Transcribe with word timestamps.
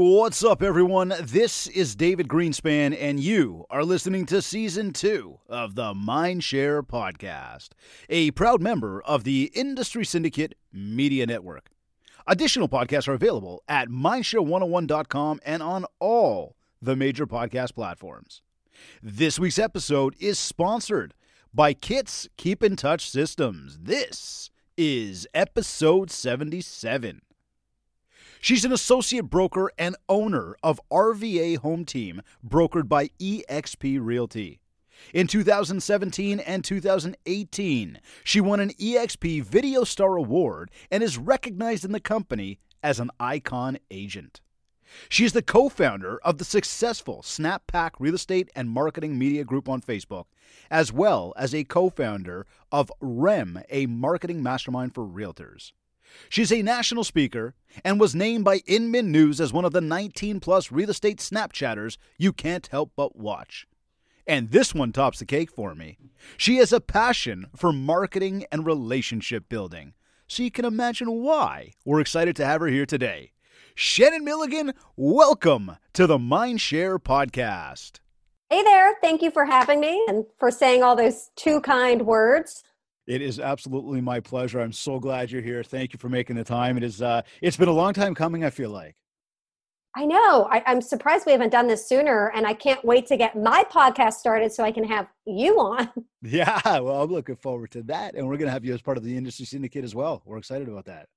what's 0.00 0.42
up, 0.42 0.62
everyone? 0.62 1.12
This 1.20 1.66
is 1.66 1.94
David 1.94 2.26
Greenspan, 2.26 2.96
and 2.98 3.20
you 3.20 3.66
are 3.68 3.84
listening 3.84 4.24
to 4.26 4.40
season 4.40 4.94
two 4.94 5.40
of 5.46 5.74
the 5.74 5.92
Mindshare 5.92 6.80
Podcast, 6.80 7.70
a 8.08 8.30
proud 8.30 8.62
member 8.62 9.02
of 9.02 9.24
the 9.24 9.52
Industry 9.54 10.06
Syndicate 10.06 10.54
Media 10.72 11.26
Network. 11.26 11.68
Additional 12.26 12.66
podcasts 12.66 13.08
are 13.08 13.12
available 13.12 13.62
at 13.68 13.88
mindshare101.com 13.88 15.40
and 15.44 15.62
on 15.62 15.84
all 15.98 16.56
the 16.80 16.96
major 16.96 17.26
podcast 17.26 17.74
platforms. 17.74 18.40
This 19.02 19.38
week's 19.38 19.58
episode 19.58 20.16
is 20.18 20.38
sponsored 20.38 21.12
by 21.52 21.74
Kits 21.74 22.26
Keep 22.38 22.62
in 22.62 22.74
Touch 22.74 23.10
Systems. 23.10 23.80
This 23.82 24.48
is 24.78 25.28
episode 25.34 26.10
77. 26.10 27.20
She's 28.42 28.64
an 28.64 28.72
associate 28.72 29.28
broker 29.28 29.70
and 29.78 29.96
owner 30.08 30.56
of 30.62 30.80
RVA 30.90 31.58
Home 31.58 31.84
Team, 31.84 32.22
brokered 32.46 32.88
by 32.88 33.08
eXp 33.20 33.98
Realty. 34.00 34.60
In 35.12 35.26
2017 35.26 36.40
and 36.40 36.64
2018, 36.64 38.00
she 38.24 38.40
won 38.40 38.60
an 38.60 38.70
eXp 38.70 39.42
Video 39.42 39.84
Star 39.84 40.16
Award 40.16 40.70
and 40.90 41.02
is 41.02 41.18
recognized 41.18 41.84
in 41.84 41.92
the 41.92 42.00
company 42.00 42.58
as 42.82 42.98
an 42.98 43.10
icon 43.20 43.78
agent. 43.90 44.40
She 45.10 45.26
is 45.26 45.34
the 45.34 45.42
co 45.42 45.68
founder 45.68 46.18
of 46.24 46.38
the 46.38 46.44
successful 46.44 47.20
SnapPack 47.22 47.90
Real 47.98 48.14
Estate 48.14 48.50
and 48.56 48.70
Marketing 48.70 49.18
Media 49.18 49.44
Group 49.44 49.68
on 49.68 49.82
Facebook, 49.82 50.24
as 50.70 50.90
well 50.90 51.34
as 51.36 51.54
a 51.54 51.64
co 51.64 51.90
founder 51.90 52.46
of 52.72 52.90
REM, 53.00 53.62
a 53.68 53.84
marketing 53.84 54.42
mastermind 54.42 54.94
for 54.94 55.04
realtors. 55.04 55.72
She's 56.28 56.52
a 56.52 56.62
national 56.62 57.04
speaker 57.04 57.54
and 57.84 58.00
was 58.00 58.14
named 58.14 58.44
by 58.44 58.62
Inman 58.66 59.10
News 59.12 59.40
as 59.40 59.52
one 59.52 59.64
of 59.64 59.72
the 59.72 59.80
19 59.80 60.40
plus 60.40 60.72
real 60.72 60.90
estate 60.90 61.18
Snapchatters 61.18 61.96
you 62.18 62.32
can't 62.32 62.66
help 62.66 62.92
but 62.96 63.16
watch. 63.16 63.66
And 64.26 64.50
this 64.50 64.74
one 64.74 64.92
tops 64.92 65.18
the 65.18 65.24
cake 65.24 65.50
for 65.50 65.74
me. 65.74 65.98
She 66.36 66.56
has 66.56 66.72
a 66.72 66.80
passion 66.80 67.46
for 67.56 67.72
marketing 67.72 68.44
and 68.52 68.64
relationship 68.66 69.48
building. 69.48 69.94
So 70.28 70.42
you 70.42 70.50
can 70.50 70.64
imagine 70.64 71.22
why 71.22 71.72
we're 71.84 72.00
excited 72.00 72.36
to 72.36 72.46
have 72.46 72.60
her 72.60 72.68
here 72.68 72.86
today. 72.86 73.32
Shannon 73.74 74.24
Milligan, 74.24 74.74
welcome 74.96 75.76
to 75.94 76.06
the 76.06 76.18
Mindshare 76.18 76.98
Podcast. 76.98 77.98
Hey 78.50 78.62
there. 78.62 78.94
Thank 79.00 79.22
you 79.22 79.30
for 79.30 79.44
having 79.44 79.80
me 79.80 80.04
and 80.08 80.26
for 80.38 80.50
saying 80.50 80.82
all 80.82 80.96
those 80.96 81.30
two 81.36 81.60
kind 81.60 82.02
words. 82.02 82.64
It 83.06 83.22
is 83.22 83.40
absolutely 83.40 84.00
my 84.00 84.20
pleasure. 84.20 84.60
I'm 84.60 84.72
so 84.72 84.98
glad 84.98 85.30
you're 85.30 85.42
here. 85.42 85.62
Thank 85.64 85.92
you 85.92 85.98
for 85.98 86.08
making 86.08 86.36
the 86.36 86.44
time. 86.44 86.76
It 86.76 86.84
is 86.84 87.02
uh 87.02 87.22
it's 87.42 87.56
been 87.56 87.68
a 87.68 87.72
long 87.72 87.92
time 87.92 88.14
coming, 88.14 88.44
I 88.44 88.50
feel 88.50 88.70
like. 88.70 88.96
I 89.96 90.06
know. 90.06 90.48
I, 90.50 90.62
am 90.70 90.80
surprised 90.80 91.26
we 91.26 91.32
haven't 91.32 91.50
done 91.50 91.66
this 91.66 91.88
sooner, 91.88 92.30
and 92.34 92.46
I 92.46 92.54
can't 92.54 92.84
wait 92.84 93.06
to 93.06 93.16
get 93.16 93.36
my 93.36 93.64
podcast 93.64 94.14
started 94.14 94.52
so 94.52 94.62
I 94.62 94.70
can 94.70 94.84
have 94.84 95.08
you 95.26 95.58
on. 95.58 95.88
Yeah, 96.22 96.60
well, 96.80 97.02
I'm 97.02 97.10
looking 97.10 97.36
forward 97.36 97.70
to 97.70 97.82
that, 97.84 98.14
and 98.14 98.28
we're 98.28 98.36
going 98.36 98.48
to 98.48 98.52
have 98.52 98.62
you 98.62 98.74
as 98.74 98.82
part 98.82 98.98
of 98.98 99.04
the 99.04 99.16
industry 99.16 99.46
syndicate 99.46 99.84
as 99.84 99.94
well. 99.94 100.20
We're 100.26 100.36
excited 100.36 100.68
about 100.68 100.84
that. 100.84 101.08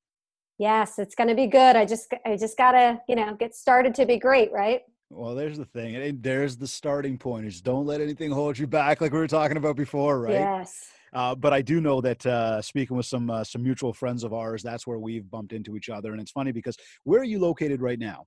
Yes, 0.58 0.97
it's 0.97 1.14
going 1.14 1.28
to 1.28 1.36
be 1.36 1.45
good. 1.45 1.75
I 1.75 1.86
just, 1.86 2.14
I 2.25 2.38
just 2.38 2.58
gotta, 2.58 3.02
you 3.09 3.18
know, 3.18 3.36
get 3.36 3.53
started 3.53 3.94
to 3.95 4.06
be 4.06 4.18
great, 4.18 4.50
right? 4.53 4.84
Well, 5.09 5.36
there's 5.36 5.58
the 5.58 5.66
thing, 5.66 5.97
and 5.97 6.23
there's 6.23 6.56
the 6.56 6.68
starting 6.68 7.18
point: 7.18 7.47
is 7.47 7.62
don't 7.62 7.86
let 7.86 8.00
anything 8.00 8.31
hold 8.31 8.58
you 8.58 8.66
back, 8.66 9.02
like 9.02 9.12
we 9.12 9.20
were 9.20 9.28
talking 9.28 9.58
about 9.58 9.75
before, 9.75 10.22
right? 10.22 10.36
Yes. 10.36 10.86
Uh, 11.14 11.36
but 11.36 11.53
I 11.53 11.61
do 11.61 11.80
know 11.80 12.02
that 12.02 12.25
uh, 12.25 12.61
speaking 12.61 12.97
with 12.97 13.06
some 13.06 13.30
uh, 13.30 13.44
some 13.44 13.64
mutual 13.64 13.94
friends 13.94 14.23
of 14.23 14.33
ours, 14.33 14.64
that's 14.64 14.88
where 14.88 15.00
we've 15.00 15.30
bumped 15.30 15.53
into 15.53 15.75
each 15.75 15.89
other, 15.89 16.11
and 16.11 16.22
it's 16.22 16.31
funny 16.31 16.52
because 16.52 16.75
where 17.03 17.22
are 17.22 17.25
you 17.25 17.39
located 17.39 17.81
right 17.81 18.00
now? 18.00 18.25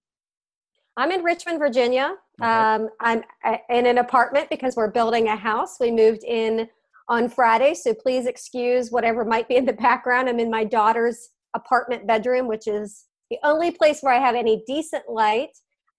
I'm 0.96 1.10
in 1.10 1.22
Richmond, 1.22 1.58
Virginia. 1.58 2.14
Okay. 2.40 2.50
Um, 2.50 2.88
I'm 3.00 3.22
in 3.70 3.86
an 3.86 3.98
apartment 3.98 4.48
because 4.48 4.76
we're 4.76 4.90
building 4.90 5.28
a 5.28 5.36
house. 5.36 5.76
We 5.78 5.90
moved 5.90 6.24
in 6.24 6.68
on 7.08 7.28
Friday, 7.28 7.74
so 7.74 7.92
please 7.92 8.26
excuse 8.26 8.90
whatever 8.90 9.24
might 9.24 9.48
be 9.48 9.56
in 9.56 9.66
the 9.66 9.74
background. 9.74 10.28
I'm 10.28 10.40
in 10.40 10.50
my 10.50 10.64
daughter's 10.64 11.30
apartment 11.54 12.06
bedroom, 12.06 12.48
which 12.48 12.66
is 12.66 13.04
the 13.30 13.38
only 13.42 13.70
place 13.70 14.00
where 14.00 14.14
I 14.14 14.20
have 14.20 14.34
any 14.34 14.62
decent 14.66 15.04
light. 15.08 15.50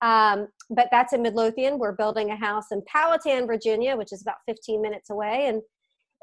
Um, 0.01 0.47
but 0.69 0.87
that's 0.91 1.13
in 1.13 1.21
Midlothian. 1.21 1.79
We're 1.79 1.95
building 1.95 2.31
a 2.31 2.35
house 2.35 2.65
in 2.71 2.81
Powhatan, 2.87 3.47
Virginia, 3.47 3.95
which 3.95 4.11
is 4.11 4.21
about 4.21 4.35
15 4.47 4.81
minutes 4.81 5.09
away, 5.09 5.47
and 5.47 5.61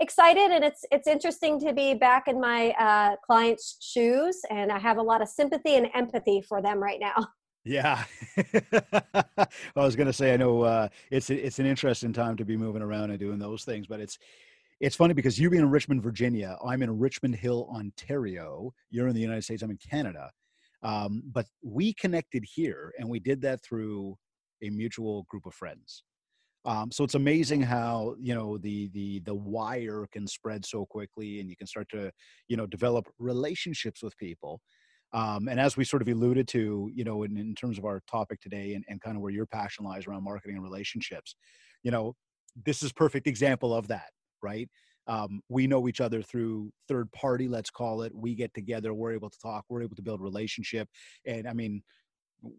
excited. 0.00 0.50
And 0.50 0.64
it's 0.64 0.84
it's 0.90 1.06
interesting 1.06 1.58
to 1.60 1.72
be 1.72 1.94
back 1.94 2.28
in 2.28 2.40
my 2.40 2.70
uh, 2.72 3.16
clients' 3.24 3.76
shoes, 3.80 4.40
and 4.50 4.70
I 4.70 4.78
have 4.78 4.98
a 4.98 5.02
lot 5.02 5.22
of 5.22 5.28
sympathy 5.28 5.76
and 5.76 5.88
empathy 5.94 6.42
for 6.42 6.62
them 6.62 6.82
right 6.82 7.00
now. 7.00 7.28
Yeah, 7.66 8.04
I 8.36 9.46
was 9.74 9.96
going 9.96 10.06
to 10.06 10.12
say 10.12 10.34
I 10.34 10.36
know 10.36 10.60
uh, 10.60 10.88
it's 11.10 11.30
it's 11.30 11.58
an 11.58 11.64
interesting 11.64 12.12
time 12.12 12.36
to 12.36 12.44
be 12.44 12.58
moving 12.58 12.82
around 12.82 13.08
and 13.08 13.18
doing 13.18 13.38
those 13.38 13.64
things, 13.64 13.86
but 13.86 14.00
it's 14.00 14.18
it's 14.80 14.94
funny 14.94 15.14
because 15.14 15.38
you 15.38 15.48
being 15.48 15.62
in 15.62 15.70
Richmond, 15.70 16.02
Virginia, 16.02 16.58
I'm 16.62 16.82
in 16.82 16.98
Richmond 16.98 17.36
Hill, 17.36 17.66
Ontario. 17.74 18.74
You're 18.90 19.08
in 19.08 19.14
the 19.14 19.20
United 19.22 19.44
States. 19.44 19.62
I'm 19.62 19.70
in 19.70 19.78
Canada, 19.78 20.30
um, 20.82 21.22
but 21.32 21.46
we 21.62 21.94
connected 21.94 22.44
here, 22.46 22.92
and 22.98 23.08
we 23.08 23.18
did 23.18 23.40
that 23.40 23.62
through 23.62 24.18
a 24.62 24.68
mutual 24.68 25.22
group 25.30 25.46
of 25.46 25.54
friends. 25.54 26.02
Um, 26.64 26.90
so 26.90 27.04
it's 27.04 27.14
amazing 27.14 27.60
how 27.62 28.14
you 28.18 28.34
know 28.34 28.56
the 28.58 28.88
the 28.88 29.20
the 29.20 29.34
wire 29.34 30.06
can 30.12 30.26
spread 30.26 30.64
so 30.64 30.86
quickly, 30.86 31.40
and 31.40 31.50
you 31.50 31.56
can 31.56 31.66
start 31.66 31.88
to 31.90 32.10
you 32.48 32.56
know 32.56 32.66
develop 32.66 33.06
relationships 33.18 34.02
with 34.02 34.16
people. 34.16 34.60
Um, 35.12 35.46
and 35.48 35.60
as 35.60 35.76
we 35.76 35.84
sort 35.84 36.02
of 36.02 36.08
alluded 36.08 36.48
to, 36.48 36.90
you 36.92 37.04
know, 37.04 37.22
in, 37.22 37.36
in 37.36 37.54
terms 37.54 37.78
of 37.78 37.84
our 37.84 38.00
topic 38.10 38.40
today 38.40 38.74
and, 38.74 38.84
and 38.88 39.00
kind 39.00 39.16
of 39.16 39.22
where 39.22 39.30
your 39.30 39.46
passion 39.46 39.84
lies 39.84 40.08
around 40.08 40.24
marketing 40.24 40.56
and 40.56 40.64
relationships, 40.64 41.36
you 41.84 41.92
know, 41.92 42.16
this 42.66 42.82
is 42.82 42.92
perfect 42.92 43.28
example 43.28 43.72
of 43.72 43.86
that, 43.88 44.10
right? 44.42 44.68
Um, 45.06 45.40
we 45.48 45.66
know 45.66 45.86
each 45.86 46.00
other 46.00 46.20
through 46.22 46.72
third 46.88 47.12
party, 47.12 47.46
let's 47.46 47.70
call 47.70 48.02
it. 48.02 48.12
We 48.14 48.34
get 48.34 48.54
together, 48.54 48.92
we're 48.94 49.12
able 49.12 49.30
to 49.30 49.38
talk, 49.38 49.64
we're 49.68 49.82
able 49.82 49.96
to 49.96 50.02
build 50.02 50.20
relationship. 50.20 50.88
And 51.26 51.46
I 51.46 51.52
mean, 51.52 51.82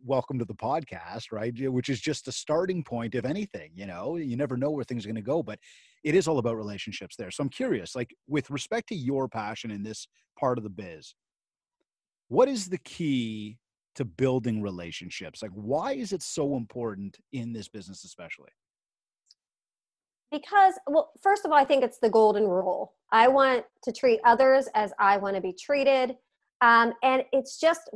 welcome 0.04 0.40
to 0.40 0.46
the 0.46 0.54
podcast, 0.54 1.32
right? 1.32 1.54
Which 1.72 1.90
is 1.90 2.00
just 2.00 2.28
a 2.28 2.32
starting 2.32 2.84
point, 2.84 3.16
if 3.16 3.26
anything, 3.26 3.72
you 3.76 3.86
know, 3.86 4.18
you 4.18 4.36
never 4.36 4.58
know 4.58 4.72
where 4.72 4.84
things 4.84 5.06
are 5.06 5.10
going 5.10 5.16
to 5.16 5.22
go, 5.22 5.44
but 5.44 5.60
it 6.04 6.16
is 6.16 6.28
all 6.28 6.40
about 6.40 6.58
relationships 6.58 7.16
there. 7.16 7.32
So 7.32 7.44
I'm 7.44 7.50
curious, 7.50 7.96
like 7.96 8.16
with 8.28 8.50
respect 8.50 8.90
to 8.90 8.96
your 8.96 9.28
passion 9.28 9.72
in 9.72 9.84
this 9.84 10.08
part 10.40 10.58
of 10.58 10.64
the 10.64 10.70
biz, 10.70 11.14
what 12.28 12.48
is 12.48 12.68
the 12.68 12.80
key 12.80 13.58
to 13.96 14.06
building 14.06 14.62
relationships? 14.62 15.42
Like, 15.42 15.52
why 15.54 15.94
is 15.94 16.12
it 16.14 16.22
so 16.22 16.56
important 16.58 17.18
in 17.32 17.54
this 17.54 17.68
business, 17.68 18.04
especially? 18.04 18.50
Because, 20.32 20.74
well, 20.88 21.12
first 21.22 21.46
of 21.46 21.52
all, 21.52 21.58
I 21.58 21.64
think 21.64 21.84
it's 21.84 22.00
the 22.00 22.10
golden 22.10 22.48
rule. 22.48 22.94
I 23.12 23.28
want 23.28 23.64
to 23.84 23.92
treat 23.92 24.20
others 24.26 24.68
as 24.74 24.92
I 25.00 25.18
want 25.18 25.36
to 25.36 25.42
be 25.42 25.54
treated. 25.54 26.16
Um, 26.62 26.94
and 27.04 27.24
it's 27.32 27.60
just 27.60 27.90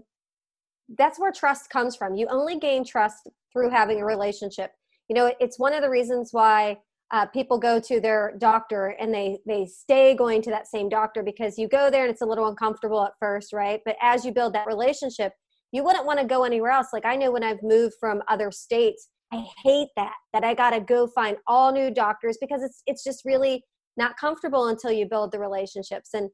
that's 0.97 1.19
where 1.19 1.31
trust 1.31 1.69
comes 1.69 1.95
from. 1.95 2.15
You 2.15 2.27
only 2.29 2.57
gain 2.57 2.83
trust 2.83 3.29
through 3.53 3.69
having 3.69 4.01
a 4.01 4.05
relationship. 4.05 4.71
You 5.07 5.15
know, 5.15 5.31
it's 5.39 5.59
one 5.59 5.73
of 5.73 5.81
the 5.81 5.89
reasons 5.89 6.29
why 6.31 6.77
uh, 7.11 7.25
people 7.27 7.57
go 7.57 7.79
to 7.79 7.99
their 7.99 8.33
doctor 8.37 8.95
and 8.99 9.13
they 9.13 9.39
they 9.47 9.65
stay 9.65 10.15
going 10.15 10.41
to 10.43 10.51
that 10.51 10.67
same 10.67 10.89
doctor 10.89 11.23
because 11.23 11.57
you 11.57 11.67
go 11.67 11.89
there 11.89 12.03
and 12.03 12.11
it's 12.11 12.21
a 12.21 12.25
little 12.25 12.47
uncomfortable 12.47 13.03
at 13.03 13.13
first 13.19 13.51
right 13.51 13.81
but 13.83 13.95
as 14.01 14.23
you 14.23 14.31
build 14.31 14.53
that 14.53 14.67
relationship 14.67 15.33
you 15.71 15.83
wouldn't 15.83 16.05
want 16.05 16.19
to 16.19 16.25
go 16.25 16.43
anywhere 16.43 16.71
else 16.71 16.89
like 16.93 17.05
i 17.05 17.15
know 17.15 17.31
when 17.31 17.43
i've 17.43 17.63
moved 17.63 17.95
from 17.99 18.21
other 18.27 18.51
states 18.51 19.07
i 19.33 19.43
hate 19.63 19.89
that 19.95 20.13
that 20.33 20.43
i 20.43 20.53
got 20.53 20.69
to 20.69 20.79
go 20.79 21.07
find 21.07 21.37
all 21.47 21.71
new 21.71 21.89
doctors 21.89 22.37
because 22.39 22.61
it's 22.61 22.83
it's 22.85 23.03
just 23.03 23.25
really 23.25 23.63
not 23.97 24.15
comfortable 24.17 24.67
until 24.67 24.91
you 24.91 25.07
build 25.09 25.31
the 25.31 25.39
relationships 25.39 26.09
and 26.13 26.29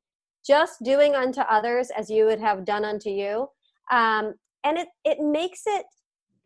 just 0.46 0.84
doing 0.84 1.16
unto 1.16 1.40
others 1.42 1.90
as 1.98 2.10
you 2.10 2.26
would 2.26 2.40
have 2.40 2.66
done 2.66 2.84
unto 2.84 3.10
you 3.10 3.48
um, 3.92 4.34
and 4.64 4.78
it 4.78 4.88
it 5.04 5.20
makes 5.20 5.62
it 5.66 5.86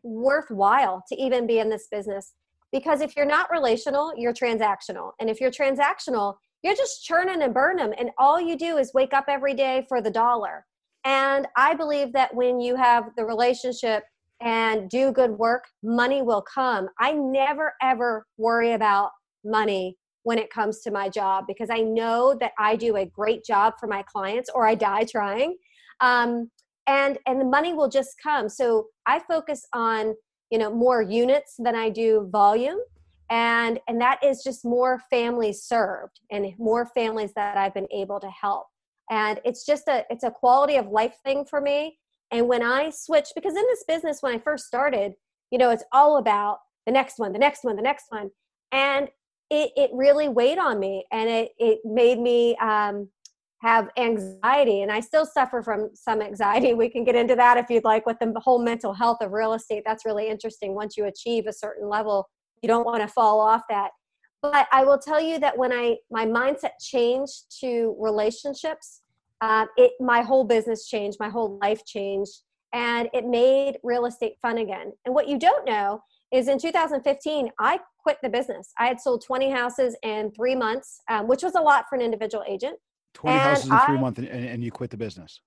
worthwhile 0.02 1.02
to 1.08 1.16
even 1.16 1.46
be 1.46 1.58
in 1.58 1.68
this 1.68 1.88
business 1.90 2.34
because 2.72 3.00
if 3.00 3.16
you're 3.16 3.26
not 3.26 3.50
relational, 3.50 4.12
you're 4.16 4.32
transactional. 4.32 5.12
And 5.20 5.28
if 5.28 5.40
you're 5.40 5.50
transactional, 5.50 6.36
you're 6.62 6.76
just 6.76 7.04
churning 7.04 7.42
and 7.42 7.52
burning. 7.52 7.92
And 7.98 8.10
all 8.18 8.40
you 8.40 8.56
do 8.56 8.76
is 8.76 8.94
wake 8.94 9.12
up 9.12 9.24
every 9.28 9.54
day 9.54 9.84
for 9.88 10.00
the 10.00 10.10
dollar. 10.10 10.66
And 11.04 11.48
I 11.56 11.74
believe 11.74 12.12
that 12.12 12.34
when 12.34 12.60
you 12.60 12.76
have 12.76 13.10
the 13.16 13.24
relationship 13.24 14.04
and 14.42 14.88
do 14.88 15.12
good 15.12 15.32
work, 15.32 15.64
money 15.82 16.22
will 16.22 16.42
come. 16.42 16.88
I 16.98 17.12
never 17.12 17.74
ever 17.82 18.26
worry 18.36 18.72
about 18.72 19.10
money 19.44 19.96
when 20.22 20.38
it 20.38 20.50
comes 20.50 20.80
to 20.80 20.90
my 20.90 21.08
job 21.08 21.44
because 21.48 21.70
I 21.70 21.80
know 21.80 22.36
that 22.40 22.52
I 22.58 22.76
do 22.76 22.96
a 22.96 23.06
great 23.06 23.44
job 23.44 23.74
for 23.80 23.86
my 23.86 24.02
clients 24.02 24.50
or 24.54 24.66
I 24.66 24.74
die 24.74 25.04
trying. 25.04 25.56
Um, 26.00 26.50
and 26.96 27.12
and 27.26 27.36
the 27.40 27.50
money 27.56 27.72
will 27.78 27.88
just 27.88 28.12
come. 28.22 28.46
So 28.48 28.66
I 29.06 29.16
focus 29.20 29.60
on 29.72 30.14
you 30.50 30.58
know 30.58 30.70
more 30.86 31.00
units 31.00 31.54
than 31.64 31.76
i 31.76 31.88
do 31.88 32.28
volume 32.32 32.80
and 33.30 33.78
and 33.86 34.00
that 34.00 34.18
is 34.28 34.42
just 34.42 34.64
more 34.64 35.00
families 35.08 35.62
served 35.62 36.16
and 36.32 36.44
more 36.58 36.84
families 36.86 37.32
that 37.34 37.56
i've 37.56 37.76
been 37.80 37.92
able 38.02 38.18
to 38.18 38.30
help 38.44 38.66
and 39.10 39.34
it's 39.44 39.64
just 39.64 39.86
a 39.86 40.04
it's 40.10 40.24
a 40.24 40.30
quality 40.42 40.76
of 40.82 40.86
life 40.88 41.14
thing 41.24 41.44
for 41.44 41.60
me 41.60 41.82
And 42.30 42.48
when 42.48 42.62
I 42.62 42.90
switched, 42.90 43.32
because 43.34 43.56
in 43.56 43.64
this 43.66 43.84
business, 43.86 44.18
when 44.22 44.34
I 44.34 44.38
first 44.38 44.66
started, 44.66 45.14
you 45.50 45.58
know, 45.58 45.70
it's 45.70 45.84
all 45.92 46.16
about 46.16 46.58
the 46.86 46.92
next 46.92 47.18
one, 47.18 47.32
the 47.32 47.38
next 47.38 47.64
one, 47.64 47.76
the 47.76 47.82
next 47.82 48.06
one. 48.08 48.30
And 48.72 49.08
it, 49.50 49.72
it 49.76 49.90
really 49.92 50.28
weighed 50.28 50.58
on 50.58 50.78
me 50.78 51.06
and 51.10 51.28
it, 51.28 51.50
it 51.58 51.80
made 51.84 52.20
me 52.20 52.56
um, 52.58 53.08
have 53.60 53.88
anxiety. 53.96 54.82
And 54.82 54.90
I 54.90 55.00
still 55.00 55.26
suffer 55.26 55.62
from 55.62 55.90
some 55.94 56.22
anxiety. 56.22 56.72
We 56.74 56.88
can 56.88 57.04
get 57.04 57.14
into 57.14 57.36
that 57.36 57.58
if 57.58 57.66
you'd 57.68 57.84
like 57.84 58.06
with 58.06 58.18
the 58.18 58.32
whole 58.40 58.58
mental 58.58 58.94
health 58.94 59.18
of 59.20 59.32
real 59.32 59.52
estate. 59.52 59.82
That's 59.86 60.04
really 60.04 60.28
interesting. 60.28 60.74
Once 60.74 60.96
you 60.96 61.04
achieve 61.04 61.46
a 61.46 61.52
certain 61.52 61.88
level, 61.88 62.28
you 62.62 62.68
don't 62.68 62.86
want 62.86 63.02
to 63.02 63.08
fall 63.08 63.40
off 63.40 63.62
that. 63.68 63.90
But 64.42 64.66
I 64.72 64.84
will 64.84 64.98
tell 64.98 65.20
you 65.20 65.38
that 65.40 65.58
when 65.58 65.72
I 65.72 65.96
my 66.10 66.24
mindset 66.24 66.72
changed 66.80 67.60
to 67.60 67.94
relationships, 67.98 69.02
uh, 69.42 69.66
it 69.76 69.92
my 70.00 70.22
whole 70.22 70.44
business 70.44 70.88
changed, 70.88 71.18
my 71.20 71.28
whole 71.28 71.58
life 71.60 71.84
changed, 71.84 72.40
and 72.72 73.10
it 73.12 73.26
made 73.26 73.76
real 73.82 74.06
estate 74.06 74.36
fun 74.40 74.56
again. 74.58 74.92
And 75.04 75.14
what 75.14 75.28
you 75.28 75.38
don't 75.38 75.66
know 75.66 76.02
is 76.32 76.48
in 76.48 76.58
2015, 76.58 77.50
I 77.58 77.80
quit 78.02 78.18
the 78.22 78.30
business. 78.30 78.72
I 78.78 78.86
had 78.86 79.00
sold 79.00 79.22
20 79.26 79.50
houses 79.50 79.96
in 80.02 80.30
three 80.30 80.54
months, 80.54 81.02
um, 81.10 81.26
which 81.26 81.42
was 81.42 81.54
a 81.54 81.60
lot 81.60 81.84
for 81.88 81.96
an 81.96 82.02
individual 82.02 82.44
agent. 82.48 82.78
20 83.14 83.34
and 83.34 83.42
houses 83.42 83.70
in 83.70 83.78
three 83.86 83.98
months, 83.98 84.18
and, 84.18 84.28
and 84.28 84.64
you 84.64 84.70
quit 84.70 84.90
the 84.90 84.96
business. 84.96 85.40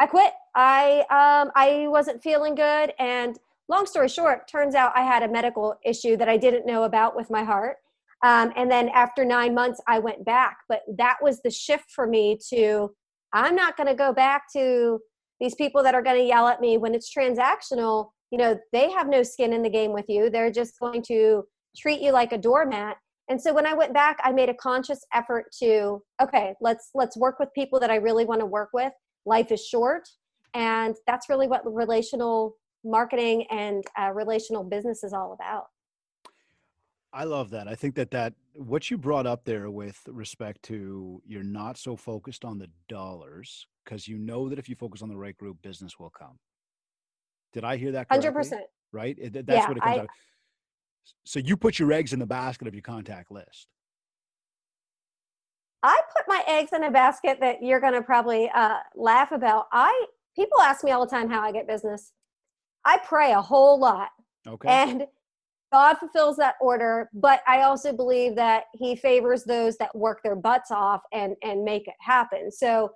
I 0.00 0.06
quit. 0.06 0.32
I 0.54 1.00
um, 1.10 1.50
I 1.54 1.86
wasn't 1.88 2.22
feeling 2.22 2.54
good, 2.54 2.92
and 2.98 3.38
long 3.68 3.86
story 3.86 4.08
short, 4.08 4.48
turns 4.48 4.74
out 4.74 4.92
I 4.94 5.02
had 5.02 5.22
a 5.22 5.28
medical 5.28 5.76
issue 5.84 6.16
that 6.16 6.28
I 6.28 6.36
didn't 6.36 6.66
know 6.66 6.84
about 6.84 7.16
with 7.16 7.30
my 7.30 7.42
heart. 7.42 7.76
Um, 8.24 8.52
and 8.56 8.70
then 8.70 8.88
after 8.88 9.24
nine 9.24 9.54
months, 9.54 9.80
I 9.86 10.00
went 10.00 10.24
back. 10.24 10.58
But 10.68 10.80
that 10.96 11.18
was 11.22 11.40
the 11.42 11.50
shift 11.50 11.90
for 11.94 12.06
me 12.06 12.38
to 12.50 12.90
I'm 13.32 13.54
not 13.54 13.76
going 13.76 13.88
to 13.88 13.94
go 13.94 14.12
back 14.12 14.44
to 14.54 15.00
these 15.40 15.54
people 15.54 15.82
that 15.82 15.94
are 15.94 16.02
going 16.02 16.16
to 16.16 16.26
yell 16.26 16.48
at 16.48 16.60
me 16.60 16.78
when 16.78 16.94
it's 16.94 17.12
transactional. 17.14 18.08
You 18.30 18.38
know, 18.38 18.58
they 18.72 18.90
have 18.90 19.08
no 19.08 19.22
skin 19.22 19.52
in 19.52 19.62
the 19.62 19.70
game 19.70 19.92
with 19.92 20.06
you. 20.08 20.30
They're 20.30 20.50
just 20.50 20.78
going 20.80 21.02
to 21.08 21.44
treat 21.76 22.00
you 22.00 22.12
like 22.12 22.32
a 22.32 22.38
doormat. 22.38 22.96
And 23.28 23.40
so 23.40 23.52
when 23.52 23.66
I 23.66 23.74
went 23.74 23.92
back, 23.92 24.18
I 24.24 24.32
made 24.32 24.48
a 24.48 24.54
conscious 24.54 25.04
effort 25.12 25.46
to 25.60 26.02
okay, 26.22 26.54
let's 26.60 26.90
let's 26.94 27.16
work 27.16 27.38
with 27.38 27.52
people 27.54 27.78
that 27.80 27.90
I 27.90 27.96
really 27.96 28.24
want 28.24 28.40
to 28.40 28.46
work 28.46 28.70
with. 28.72 28.92
Life 29.26 29.52
is 29.52 29.66
short, 29.66 30.08
and 30.54 30.94
that's 31.06 31.28
really 31.28 31.46
what 31.46 31.62
relational 31.64 32.56
marketing 32.84 33.44
and 33.50 33.84
uh, 33.98 34.12
relational 34.12 34.64
business 34.64 35.04
is 35.04 35.12
all 35.12 35.32
about. 35.32 35.66
I 37.12 37.24
love 37.24 37.50
that. 37.50 37.68
I 37.68 37.74
think 37.74 37.94
that 37.96 38.10
that 38.10 38.34
what 38.54 38.90
you 38.90 38.98
brought 38.98 39.26
up 39.26 39.44
there 39.44 39.70
with 39.70 40.00
respect 40.06 40.62
to 40.64 41.22
you're 41.26 41.42
not 41.42 41.78
so 41.78 41.96
focused 41.96 42.44
on 42.44 42.58
the 42.58 42.68
dollars 42.88 43.66
because 43.84 44.06
you 44.06 44.18
know 44.18 44.48
that 44.48 44.58
if 44.58 44.68
you 44.68 44.74
focus 44.74 45.02
on 45.02 45.08
the 45.08 45.16
right 45.16 45.36
group, 45.36 45.60
business 45.62 45.98
will 45.98 46.10
come. 46.10 46.38
Did 47.52 47.64
I 47.64 47.76
hear 47.76 47.92
that? 47.92 48.06
Hundred 48.10 48.32
percent. 48.32 48.64
Right. 48.92 49.16
That's 49.32 49.48
yeah, 49.48 49.68
what 49.68 49.76
it 49.76 49.82
comes 49.82 49.98
I, 49.98 50.00
out. 50.00 50.08
So 51.24 51.38
you 51.38 51.56
put 51.56 51.78
your 51.78 51.92
eggs 51.92 52.12
in 52.12 52.18
the 52.18 52.26
basket 52.26 52.68
of 52.68 52.74
your 52.74 52.82
contact 52.82 53.30
list. 53.30 53.68
I 55.82 56.00
put 56.16 56.26
my 56.26 56.42
eggs 56.48 56.70
in 56.72 56.84
a 56.84 56.90
basket 56.90 57.38
that 57.40 57.62
you're 57.62 57.80
going 57.80 57.92
to 57.92 58.02
probably 58.02 58.50
uh, 58.54 58.78
laugh 58.96 59.32
about. 59.32 59.66
I 59.72 60.06
people 60.34 60.60
ask 60.60 60.84
me 60.84 60.90
all 60.90 61.04
the 61.04 61.10
time 61.10 61.30
how 61.30 61.40
I 61.42 61.52
get 61.52 61.68
business. 61.68 62.12
I 62.84 62.98
pray 62.98 63.32
a 63.32 63.40
whole 63.40 63.78
lot. 63.78 64.08
Okay. 64.46 64.68
And 64.68 65.06
God 65.72 65.98
fulfills 65.98 66.36
that 66.38 66.54
order, 66.60 67.10
but 67.12 67.42
I 67.46 67.62
also 67.62 67.92
believe 67.92 68.34
that 68.36 68.64
He 68.74 68.96
favors 68.96 69.44
those 69.44 69.76
that 69.76 69.94
work 69.94 70.22
their 70.22 70.36
butts 70.36 70.70
off 70.70 71.02
and 71.12 71.36
and 71.42 71.64
make 71.64 71.86
it 71.86 71.94
happen. 72.00 72.50
So 72.50 72.92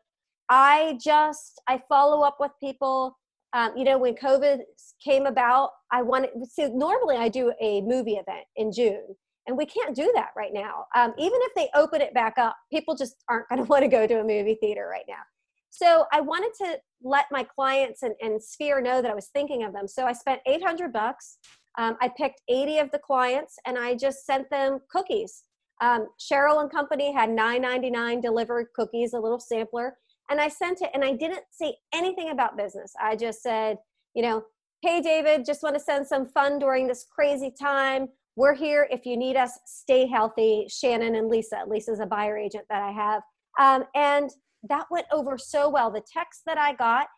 I 0.49 0.99
just 1.03 1.61
I 1.69 1.81
follow 1.89 2.23
up 2.23 2.39
with 2.41 2.53
people. 2.59 3.19
Um, 3.55 3.77
you 3.77 3.85
know, 3.85 3.99
when 3.99 4.15
COVID 4.15 4.61
came 5.05 5.27
about, 5.27 5.71
I 5.91 6.03
wanted. 6.03 6.31
So 6.51 6.69
normally 6.69 7.17
I 7.17 7.29
do 7.29 7.53
a 7.61 7.83
movie 7.83 8.15
event 8.15 8.47
in 8.57 8.73
June, 8.73 9.15
and 9.47 9.57
we 9.57 9.67
can't 9.67 9.95
do 9.95 10.11
that 10.15 10.31
right 10.37 10.53
now. 10.53 10.87
Um, 10.95 11.13
even 11.19 11.39
if 11.43 11.55
they 11.55 11.69
open 11.75 12.01
it 12.01 12.15
back 12.15 12.39
up, 12.39 12.57
people 12.71 12.95
just 12.95 13.17
aren't 13.29 13.49
going 13.49 13.63
to 13.63 13.69
want 13.69 13.83
to 13.83 13.89
go 13.89 14.07
to 14.07 14.21
a 14.21 14.25
movie 14.25 14.57
theater 14.61 14.89
right 14.91 15.05
now. 15.09 15.23
So 15.71 16.05
I 16.13 16.21
wanted 16.21 16.53
to 16.59 16.79
let 17.03 17.27
my 17.31 17.45
clients 17.45 18.03
and, 18.03 18.15
and 18.21 18.43
Sphere 18.43 18.83
know 18.83 19.01
that 19.01 19.11
I 19.11 19.15
was 19.15 19.29
thinking 19.29 19.65
of 19.65 19.73
them. 19.73 19.89
So 19.89 20.05
I 20.05 20.13
spent 20.13 20.41
800 20.47 20.93
bucks 20.93 21.39
um, 21.79 21.97
I 22.01 22.09
picked 22.09 22.43
80 22.49 22.79
of 22.79 22.91
the 22.91 22.99
clients 22.99 23.59
and 23.67 23.79
I 23.79 23.95
just 23.95 24.27
sent 24.27 24.51
them 24.51 24.81
cookies. 24.91 25.45
Um, 25.81 26.09
Cheryl 26.21 26.61
and 26.61 26.71
Company 26.71 27.13
had 27.13 27.31
9.99 27.31 28.23
delivered 28.23 28.69
cookies, 28.75 29.15
a 29.15 29.19
little 29.19 29.41
sampler, 29.41 29.97
and 30.33 30.41
I 30.41 30.49
sent 30.49 30.81
it. 30.81 30.91
And 30.95 31.05
I 31.05 31.13
didn't 31.13 31.45
say 31.51 31.77
anything 31.95 32.31
about 32.31 32.57
business. 32.57 32.93
I 33.01 33.17
just 33.17 33.43
said, 33.43 33.77
you 34.15 34.23
know, 34.23 34.43
hey 34.81 35.01
David, 35.01 35.45
just 35.45 35.63
want 35.63 35.77
to 35.77 35.81
send 35.81 36.07
some 36.07 36.27
fun 36.27 36.59
during 36.59 36.89
this 36.89 37.05
crazy 37.15 37.53
time. 37.57 38.09
We're 38.35 38.55
here 38.55 38.89
if 38.91 39.05
you 39.05 39.17
need 39.19 39.37
us. 39.37 39.59
Stay 39.67 40.07
healthy. 40.07 40.67
Shannon 40.69 41.15
and 41.17 41.29
Lisa. 41.29 41.65
Lisa's 41.69 42.01
a 42.01 42.07
buyer 42.07 42.39
agent 42.39 42.65
that 42.71 42.83
I 42.83 42.91
have, 42.91 43.23
um, 43.61 43.85
and 43.95 44.31
that 44.69 44.87
went 44.91 45.07
over 45.13 45.37
so 45.37 45.69
well. 45.69 45.91
The 45.91 46.03
text 46.13 46.43
that 46.47 46.57
I 46.57 46.73
got 46.73 47.09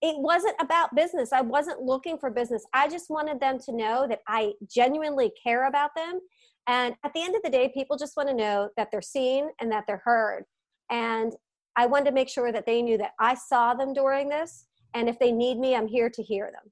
it 0.00 0.16
wasn't 0.18 0.56
about 0.60 0.94
business. 0.96 1.32
I 1.32 1.42
wasn't 1.42 1.82
looking 1.82 2.18
for 2.18 2.28
business. 2.28 2.64
I 2.72 2.88
just 2.88 3.08
wanted 3.08 3.38
them 3.38 3.58
to 3.66 3.72
know 3.72 4.06
that 4.08 4.18
I 4.26 4.52
genuinely 4.68 5.30
care 5.40 5.68
about 5.68 5.90
them. 5.94 6.18
And 6.66 6.96
at 7.04 7.12
the 7.12 7.22
end 7.22 7.36
of 7.36 7.42
the 7.42 7.50
day, 7.50 7.70
people 7.72 7.96
just 7.96 8.16
want 8.16 8.28
to 8.28 8.34
know 8.34 8.70
that 8.76 8.88
they're 8.90 9.00
seen 9.00 9.50
and 9.60 9.70
that 9.70 9.84
they're 9.86 10.02
heard. 10.04 10.42
And 10.90 11.32
I 11.76 11.86
wanted 11.86 12.06
to 12.06 12.12
make 12.12 12.28
sure 12.28 12.52
that 12.52 12.66
they 12.66 12.82
knew 12.82 12.98
that 12.98 13.12
I 13.18 13.34
saw 13.34 13.74
them 13.74 13.92
during 13.92 14.28
this. 14.28 14.66
And 14.94 15.08
if 15.08 15.18
they 15.18 15.32
need 15.32 15.58
me, 15.58 15.74
I'm 15.74 15.86
here 15.86 16.10
to 16.10 16.22
hear 16.22 16.46
them. 16.52 16.70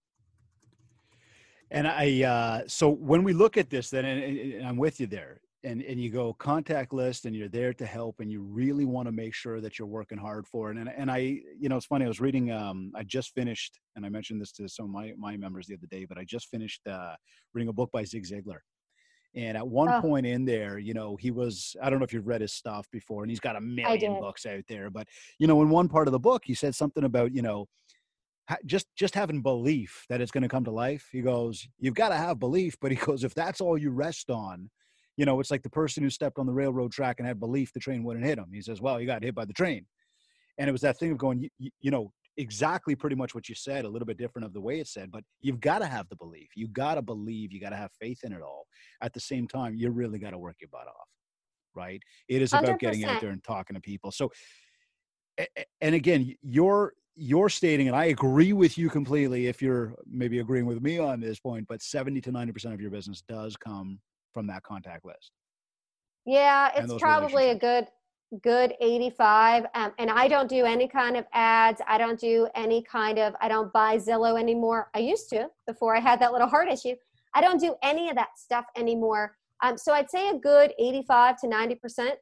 And 1.70 1.86
I, 1.86 2.22
uh, 2.22 2.62
so 2.66 2.90
when 2.90 3.22
we 3.22 3.32
look 3.32 3.56
at 3.56 3.70
this, 3.70 3.90
then, 3.90 4.04
and, 4.04 4.38
and 4.38 4.66
I'm 4.66 4.76
with 4.76 5.00
you 5.00 5.06
there, 5.06 5.40
and 5.64 5.82
and 5.82 6.00
you 6.00 6.10
go 6.10 6.32
contact 6.34 6.92
list 6.92 7.26
and 7.26 7.36
you're 7.36 7.48
there 7.48 7.72
to 7.74 7.86
help 7.86 8.20
and 8.20 8.30
you 8.30 8.42
really 8.42 8.84
want 8.84 9.06
to 9.06 9.12
make 9.12 9.34
sure 9.34 9.60
that 9.60 9.78
you're 9.78 9.88
working 9.88 10.18
hard 10.18 10.46
for 10.46 10.70
it 10.70 10.76
and 10.76 10.88
and 10.88 11.10
I 11.10 11.40
you 11.58 11.68
know 11.68 11.76
it's 11.76 11.86
funny 11.86 12.04
I 12.04 12.08
was 12.08 12.20
reading 12.20 12.50
um 12.50 12.92
I 12.94 13.02
just 13.02 13.34
finished 13.34 13.78
and 13.96 14.06
I 14.06 14.08
mentioned 14.08 14.40
this 14.40 14.52
to 14.52 14.68
some 14.68 14.86
of 14.86 14.90
my 14.90 15.12
my 15.18 15.36
members 15.36 15.66
the 15.66 15.74
other 15.74 15.86
day 15.90 16.06
but 16.06 16.18
I 16.18 16.24
just 16.24 16.48
finished 16.48 16.86
uh 16.86 17.14
reading 17.52 17.68
a 17.68 17.72
book 17.72 17.90
by 17.92 18.04
Zig 18.04 18.24
Ziglar 18.26 18.60
and 19.34 19.56
at 19.56 19.66
one 19.66 19.88
oh. 19.88 20.00
point 20.00 20.26
in 20.26 20.44
there 20.44 20.78
you 20.78 20.94
know 20.94 21.16
he 21.16 21.30
was 21.30 21.76
I 21.82 21.90
don't 21.90 21.98
know 21.98 22.04
if 22.04 22.12
you've 22.12 22.26
read 22.26 22.40
his 22.40 22.52
stuff 22.52 22.88
before 22.90 23.22
and 23.22 23.30
he's 23.30 23.40
got 23.40 23.56
a 23.56 23.60
million 23.60 24.18
books 24.20 24.46
out 24.46 24.64
there 24.68 24.90
but 24.90 25.06
you 25.38 25.46
know 25.46 25.60
in 25.62 25.70
one 25.70 25.88
part 25.88 26.08
of 26.08 26.12
the 26.12 26.18
book 26.18 26.42
he 26.44 26.54
said 26.54 26.74
something 26.74 27.04
about 27.04 27.34
you 27.34 27.42
know 27.42 27.68
just 28.66 28.86
just 28.96 29.14
having 29.14 29.42
belief 29.42 30.04
that 30.08 30.20
it's 30.20 30.32
going 30.32 30.42
to 30.42 30.48
come 30.48 30.64
to 30.64 30.72
life 30.72 31.08
he 31.12 31.20
goes 31.20 31.68
you've 31.78 31.94
got 31.94 32.08
to 32.08 32.16
have 32.16 32.40
belief 32.40 32.76
but 32.80 32.90
he 32.90 32.96
goes 32.96 33.22
if 33.22 33.34
that's 33.34 33.60
all 33.60 33.78
you 33.78 33.90
rest 33.90 34.30
on 34.30 34.68
you 35.20 35.26
know, 35.26 35.38
it's 35.38 35.50
like 35.50 35.62
the 35.62 35.68
person 35.68 36.02
who 36.02 36.08
stepped 36.08 36.38
on 36.38 36.46
the 36.46 36.52
railroad 36.54 36.92
track 36.92 37.16
and 37.18 37.28
had 37.28 37.38
belief 37.38 37.74
the 37.74 37.78
train 37.78 38.02
wouldn't 38.02 38.24
hit 38.24 38.38
him. 38.38 38.46
He 38.50 38.62
says, 38.62 38.80
well, 38.80 38.98
you 38.98 39.06
got 39.06 39.22
hit 39.22 39.34
by 39.34 39.44
the 39.44 39.52
train. 39.52 39.84
And 40.56 40.66
it 40.66 40.72
was 40.72 40.80
that 40.80 40.98
thing 40.98 41.12
of 41.12 41.18
going, 41.18 41.50
you, 41.58 41.70
you 41.78 41.90
know, 41.90 42.10
exactly 42.36 42.94
pretty 42.94 43.16
much 43.16 43.34
what 43.34 43.48
you 43.48 43.54
said, 43.54 43.84
a 43.84 43.88
little 43.88 44.06
bit 44.06 44.16
different 44.16 44.46
of 44.46 44.52
the 44.52 44.60
way 44.60 44.80
it's 44.80 44.92
said, 44.92 45.10
but 45.10 45.24
you've 45.40 45.60
got 45.60 45.80
to 45.80 45.86
have 45.86 46.08
the 46.08 46.16
belief. 46.16 46.48
You 46.54 46.68
got 46.68 46.94
to 46.94 47.02
believe, 47.02 47.52
you 47.52 47.60
got 47.60 47.70
to 47.70 47.76
have 47.76 47.90
faith 48.00 48.24
in 48.24 48.32
it 48.32 48.42
all. 48.42 48.66
At 49.02 49.12
the 49.12 49.20
same 49.20 49.46
time, 49.46 49.74
you 49.74 49.90
really 49.90 50.18
got 50.18 50.30
to 50.30 50.38
work 50.38 50.56
your 50.60 50.68
butt 50.70 50.86
off, 50.86 51.08
right? 51.74 52.00
It 52.28 52.42
is 52.42 52.52
about 52.52 52.64
100%. 52.64 52.78
getting 52.78 53.04
out 53.04 53.20
there 53.20 53.30
and 53.30 53.42
talking 53.42 53.74
to 53.74 53.80
people. 53.80 54.10
So, 54.10 54.30
and 55.80 55.94
again, 55.94 56.34
you're 56.42 56.94
you're 57.16 57.48
stating, 57.50 57.86
and 57.86 57.96
I 57.96 58.06
agree 58.06 58.52
with 58.52 58.78
you 58.78 58.88
completely 58.88 59.46
if 59.46 59.60
you're 59.60 59.94
maybe 60.10 60.38
agreeing 60.38 60.64
with 60.64 60.80
me 60.80 60.98
on 60.98 61.20
this 61.20 61.38
point, 61.38 61.66
but 61.68 61.82
70 61.82 62.20
to 62.22 62.32
90% 62.32 62.72
of 62.72 62.80
your 62.80 62.90
business 62.90 63.22
does 63.28 63.56
come 63.56 64.00
from 64.32 64.46
that 64.46 64.62
contact 64.62 65.04
list. 65.04 65.32
Yeah, 66.24 66.70
it's 66.74 66.94
probably 66.94 67.50
a 67.50 67.58
good 67.58 67.88
good 68.42 68.74
85 68.80 69.66
um, 69.74 69.92
and 69.98 70.08
i 70.08 70.28
don't 70.28 70.48
do 70.48 70.64
any 70.64 70.86
kind 70.86 71.16
of 71.16 71.24
ads. 71.32 71.80
I 71.88 71.98
don't 71.98 72.18
do 72.18 72.48
any 72.54 72.82
kind 72.82 73.18
of 73.18 73.34
i 73.40 73.48
don't 73.48 73.72
buy 73.72 73.96
zillow 73.98 74.38
anymore. 74.38 74.88
I 74.94 75.00
used 75.00 75.28
to 75.30 75.48
before 75.66 75.96
i 75.96 76.00
had 76.00 76.20
that 76.20 76.32
little 76.32 76.48
heart 76.48 76.70
issue. 76.70 76.94
I 77.34 77.40
don't 77.40 77.60
do 77.60 77.74
any 77.82 78.08
of 78.08 78.16
that 78.16 78.38
stuff 78.38 78.66
anymore. 78.76 79.36
Um, 79.62 79.76
so 79.76 79.92
i'd 79.92 80.10
say 80.10 80.28
a 80.28 80.38
good 80.38 80.72
85 80.78 81.40
to 81.40 81.48
90 81.48 81.74
percent 81.76 82.14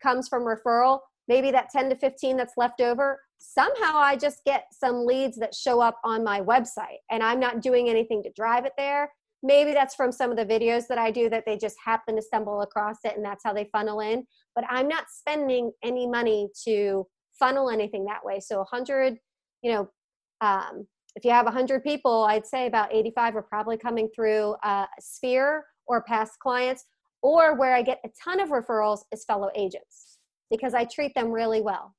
comes 0.00 0.28
from 0.28 0.44
referral 0.44 1.00
maybe 1.26 1.50
that 1.50 1.70
10 1.70 1.90
to 1.90 1.96
15 1.96 2.36
that's 2.36 2.54
left 2.56 2.80
over. 2.80 3.20
Somehow 3.38 3.96
i 3.96 4.16
just 4.16 4.44
get 4.44 4.66
some 4.72 5.04
leads 5.04 5.36
that 5.38 5.54
show 5.54 5.80
up 5.80 5.98
on 6.04 6.22
my 6.22 6.40
website 6.40 7.00
and 7.10 7.24
i'm 7.24 7.40
not 7.40 7.60
doing 7.60 7.88
anything 7.88 8.22
to 8.22 8.30
drive 8.36 8.66
it 8.66 8.72
there. 8.78 9.10
Maybe 9.42 9.72
that's 9.72 9.94
from 9.94 10.12
some 10.12 10.30
of 10.30 10.36
the 10.36 10.46
videos 10.46 10.86
that 10.88 10.98
I 10.98 11.10
do 11.10 11.28
that 11.30 11.44
they 11.46 11.56
just 11.56 11.76
happen 11.84 12.16
to 12.16 12.22
stumble 12.22 12.62
across 12.62 12.96
it 13.04 13.16
and 13.16 13.24
that's 13.24 13.44
how 13.44 13.52
they 13.52 13.68
funnel 13.70 14.00
in. 14.00 14.26
But 14.56 14.64
I'm 14.68 14.88
not 14.88 15.04
spending 15.10 15.70
any 15.84 16.08
money 16.08 16.48
to 16.64 17.06
funnel 17.38 17.70
anything 17.70 18.04
that 18.06 18.24
way. 18.24 18.40
So 18.40 18.58
100, 18.58 19.18
you 19.62 19.72
know, 19.72 19.90
um, 20.40 20.86
if 21.14 21.24
you 21.24 21.30
have 21.30 21.44
100 21.44 21.84
people, 21.84 22.24
I'd 22.24 22.46
say 22.46 22.66
about 22.66 22.92
85 22.92 23.36
are 23.36 23.42
probably 23.42 23.76
coming 23.76 24.08
through 24.14 24.56
uh, 24.62 24.86
Sphere 25.00 25.64
or 25.86 26.02
past 26.02 26.38
clients, 26.40 26.84
or 27.22 27.54
where 27.54 27.74
I 27.74 27.82
get 27.82 28.00
a 28.04 28.10
ton 28.22 28.40
of 28.40 28.50
referrals 28.50 29.00
is 29.12 29.24
fellow 29.24 29.50
agents 29.54 30.18
because 30.50 30.74
I 30.74 30.84
treat 30.84 31.14
them 31.14 31.30
really 31.30 31.60
well. 31.60 31.94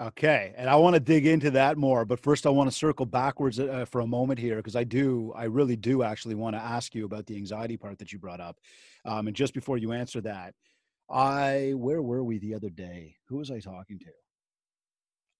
Okay, 0.00 0.52
and 0.56 0.68
I 0.68 0.74
want 0.74 0.94
to 0.94 1.00
dig 1.00 1.24
into 1.26 1.52
that 1.52 1.78
more, 1.78 2.04
but 2.04 2.18
first 2.18 2.46
I 2.46 2.50
want 2.50 2.68
to 2.68 2.76
circle 2.76 3.06
backwards 3.06 3.60
uh, 3.60 3.84
for 3.88 4.00
a 4.00 4.06
moment 4.06 4.40
here 4.40 4.56
because 4.56 4.74
I 4.74 4.82
do, 4.82 5.32
I 5.36 5.44
really 5.44 5.76
do 5.76 6.02
actually 6.02 6.34
want 6.34 6.56
to 6.56 6.60
ask 6.60 6.96
you 6.96 7.04
about 7.04 7.26
the 7.26 7.36
anxiety 7.36 7.76
part 7.76 7.98
that 7.98 8.12
you 8.12 8.18
brought 8.18 8.40
up. 8.40 8.58
Um, 9.04 9.28
and 9.28 9.36
just 9.36 9.54
before 9.54 9.78
you 9.78 9.92
answer 9.92 10.20
that, 10.22 10.54
I 11.10 11.72
where 11.76 12.02
were 12.02 12.24
we 12.24 12.38
the 12.38 12.54
other 12.54 12.70
day? 12.70 13.16
Who 13.28 13.38
was 13.38 13.50
I 13.50 13.60
talking 13.60 13.98
to? 14.00 14.10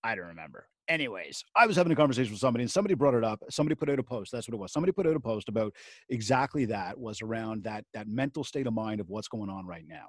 I 0.03 0.15
don't 0.15 0.27
remember 0.27 0.69
anyways, 0.89 1.45
I 1.57 1.67
was 1.67 1.77
having 1.77 1.93
a 1.93 1.97
conversation 1.97 2.33
with 2.33 2.41
somebody 2.41 2.63
and 2.63 2.71
somebody 2.71 2.95
brought 2.95 3.15
it 3.15 3.25
up. 3.25 3.43
Somebody 3.51 3.75
put 3.75 3.91
out 3.91 3.99
a 3.99 4.03
post. 4.03 4.33
That's 4.33 4.49
what 4.49 4.55
it 4.55 4.59
was. 4.59 4.73
Somebody 4.73 4.93
put 4.93 5.07
out 5.07 5.17
a 5.17 5.21
post 5.21 5.49
about 5.49 5.75
exactly 6.09 6.65
that 6.67 6.99
was 6.99 7.23
around 7.23 7.65
that, 7.65 7.85
that 7.95 8.09
mental 8.09 8.45
state 8.45 8.67
of 8.67 8.75
mind 8.75 9.01
of 9.01 9.09
what's 9.09 9.29
going 9.29 9.51
on 9.51 9.67
right 9.67 9.85
now. 9.87 10.07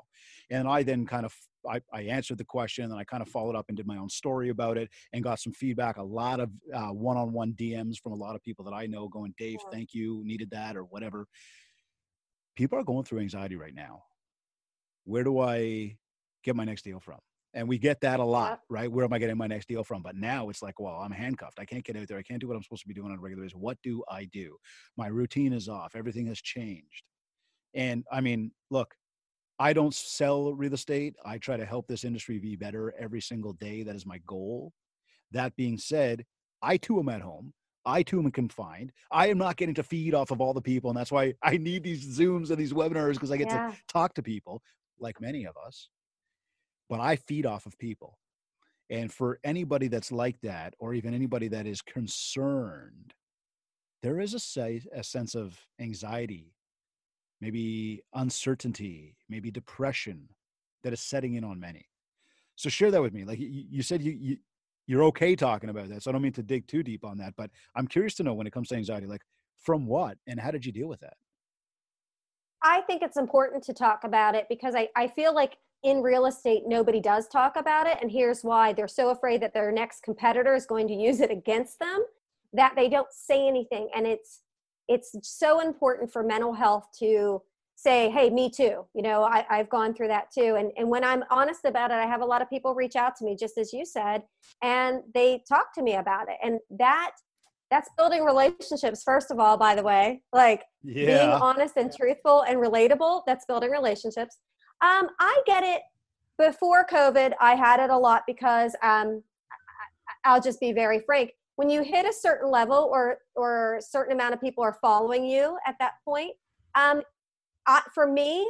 And 0.50 0.68
I 0.68 0.84
then 0.84 1.06
kind 1.06 1.26
of, 1.26 1.36
I, 1.70 1.82
I 1.94 2.04
answered 2.04 2.38
the 2.38 2.46
question 2.46 2.86
and 2.86 3.00
I 3.00 3.04
kind 3.04 3.22
of 3.22 3.30
followed 3.30 3.56
up 3.56 3.66
and 3.70 3.78
did 3.78 3.88
my 3.88 3.98
own 3.98 4.10
story 4.10 4.50
about 4.50 4.78
it 4.78 4.90
and 5.14 5.24
got 5.24 5.40
some 5.40 5.54
feedback, 5.54 5.98
a 5.98 6.04
lot 6.04 6.40
of 6.40 6.50
uh, 6.74 6.90
one-on-one 6.90 7.54
DMs 7.54 8.00
from 8.00 8.12
a 8.12 8.16
lot 8.18 8.36
of 8.36 8.44
people 8.44 8.66
that 8.66 8.74
I 8.74 8.86
know 8.86 9.08
going, 9.08 9.34
Dave, 9.38 9.60
thank 9.72 9.94
you, 9.94 10.22
needed 10.26 10.52
that 10.52 10.76
or 10.76 10.84
whatever. 10.84 11.28
People 12.56 12.80
are 12.80 12.84
going 12.84 13.04
through 13.04 13.20
anxiety 13.20 13.56
right 13.56 13.76
now. 13.76 14.04
Where 15.06 15.24
do 15.24 15.40
I 15.40 15.98
get 16.44 16.56
my 16.56 16.66
next 16.66 16.84
deal 16.84 17.00
from? 17.00 17.20
And 17.54 17.70
we 17.70 17.78
get 17.78 18.02
that 18.02 18.20
a 18.20 18.24
lot, 18.24 18.60
right? 18.70 18.92
Where 18.92 19.06
am 19.06 19.14
I 19.14 19.20
getting 19.20 19.38
my 19.38 19.48
next 19.48 19.70
deal 19.70 19.84
from? 19.86 20.02
But 20.02 20.18
now 20.18 20.50
it's 20.50 20.62
like, 20.62 20.78
well, 20.78 20.96
I'm 20.96 21.12
handcuffed. 21.12 21.58
I 21.58 21.64
can't 21.64 21.86
get 21.86 21.96
out 21.96 22.08
there. 22.10 22.18
I 22.18 22.22
can't 22.22 22.42
do 22.42 22.50
what 22.50 22.58
I'm 22.58 22.64
supposed 22.64 22.82
to 22.82 22.88
be 22.88 22.94
doing 22.94 23.12
on 23.12 23.18
a 23.18 23.22
regular 23.22 23.44
basis. 23.44 23.56
What 23.56 23.78
do 23.82 24.04
I 24.10 24.26
do? 24.26 24.58
My 24.98 25.08
routine 25.08 25.54
is 25.54 25.70
off. 25.70 25.96
Everything 25.96 26.28
has 26.28 26.42
changed. 26.42 27.04
And 27.74 28.04
I 28.12 28.20
mean, 28.20 28.52
look, 28.70 28.94
I 29.58 29.72
don't 29.72 29.94
sell 29.94 30.54
real 30.54 30.74
estate. 30.74 31.16
I 31.26 31.38
try 31.38 31.56
to 31.56 31.66
help 31.66 31.88
this 31.88 32.04
industry 32.04 32.40
be 32.40 32.58
better 32.58 32.94
every 33.00 33.22
single 33.22 33.54
day. 33.54 33.84
That 33.84 33.96
is 33.96 34.06
my 34.06 34.18
goal. 34.26 34.74
That 35.32 35.56
being 35.56 35.78
said, 35.78 36.26
I 36.62 36.76
too 36.76 37.00
am 37.00 37.08
at 37.08 37.22
home. 37.22 37.54
I 37.86 38.04
too 38.04 38.20
am 38.20 38.32
confined. 38.32 38.92
I 39.12 39.28
am 39.28 39.38
not 39.38 39.56
getting 39.56 39.76
to 39.76 39.84
feed 39.84 40.14
off 40.14 40.32
of 40.32 40.42
all 40.42 40.54
the 40.54 40.62
people. 40.62 40.90
And 40.90 40.98
that's 40.98 41.12
why 41.12 41.36
I 41.42 41.58
need 41.58 41.84
these 41.84 42.18
Zooms 42.18 42.50
and 42.50 42.58
these 42.58 42.74
webinars 42.74 43.14
because 43.14 43.32
I 43.32 43.38
get 43.38 43.48
yeah. 43.48 43.72
to 43.72 43.78
talk 43.88 44.14
to 44.16 44.24
people 44.24 44.62
like 45.00 45.22
many 45.22 45.46
of 45.46 45.56
us 45.58 45.90
but 46.90 47.00
I 47.00 47.16
feed 47.16 47.46
off 47.46 47.66
of 47.66 47.78
people. 47.78 48.20
And 48.90 49.12
for 49.12 49.40
anybody 49.44 49.88
that's 49.88 50.12
like 50.12 50.40
that, 50.42 50.76
or 50.78 50.94
even 50.94 51.14
anybody 51.14 51.48
that 51.48 51.66
is 51.66 51.82
concerned, 51.82 53.14
there 54.04 54.20
is 54.20 54.36
a, 54.58 54.82
a 54.94 55.04
sense 55.04 55.34
of 55.34 55.60
anxiety, 55.80 56.54
maybe 57.42 58.02
uncertainty, 58.14 59.16
maybe 59.28 59.50
depression 59.50 60.30
that 60.84 60.94
is 60.94 61.00
setting 61.00 61.34
in 61.34 61.44
on 61.44 61.60
many. 61.60 61.88
So 62.56 62.70
share 62.70 62.92
that 62.92 63.02
with 63.02 63.14
me. 63.14 63.26
Like 63.26 63.40
you, 63.40 63.66
you 63.70 63.82
said, 63.82 64.02
you, 64.04 64.12
you 64.12 64.38
you're 64.88 65.04
okay 65.06 65.36
talking 65.36 65.72
about 65.72 65.90
that. 65.90 66.04
So 66.04 66.12
I 66.12 66.14
don't 66.14 66.22
mean 66.22 66.32
to 66.34 66.44
dig 66.44 66.68
too 66.68 66.84
deep 66.84 67.04
on 67.04 67.18
that, 67.18 67.34
but 67.36 67.50
I'm 67.76 67.88
curious 67.88 68.14
to 68.16 68.24
know 68.24 68.36
when 68.36 68.46
it 68.46 68.54
comes 68.54 68.68
to 68.70 68.76
anxiety, 68.76 69.08
like 69.08 69.24
from 69.58 69.88
what 69.88 70.20
and 70.28 70.40
how 70.40 70.52
did 70.52 70.64
you 70.64 70.72
deal 70.72 70.88
with 70.88 71.00
that? 71.00 71.16
I 72.66 72.82
think 72.82 73.04
it's 73.04 73.16
important 73.16 73.64
to 73.66 73.74
talk 73.74 74.04
about 74.04 74.34
it 74.34 74.48
because 74.50 74.74
I, 74.74 74.90
I 74.96 75.08
feel 75.08 75.36
like 75.36 75.58
in 75.84 76.02
real 76.02 76.26
estate, 76.26 76.64
nobody 76.66 77.00
does 77.00 77.28
talk 77.28 77.58
about 77.58 77.86
it. 77.86 78.00
And 78.02 78.12
here's 78.12 78.42
why 78.44 78.74
they're 78.74 78.88
so 78.88 79.12
afraid 79.12 79.40
that 79.44 79.54
their 79.54 79.72
next 79.72 80.02
competitor 80.02 80.56
is 80.56 80.66
going 80.66 80.88
to 80.88 80.96
use 80.96 81.20
it 81.20 81.30
against 81.30 81.78
them 81.78 82.04
that 82.54 82.74
they 82.76 82.90
don't 82.90 83.12
say 83.12 83.48
anything. 83.48 83.88
And 83.96 84.08
it's, 84.08 84.42
it's 84.88 85.16
so 85.22 85.60
important 85.60 86.12
for 86.12 86.24
mental 86.24 86.54
health 86.54 86.88
to 87.00 87.44
say, 87.76 88.10
Hey, 88.10 88.32
me 88.32 88.50
too. 88.50 88.86
You 88.96 89.04
know, 89.04 89.24
I, 89.24 89.46
I've 89.48 89.70
gone 89.70 89.94
through 89.94 90.08
that 90.08 90.32
too. 90.32 90.56
And, 90.58 90.72
and 90.76 90.90
when 90.90 91.04
I'm 91.04 91.24
honest 91.30 91.66
about 91.66 91.92
it, 91.92 91.96
I 91.96 92.08
have 92.08 92.22
a 92.22 92.26
lot 92.26 92.42
of 92.42 92.50
people 92.50 92.74
reach 92.74 92.96
out 92.96 93.16
to 93.18 93.26
me, 93.26 93.36
just 93.36 93.60
as 93.60 93.74
you 93.74 93.86
said, 93.86 94.24
and 94.64 95.02
they 95.14 95.44
talk 95.48 95.72
to 95.76 95.84
me 95.84 95.96
about 95.98 96.30
it. 96.30 96.38
And 96.42 96.60
that 96.72 97.12
that's 97.72 97.90
building 97.98 98.24
relationships 98.24 99.02
first 99.04 99.32
of 99.32 99.40
all 99.40 99.58
by 99.58 99.76
the 99.76 99.84
way 99.84 100.22
like 100.34 100.64
yeah. 100.84 101.06
being 101.06 101.30
honest 101.30 101.78
and 101.78 101.92
truthful 101.96 102.42
and 102.44 102.58
relatable 102.60 103.22
that's 103.26 103.46
building 103.46 103.72
relationships 103.72 104.38
um, 104.82 105.10
I 105.20 105.42
get 105.46 105.64
it. 105.64 105.82
Before 106.38 106.86
COVID, 106.86 107.32
I 107.40 107.56
had 107.56 107.80
it 107.80 107.90
a 107.90 107.98
lot 107.98 108.24
because 108.28 108.76
um, 108.84 109.24
I'll 110.26 110.42
just 110.42 110.60
be 110.60 110.74
very 110.74 111.00
frank. 111.00 111.32
When 111.56 111.70
you 111.70 111.82
hit 111.82 112.06
a 112.06 112.12
certain 112.12 112.52
level 112.52 112.90
or 112.92 113.20
or 113.36 113.78
a 113.78 113.82
certain 113.82 114.14
amount 114.14 114.34
of 114.34 114.42
people 114.42 114.62
are 114.62 114.78
following 114.82 115.24
you 115.24 115.58
at 115.66 115.76
that 115.80 115.94
point, 116.04 116.32
um, 116.76 117.02
I, 117.66 117.82
for 117.94 118.06
me, 118.06 118.46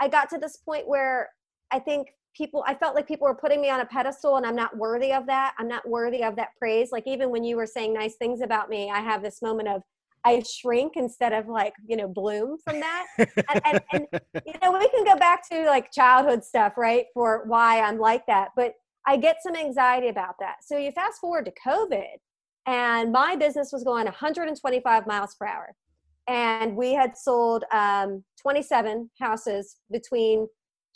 I 0.00 0.08
got 0.08 0.28
to 0.30 0.38
this 0.38 0.56
point 0.56 0.88
where 0.88 1.28
I 1.70 1.78
think 1.78 2.08
people 2.36 2.64
i 2.66 2.74
felt 2.74 2.94
like 2.94 3.06
people 3.06 3.26
were 3.26 3.34
putting 3.34 3.60
me 3.60 3.70
on 3.70 3.80
a 3.80 3.86
pedestal 3.86 4.36
and 4.36 4.46
i'm 4.46 4.56
not 4.56 4.76
worthy 4.76 5.12
of 5.12 5.26
that 5.26 5.54
i'm 5.58 5.68
not 5.68 5.86
worthy 5.88 6.22
of 6.22 6.36
that 6.36 6.48
praise 6.58 6.90
like 6.92 7.04
even 7.06 7.30
when 7.30 7.44
you 7.44 7.56
were 7.56 7.66
saying 7.66 7.92
nice 7.92 8.16
things 8.16 8.40
about 8.40 8.68
me 8.68 8.90
i 8.90 9.00
have 9.00 9.22
this 9.22 9.42
moment 9.42 9.68
of 9.68 9.82
I 10.24 10.42
shrink 10.42 10.94
instead 10.96 11.32
of 11.32 11.48
like, 11.48 11.72
you 11.86 11.96
know, 11.96 12.06
bloom 12.06 12.58
from 12.64 12.80
that. 12.80 13.06
and, 13.18 13.60
and, 13.64 13.80
and, 13.92 14.06
you 14.46 14.52
know, 14.62 14.72
we 14.72 14.88
can 14.90 15.04
go 15.04 15.16
back 15.16 15.48
to 15.50 15.64
like 15.64 15.90
childhood 15.92 16.44
stuff, 16.44 16.74
right? 16.76 17.06
For 17.14 17.44
why 17.46 17.80
I'm 17.80 17.98
like 17.98 18.26
that. 18.26 18.50
But 18.54 18.74
I 19.06 19.16
get 19.16 19.36
some 19.42 19.56
anxiety 19.56 20.08
about 20.08 20.34
that. 20.40 20.56
So 20.62 20.76
you 20.76 20.92
fast 20.92 21.20
forward 21.20 21.46
to 21.46 21.52
COVID, 21.66 22.18
and 22.66 23.12
my 23.12 23.34
business 23.36 23.70
was 23.72 23.82
going 23.82 24.04
125 24.04 25.06
miles 25.06 25.34
per 25.34 25.46
hour. 25.46 25.74
And 26.28 26.76
we 26.76 26.92
had 26.92 27.16
sold 27.16 27.64
um, 27.72 28.22
27 28.40 29.10
houses 29.18 29.76
between 29.90 30.46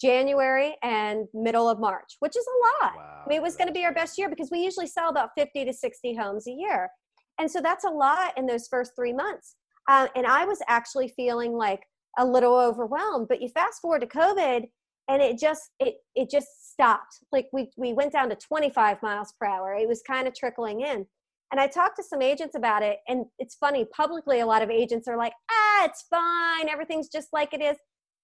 January 0.00 0.76
and 0.82 1.26
middle 1.32 1.68
of 1.68 1.78
March, 1.78 2.16
which 2.20 2.36
is 2.36 2.44
a 2.46 2.84
lot. 2.84 2.96
Wow, 2.96 3.22
I 3.24 3.28
mean, 3.28 3.38
it 3.38 3.42
was 3.42 3.56
going 3.56 3.68
to 3.68 3.74
be 3.74 3.84
our 3.84 3.94
best 3.94 4.18
year 4.18 4.28
because 4.28 4.50
we 4.50 4.58
usually 4.60 4.86
sell 4.86 5.08
about 5.08 5.30
50 5.36 5.64
to 5.64 5.72
60 5.72 6.16
homes 6.16 6.46
a 6.46 6.52
year. 6.52 6.90
And 7.38 7.50
so 7.50 7.60
that's 7.60 7.84
a 7.84 7.90
lot 7.90 8.36
in 8.36 8.46
those 8.46 8.68
first 8.68 8.92
three 8.96 9.12
months. 9.12 9.56
Um, 9.90 10.08
and 10.14 10.26
I 10.26 10.44
was 10.44 10.58
actually 10.68 11.12
feeling 11.16 11.52
like 11.52 11.82
a 12.18 12.24
little 12.24 12.56
overwhelmed. 12.56 13.28
But 13.28 13.42
you 13.42 13.48
fast 13.48 13.80
forward 13.80 14.00
to 14.00 14.06
COVID, 14.06 14.64
and 15.08 15.22
it 15.22 15.38
just 15.38 15.70
it 15.78 15.96
it 16.14 16.30
just 16.30 16.72
stopped. 16.72 17.18
Like 17.32 17.48
we 17.52 17.70
we 17.76 17.92
went 17.92 18.12
down 18.12 18.30
to 18.30 18.36
25 18.36 19.02
miles 19.02 19.34
per 19.38 19.46
hour. 19.46 19.74
It 19.74 19.88
was 19.88 20.02
kind 20.06 20.26
of 20.26 20.34
trickling 20.34 20.80
in. 20.80 21.06
And 21.52 21.60
I 21.60 21.68
talked 21.68 21.96
to 21.96 22.02
some 22.02 22.22
agents 22.22 22.56
about 22.56 22.82
it, 22.82 22.98
and 23.06 23.26
it's 23.38 23.54
funny. 23.56 23.86
Publicly, 23.94 24.40
a 24.40 24.46
lot 24.46 24.62
of 24.62 24.70
agents 24.70 25.06
are 25.06 25.16
like, 25.16 25.34
"Ah, 25.50 25.84
it's 25.84 26.04
fine. 26.08 26.68
Everything's 26.68 27.08
just 27.08 27.28
like 27.32 27.52
it 27.52 27.60
is." 27.60 27.76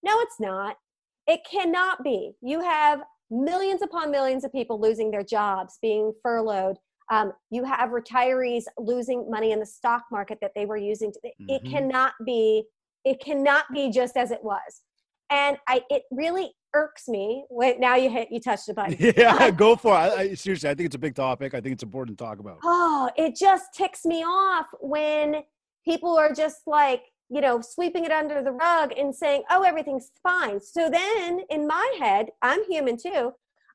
No, 0.02 0.18
it's 0.20 0.40
not. 0.40 0.76
It 1.30 1.40
cannot 1.50 2.02
be. 2.02 2.32
You 2.42 2.60
have 2.60 3.02
millions 3.30 3.82
upon 3.82 4.10
millions 4.10 4.44
of 4.44 4.52
people 4.52 4.80
losing 4.80 5.10
their 5.10 5.22
jobs, 5.22 5.78
being 5.80 6.12
furloughed, 6.22 6.76
um, 7.10 7.32
you 7.50 7.64
have 7.64 7.90
retirees 7.90 8.64
losing 8.78 9.28
money 9.28 9.50
in 9.50 9.58
the 9.58 9.66
stock 9.66 10.04
market 10.12 10.38
that 10.40 10.52
they 10.54 10.64
were 10.64 10.76
using. 10.76 11.12
To, 11.12 11.18
mm-hmm. 11.18 11.50
It 11.50 11.64
cannot 11.64 12.12
be. 12.24 12.64
It 13.04 13.20
cannot 13.20 13.64
be 13.72 13.90
just 13.90 14.16
as 14.16 14.30
it 14.30 14.42
was, 14.42 14.82
and 15.28 15.56
I. 15.68 15.82
It 15.90 16.04
really 16.12 16.52
irks 16.72 17.08
me. 17.08 17.44
Wait, 17.50 17.80
now 17.80 17.96
you 17.96 18.10
hit. 18.10 18.28
You 18.30 18.40
touched 18.40 18.66
the 18.66 18.74
button. 18.74 18.96
Yeah, 19.16 19.50
go 19.50 19.74
for 19.74 19.92
it. 19.94 19.98
I, 19.98 20.20
I, 20.20 20.34
seriously, 20.34 20.70
I 20.70 20.74
think 20.74 20.86
it's 20.86 20.94
a 20.94 21.00
big 21.00 21.16
topic. 21.16 21.52
I 21.52 21.60
think 21.60 21.72
it's 21.72 21.82
important 21.82 22.16
to 22.16 22.24
talk 22.24 22.38
about. 22.38 22.58
Oh, 22.62 23.10
it 23.16 23.34
just 23.34 23.74
ticks 23.74 24.04
me 24.04 24.22
off 24.22 24.66
when 24.80 25.42
people 25.84 26.16
are 26.16 26.32
just 26.32 26.60
like 26.66 27.02
you 27.30 27.40
know 27.40 27.60
sweeping 27.60 28.04
it 28.04 28.12
under 28.12 28.42
the 28.42 28.52
rug 28.52 28.92
and 28.98 29.14
saying 29.14 29.42
oh 29.50 29.62
everything's 29.62 30.10
fine 30.22 30.60
so 30.60 30.90
then 30.90 31.40
in 31.48 31.66
my 31.66 31.96
head 31.98 32.26
i'm 32.42 32.64
human 32.64 32.96
too 32.96 33.32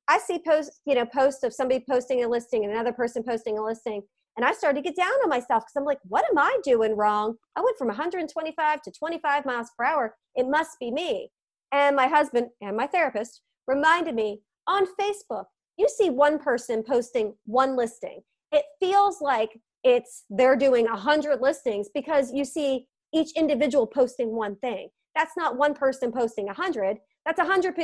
I 0.07 0.19
see 0.19 0.39
posts, 0.39 0.81
you 0.85 0.95
know, 0.95 1.05
posts 1.05 1.43
of 1.43 1.53
somebody 1.53 1.83
posting 1.89 2.23
a 2.23 2.27
listing 2.27 2.63
and 2.63 2.71
another 2.71 2.93
person 2.93 3.23
posting 3.23 3.57
a 3.57 3.63
listing. 3.63 4.03
And 4.37 4.45
I 4.45 4.51
started 4.51 4.83
to 4.83 4.89
get 4.89 4.97
down 4.97 5.13
on 5.23 5.29
myself 5.29 5.63
because 5.63 5.73
I'm 5.77 5.85
like, 5.85 5.99
what 6.03 6.25
am 6.29 6.37
I 6.37 6.57
doing 6.63 6.95
wrong? 6.95 7.35
I 7.55 7.61
went 7.61 7.77
from 7.77 7.87
125 7.87 8.81
to 8.81 8.91
25 8.91 9.45
miles 9.45 9.69
per 9.77 9.85
hour. 9.85 10.15
It 10.35 10.47
must 10.47 10.77
be 10.79 10.91
me. 10.91 11.31
And 11.71 11.95
my 11.95 12.07
husband 12.07 12.47
and 12.61 12.75
my 12.75 12.87
therapist 12.87 13.41
reminded 13.67 14.13
me 14.13 14.41
on 14.67 14.85
Facebook, 14.99 15.45
you 15.77 15.87
see 15.87 16.09
one 16.09 16.37
person 16.37 16.83
posting 16.83 17.33
one 17.45 17.75
listing. 17.75 18.21
It 18.51 18.65
feels 18.79 19.21
like 19.21 19.59
it's 19.83 20.25
they're 20.29 20.55
doing 20.55 20.85
100 20.85 21.41
listings 21.41 21.89
because 21.93 22.31
you 22.33 22.45
see 22.45 22.87
each 23.13 23.31
individual 23.35 23.87
posting 23.87 24.35
one 24.35 24.55
thing. 24.57 24.89
That's 25.15 25.37
not 25.37 25.57
one 25.57 25.73
person 25.73 26.11
posting 26.11 26.45
a 26.45 26.53
100. 26.53 26.97
That's 27.25 27.39
a 27.39 27.43
100 27.43 27.75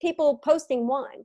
people 0.00 0.40
posting 0.44 0.86
one. 0.86 1.24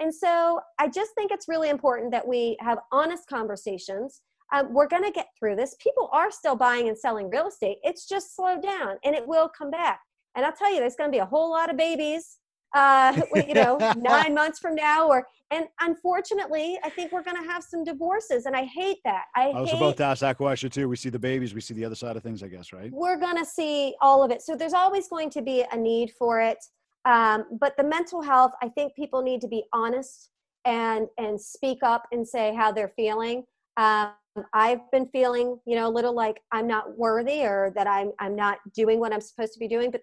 And 0.00 0.14
so 0.14 0.60
I 0.78 0.88
just 0.88 1.12
think 1.14 1.30
it's 1.30 1.48
really 1.48 1.68
important 1.68 2.10
that 2.12 2.26
we 2.26 2.56
have 2.60 2.78
honest 2.90 3.28
conversations. 3.28 4.22
Um, 4.52 4.72
we're 4.72 4.88
going 4.88 5.04
to 5.04 5.10
get 5.10 5.28
through 5.38 5.56
this. 5.56 5.76
People 5.80 6.08
are 6.12 6.30
still 6.30 6.56
buying 6.56 6.88
and 6.88 6.98
selling 6.98 7.30
real 7.30 7.48
estate. 7.48 7.78
It's 7.82 8.08
just 8.08 8.34
slowed 8.34 8.62
down 8.62 8.96
and 9.04 9.14
it 9.14 9.26
will 9.26 9.48
come 9.48 9.70
back. 9.70 10.00
And 10.34 10.44
I'll 10.44 10.52
tell 10.52 10.72
you, 10.72 10.80
there's 10.80 10.96
going 10.96 11.08
to 11.10 11.14
be 11.14 11.20
a 11.20 11.26
whole 11.26 11.50
lot 11.50 11.70
of 11.70 11.76
babies, 11.76 12.38
uh, 12.74 13.20
you 13.46 13.54
know, 13.54 13.76
nine 13.96 14.34
months 14.34 14.58
from 14.58 14.74
now. 14.74 15.08
Or 15.08 15.26
and 15.50 15.66
unfortunately, 15.80 16.78
I 16.82 16.90
think 16.90 17.12
we're 17.12 17.22
going 17.22 17.42
to 17.42 17.48
have 17.50 17.62
some 17.62 17.84
divorces, 17.84 18.46
and 18.46 18.56
I 18.56 18.64
hate 18.64 18.98
that. 19.04 19.24
I, 19.36 19.48
I 19.48 19.60
was 19.60 19.70
hate, 19.70 19.76
about 19.76 19.96
to 19.98 20.04
ask 20.04 20.20
that 20.20 20.36
question 20.36 20.70
too. 20.70 20.88
We 20.88 20.96
see 20.96 21.10
the 21.10 21.18
babies, 21.18 21.54
we 21.54 21.60
see 21.60 21.74
the 21.74 21.84
other 21.84 21.94
side 21.94 22.16
of 22.16 22.22
things, 22.22 22.42
I 22.42 22.48
guess, 22.48 22.72
right? 22.72 22.90
We're 22.92 23.18
going 23.18 23.36
to 23.36 23.44
see 23.44 23.94
all 24.00 24.22
of 24.22 24.30
it. 24.30 24.42
So 24.42 24.56
there's 24.56 24.74
always 24.74 25.08
going 25.08 25.30
to 25.30 25.42
be 25.42 25.64
a 25.70 25.76
need 25.76 26.12
for 26.18 26.40
it. 26.40 26.58
Um, 27.04 27.46
but 27.60 27.76
the 27.76 27.84
mental 27.84 28.22
health, 28.22 28.52
I 28.62 28.68
think 28.68 28.94
people 28.94 29.22
need 29.22 29.40
to 29.40 29.48
be 29.48 29.64
honest 29.72 30.30
and 30.64 31.08
and 31.18 31.40
speak 31.40 31.78
up 31.82 32.06
and 32.12 32.26
say 32.26 32.54
how 32.54 32.72
they're 32.72 32.92
feeling. 32.94 33.44
Um, 33.76 34.12
I've 34.54 34.90
been 34.90 35.06
feeling, 35.08 35.58
you 35.66 35.76
know, 35.76 35.88
a 35.88 35.90
little 35.90 36.14
like 36.14 36.40
I'm 36.52 36.66
not 36.66 36.96
worthy 36.96 37.42
or 37.42 37.72
that 37.74 37.86
I'm 37.86 38.12
I'm 38.18 38.36
not 38.36 38.58
doing 38.74 39.00
what 39.00 39.12
I'm 39.12 39.20
supposed 39.20 39.52
to 39.54 39.58
be 39.58 39.68
doing. 39.68 39.90
But 39.90 40.02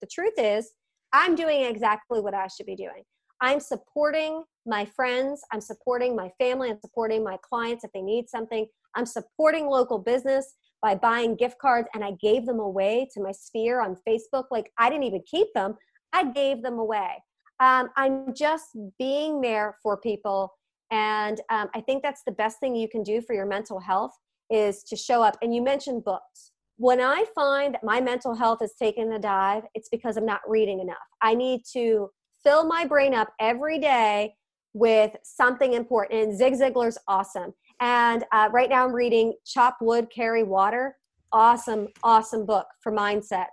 the 0.00 0.06
truth 0.06 0.34
is, 0.36 0.72
I'm 1.14 1.36
doing 1.36 1.62
exactly 1.62 2.20
what 2.20 2.34
I 2.34 2.48
should 2.48 2.66
be 2.66 2.74
doing. 2.74 3.04
I'm 3.40 3.60
supporting 3.60 4.42
my 4.66 4.84
friends, 4.84 5.42
I'm 5.52 5.60
supporting 5.60 6.16
my 6.16 6.30
family, 6.40 6.70
I'm 6.70 6.80
supporting 6.80 7.22
my 7.22 7.38
clients 7.48 7.84
if 7.84 7.92
they 7.92 8.02
need 8.02 8.28
something. 8.28 8.66
I'm 8.96 9.06
supporting 9.06 9.66
local 9.68 9.98
business 9.98 10.54
by 10.82 10.96
buying 10.96 11.36
gift 11.36 11.58
cards 11.60 11.88
and 11.94 12.04
I 12.04 12.12
gave 12.20 12.46
them 12.46 12.58
away 12.58 13.08
to 13.14 13.22
my 13.22 13.30
sphere 13.30 13.80
on 13.80 13.96
Facebook. 14.06 14.44
Like 14.50 14.72
I 14.76 14.90
didn't 14.90 15.04
even 15.04 15.22
keep 15.30 15.48
them, 15.54 15.76
I 16.12 16.32
gave 16.32 16.62
them 16.62 16.78
away. 16.80 17.22
Um, 17.60 17.90
I'm 17.96 18.34
just 18.34 18.76
being 18.98 19.40
there 19.40 19.76
for 19.82 19.96
people. 19.98 20.52
And 20.90 21.40
um, 21.50 21.68
I 21.74 21.80
think 21.80 22.02
that's 22.02 22.22
the 22.26 22.32
best 22.32 22.58
thing 22.58 22.74
you 22.74 22.88
can 22.88 23.04
do 23.04 23.20
for 23.20 23.34
your 23.34 23.46
mental 23.46 23.78
health 23.78 24.12
is 24.50 24.82
to 24.84 24.96
show 24.96 25.22
up. 25.22 25.36
And 25.42 25.54
you 25.54 25.62
mentioned 25.62 26.04
books. 26.04 26.53
When 26.76 27.00
I 27.00 27.24
find 27.34 27.74
that 27.74 27.84
my 27.84 28.00
mental 28.00 28.34
health 28.34 28.60
is 28.60 28.74
taking 28.76 29.12
a 29.12 29.18
dive, 29.18 29.62
it's 29.74 29.88
because 29.88 30.16
I'm 30.16 30.26
not 30.26 30.40
reading 30.46 30.80
enough. 30.80 30.96
I 31.22 31.34
need 31.34 31.62
to 31.72 32.10
fill 32.42 32.66
my 32.66 32.84
brain 32.84 33.14
up 33.14 33.32
every 33.40 33.78
day 33.78 34.34
with 34.72 35.12
something 35.22 35.72
important. 35.72 36.20
And 36.20 36.36
Zig 36.36 36.54
Ziglar's 36.54 36.98
awesome. 37.06 37.54
And 37.80 38.24
uh, 38.32 38.48
right 38.52 38.68
now 38.68 38.84
I'm 38.84 38.94
reading 38.94 39.34
Chop 39.46 39.76
Wood, 39.80 40.08
Carry 40.14 40.42
Water. 40.42 40.96
Awesome, 41.32 41.88
awesome 42.02 42.44
book 42.44 42.66
for 42.80 42.92
mindset. 42.92 43.46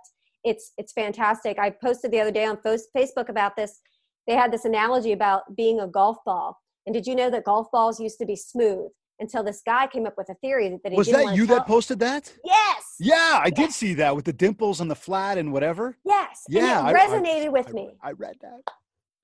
It's 0.44 0.72
it's 0.76 0.92
fantastic. 0.92 1.58
I 1.58 1.70
posted 1.70 2.10
the 2.10 2.20
other 2.20 2.32
day 2.32 2.44
on 2.44 2.58
Facebook 2.58 3.28
about 3.28 3.56
this. 3.56 3.80
They 4.26 4.34
had 4.34 4.52
this 4.52 4.64
analogy 4.64 5.12
about 5.12 5.56
being 5.56 5.80
a 5.80 5.86
golf 5.86 6.18
ball. 6.24 6.60
And 6.86 6.94
did 6.94 7.06
you 7.06 7.14
know 7.14 7.30
that 7.30 7.44
golf 7.44 7.70
balls 7.72 8.00
used 8.00 8.18
to 8.18 8.26
be 8.26 8.36
smooth 8.36 8.90
until 9.22 9.42
this 9.42 9.62
guy 9.64 9.86
came 9.86 10.04
up 10.04 10.14
with 10.18 10.28
a 10.28 10.34
theory 10.34 10.68
that, 10.82 10.92
he 10.92 10.98
was 10.98 11.08
that 11.08 11.34
you 11.34 11.46
that 11.46 11.66
posted 11.66 11.98
that? 12.00 12.30
Yes. 12.44 12.96
Yeah, 12.98 13.14
I 13.42 13.46
Yes. 13.46 13.54
did 13.56 13.72
see 13.72 13.94
that 13.94 14.14
with 14.16 14.24
the 14.26 14.32
dimples 14.32 14.80
and 14.82 14.90
the 14.90 14.94
flat 15.06 15.38
and 15.38 15.52
whatever. 15.52 15.96
Yes. 16.04 16.44
Yeah, 16.48 16.80
And 16.80 16.88
I- 16.88 16.90
it 16.90 16.96
I- 16.96 17.06
resonated 17.06 17.52
with 17.52 17.68
I- 17.70 17.72
me. 17.72 17.96
I 18.02 18.12
read 18.12 18.36
that. 18.42 18.60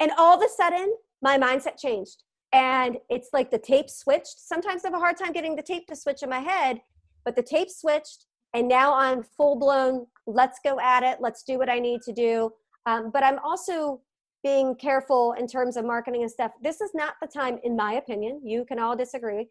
And 0.00 0.12
all 0.16 0.34
of 0.36 0.42
a 0.42 0.48
sudden, 0.48 0.94
my 1.20 1.36
mindset 1.36 1.76
changed. 1.78 2.22
And 2.52 2.96
it's 3.10 3.30
like 3.32 3.50
the 3.50 3.58
tape 3.58 3.90
switched. 3.90 4.38
Sometimes 4.38 4.84
I 4.84 4.88
have 4.88 4.94
a 4.94 4.98
hard 5.00 5.16
time 5.18 5.32
getting 5.32 5.54
the 5.56 5.62
tape 5.62 5.86
to 5.88 5.96
switch 5.96 6.22
in 6.22 6.30
my 6.30 6.40
head, 6.40 6.80
but 7.24 7.36
the 7.36 7.42
tape 7.42 7.68
switched. 7.70 8.24
And 8.54 8.66
now 8.68 8.94
I'm 8.94 9.22
full 9.36 9.56
blown, 9.56 10.06
let's 10.26 10.58
go 10.64 10.80
at 10.80 11.02
it. 11.02 11.18
Let's 11.20 11.42
do 11.42 11.58
what 11.58 11.68
I 11.68 11.78
need 11.80 12.00
to 12.02 12.12
do. 12.12 12.52
Um, 12.86 13.10
but 13.10 13.22
I'm 13.22 13.38
also 13.40 14.00
being 14.42 14.74
careful 14.76 15.32
in 15.32 15.46
terms 15.46 15.76
of 15.76 15.84
marketing 15.84 16.22
and 16.22 16.30
stuff. 16.30 16.52
This 16.62 16.80
is 16.80 16.90
not 16.94 17.14
the 17.20 17.26
time, 17.26 17.58
in 17.64 17.74
my 17.76 17.94
opinion. 17.94 18.40
You 18.44 18.64
can 18.64 18.78
all 18.78 18.96
disagree. 18.96 19.48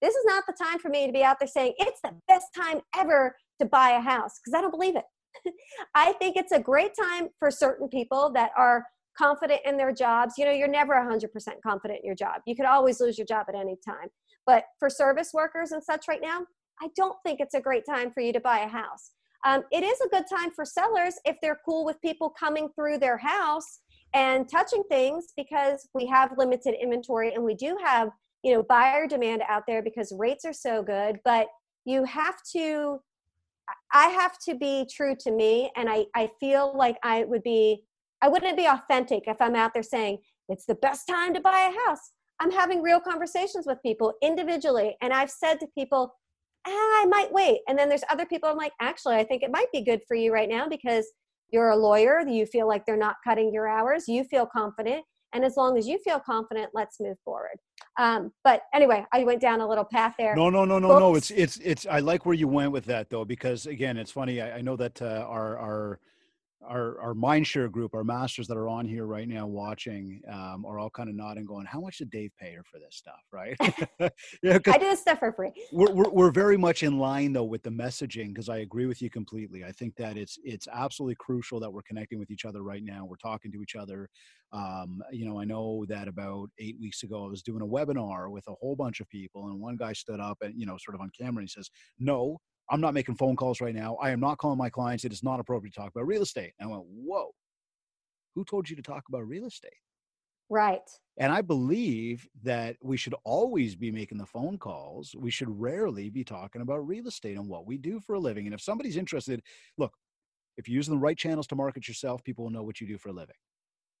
This 0.00 0.14
is 0.14 0.24
not 0.26 0.44
the 0.46 0.52
time 0.52 0.78
for 0.78 0.88
me 0.88 1.06
to 1.06 1.12
be 1.12 1.24
out 1.24 1.38
there 1.40 1.48
saying 1.48 1.74
it's 1.78 2.00
the 2.02 2.14
best 2.28 2.46
time 2.56 2.80
ever 2.96 3.36
to 3.60 3.66
buy 3.66 3.90
a 3.90 4.00
house 4.00 4.38
because 4.38 4.56
I 4.56 4.60
don't 4.60 4.70
believe 4.70 4.96
it. 4.96 5.04
I 5.94 6.12
think 6.14 6.36
it's 6.36 6.52
a 6.52 6.60
great 6.60 6.92
time 6.98 7.28
for 7.38 7.50
certain 7.50 7.88
people 7.88 8.30
that 8.34 8.50
are 8.56 8.84
confident 9.16 9.60
in 9.64 9.76
their 9.76 9.92
jobs. 9.92 10.34
You 10.38 10.44
know, 10.44 10.52
you're 10.52 10.68
never 10.68 10.94
100% 10.94 11.28
confident 11.62 12.00
in 12.00 12.06
your 12.06 12.14
job. 12.14 12.40
You 12.46 12.54
could 12.54 12.66
always 12.66 13.00
lose 13.00 13.18
your 13.18 13.26
job 13.26 13.46
at 13.48 13.54
any 13.54 13.76
time. 13.84 14.08
But 14.46 14.64
for 14.78 14.88
service 14.88 15.30
workers 15.34 15.72
and 15.72 15.82
such 15.82 16.06
right 16.08 16.20
now, 16.22 16.42
I 16.80 16.88
don't 16.96 17.16
think 17.24 17.40
it's 17.40 17.54
a 17.54 17.60
great 17.60 17.84
time 17.84 18.12
for 18.12 18.20
you 18.20 18.32
to 18.32 18.40
buy 18.40 18.60
a 18.60 18.68
house. 18.68 19.10
Um, 19.44 19.62
it 19.70 19.84
is 19.84 20.00
a 20.00 20.08
good 20.08 20.24
time 20.28 20.50
for 20.50 20.64
sellers 20.64 21.14
if 21.24 21.36
they're 21.42 21.60
cool 21.64 21.84
with 21.84 22.00
people 22.00 22.30
coming 22.30 22.68
through 22.74 22.98
their 22.98 23.18
house 23.18 23.80
and 24.14 24.48
touching 24.48 24.82
things 24.90 25.32
because 25.36 25.88
we 25.94 26.06
have 26.06 26.32
limited 26.36 26.74
inventory 26.80 27.34
and 27.34 27.44
we 27.44 27.54
do 27.54 27.76
have 27.84 28.10
you 28.42 28.52
know 28.52 28.62
buyer 28.62 29.06
demand 29.06 29.42
out 29.48 29.64
there 29.66 29.82
because 29.82 30.12
rates 30.16 30.44
are 30.44 30.52
so 30.52 30.82
good 30.82 31.18
but 31.24 31.48
you 31.84 32.04
have 32.04 32.36
to 32.52 32.98
i 33.92 34.08
have 34.08 34.38
to 34.38 34.54
be 34.54 34.86
true 34.90 35.14
to 35.18 35.30
me 35.30 35.70
and 35.76 35.88
i 35.88 36.04
i 36.14 36.30
feel 36.40 36.76
like 36.76 36.96
i 37.02 37.24
would 37.24 37.42
be 37.42 37.82
i 38.22 38.28
wouldn't 38.28 38.56
be 38.56 38.66
authentic 38.66 39.24
if 39.26 39.40
i'm 39.40 39.56
out 39.56 39.72
there 39.74 39.82
saying 39.82 40.18
it's 40.48 40.64
the 40.64 40.76
best 40.76 41.06
time 41.06 41.34
to 41.34 41.40
buy 41.40 41.70
a 41.70 41.88
house. 41.88 42.12
I'm 42.40 42.50
having 42.50 42.82
real 42.82 43.00
conversations 43.00 43.66
with 43.66 43.82
people 43.82 44.14
individually 44.22 44.96
and 45.02 45.12
i've 45.12 45.30
said 45.30 45.58
to 45.60 45.66
people 45.76 46.14
ah, 46.66 46.70
i 46.70 47.06
might 47.08 47.32
wait. 47.32 47.60
And 47.68 47.78
then 47.78 47.88
there's 47.88 48.04
other 48.10 48.26
people 48.26 48.48
i'm 48.48 48.56
like 48.56 48.72
actually 48.80 49.16
i 49.16 49.24
think 49.24 49.42
it 49.42 49.50
might 49.50 49.70
be 49.72 49.82
good 49.82 50.00
for 50.06 50.14
you 50.14 50.32
right 50.32 50.48
now 50.48 50.68
because 50.68 51.06
you're 51.50 51.70
a 51.70 51.76
lawyer 51.76 52.20
you 52.26 52.46
feel 52.46 52.68
like 52.68 52.84
they're 52.86 52.96
not 52.96 53.16
cutting 53.24 53.52
your 53.52 53.68
hours 53.68 54.06
you 54.06 54.22
feel 54.24 54.46
confident 54.46 55.04
and 55.32 55.44
as 55.44 55.56
long 55.56 55.76
as 55.76 55.88
you 55.88 55.98
feel 55.98 56.20
confident 56.20 56.70
let's 56.74 57.00
move 57.00 57.16
forward 57.24 57.58
um, 57.98 58.32
but 58.44 58.62
anyway 58.72 59.04
i 59.12 59.24
went 59.24 59.40
down 59.40 59.60
a 59.60 59.68
little 59.68 59.84
path 59.84 60.14
there 60.18 60.34
No, 60.34 60.50
no, 60.50 60.64
no, 60.64 60.78
no, 60.78 60.98
no. 60.98 61.14
It's 61.14 61.30
it's 61.30 61.56
it's. 61.58 61.86
I 61.86 61.98
like 61.98 62.24
where 62.24 62.34
you 62.34 62.48
went 62.48 62.70
with 62.72 62.84
that 62.86 63.10
though, 63.10 63.24
because 63.24 63.66
again, 63.66 63.96
it's 63.96 64.12
funny. 64.12 64.40
I, 64.40 64.58
I 64.58 64.60
know 64.60 64.76
that 64.76 65.02
uh, 65.02 65.26
our 65.28 65.58
our 65.58 66.00
our 66.66 67.00
our 67.00 67.14
mindshare 67.14 67.70
group, 67.70 67.94
our 67.94 68.04
masters 68.04 68.46
that 68.48 68.56
are 68.56 68.68
on 68.68 68.86
here 68.86 69.06
right 69.06 69.28
now 69.28 69.46
watching, 69.46 70.20
um, 70.30 70.64
are 70.66 70.78
all 70.78 70.90
kind 70.90 71.08
of 71.08 71.14
nodding, 71.14 71.44
going, 71.44 71.66
"How 71.66 71.80
much 71.80 71.98
did 71.98 72.10
Dave 72.10 72.32
pay 72.38 72.54
her 72.54 72.62
for 72.64 72.78
this 72.78 72.96
stuff?" 72.96 73.20
Right? 73.32 73.56
yeah, 74.42 74.58
i 74.66 74.78
do 74.78 74.86
this 74.86 75.00
stuff 75.00 75.18
for 75.18 75.32
free 75.32 75.50
we're, 75.72 75.90
we're, 75.92 76.10
we're 76.10 76.30
very 76.30 76.56
much 76.56 76.82
in 76.82 76.98
line 76.98 77.32
though 77.32 77.44
with 77.44 77.62
the 77.62 77.70
messaging 77.70 78.28
because 78.28 78.48
i 78.48 78.58
agree 78.58 78.86
with 78.86 79.02
you 79.02 79.10
completely 79.10 79.64
i 79.64 79.72
think 79.72 79.94
that 79.96 80.16
it's 80.16 80.38
it's 80.44 80.68
absolutely 80.72 81.16
crucial 81.18 81.58
that 81.60 81.72
we're 81.72 81.82
connecting 81.82 82.18
with 82.18 82.30
each 82.30 82.44
other 82.44 82.62
right 82.62 82.82
now 82.84 83.04
we're 83.04 83.16
talking 83.16 83.50
to 83.50 83.62
each 83.62 83.76
other 83.76 84.08
um, 84.52 85.00
you 85.10 85.24
know 85.24 85.40
i 85.40 85.44
know 85.44 85.84
that 85.88 86.08
about 86.08 86.48
eight 86.58 86.76
weeks 86.80 87.02
ago 87.02 87.24
i 87.24 87.28
was 87.28 87.42
doing 87.42 87.62
a 87.62 87.66
webinar 87.66 88.30
with 88.30 88.46
a 88.48 88.54
whole 88.60 88.76
bunch 88.76 89.00
of 89.00 89.08
people 89.08 89.48
and 89.48 89.60
one 89.60 89.76
guy 89.76 89.92
stood 89.92 90.20
up 90.20 90.38
and 90.42 90.54
you 90.56 90.66
know 90.66 90.76
sort 90.78 90.94
of 90.94 91.00
on 91.00 91.10
camera 91.18 91.40
and 91.40 91.48
he 91.48 91.52
says 91.52 91.70
no 91.98 92.38
i'm 92.70 92.80
not 92.80 92.94
making 92.94 93.14
phone 93.14 93.36
calls 93.36 93.60
right 93.60 93.74
now 93.74 93.96
i 93.96 94.10
am 94.10 94.20
not 94.20 94.38
calling 94.38 94.58
my 94.58 94.70
clients 94.70 95.04
it 95.04 95.12
is 95.12 95.22
not 95.22 95.40
appropriate 95.40 95.72
to 95.72 95.80
talk 95.80 95.90
about 95.90 96.06
real 96.06 96.22
estate 96.22 96.52
and 96.58 96.68
i 96.68 96.72
went 96.72 96.84
whoa 96.86 97.30
who 98.34 98.44
told 98.44 98.68
you 98.68 98.76
to 98.76 98.82
talk 98.82 99.04
about 99.08 99.26
real 99.26 99.46
estate 99.46 99.72
right 100.48 100.90
and 101.20 101.32
I 101.32 101.42
believe 101.42 102.28
that 102.44 102.76
we 102.80 102.96
should 102.96 103.14
always 103.24 103.74
be 103.74 103.90
making 103.90 104.18
the 104.18 104.26
phone 104.26 104.56
calls. 104.56 105.14
We 105.18 105.32
should 105.32 105.48
rarely 105.60 106.10
be 106.10 106.22
talking 106.22 106.62
about 106.62 106.86
real 106.86 107.08
estate 107.08 107.36
and 107.36 107.48
what 107.48 107.66
we 107.66 107.76
do 107.76 107.98
for 107.98 108.14
a 108.14 108.20
living. 108.20 108.46
And 108.46 108.54
if 108.54 108.60
somebody's 108.60 108.96
interested, 108.96 109.42
look, 109.76 109.92
if 110.56 110.68
you're 110.68 110.76
using 110.76 110.94
the 110.94 111.00
right 111.00 111.18
channels 111.18 111.48
to 111.48 111.56
market 111.56 111.88
yourself, 111.88 112.22
people 112.22 112.44
will 112.44 112.52
know 112.52 112.62
what 112.62 112.80
you 112.80 112.86
do 112.86 112.98
for 112.98 113.08
a 113.08 113.12
living. 113.12 113.34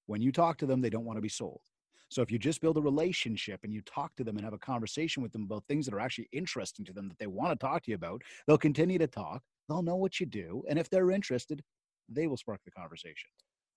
When 0.06 0.22
you 0.22 0.30
talk 0.30 0.58
to 0.58 0.66
them, 0.66 0.80
they 0.80 0.90
don't 0.90 1.04
want 1.04 1.16
to 1.16 1.22
be 1.22 1.28
sold. 1.28 1.60
So 2.08 2.22
if 2.22 2.30
you 2.30 2.38
just 2.38 2.60
build 2.60 2.78
a 2.78 2.82
relationship 2.82 3.60
and 3.64 3.72
you 3.72 3.82
talk 3.82 4.14
to 4.16 4.24
them 4.24 4.36
and 4.36 4.44
have 4.44 4.54
a 4.54 4.58
conversation 4.58 5.22
with 5.22 5.32
them 5.32 5.42
about 5.42 5.64
things 5.68 5.84
that 5.86 5.94
are 5.94 6.00
actually 6.00 6.28
interesting 6.32 6.84
to 6.86 6.92
them 6.92 7.08
that 7.08 7.18
they 7.18 7.26
want 7.26 7.58
to 7.58 7.66
talk 7.66 7.82
to 7.84 7.90
you 7.90 7.96
about, 7.96 8.22
they'll 8.46 8.58
continue 8.58 8.98
to 8.98 9.06
talk. 9.06 9.42
They'll 9.68 9.82
know 9.82 9.96
what 9.96 10.18
you 10.18 10.26
do. 10.26 10.62
And 10.68 10.78
if 10.78 10.88
they're 10.88 11.10
interested, 11.10 11.62
they 12.08 12.26
will 12.26 12.36
spark 12.36 12.60
the 12.64 12.70
conversation. 12.70 13.28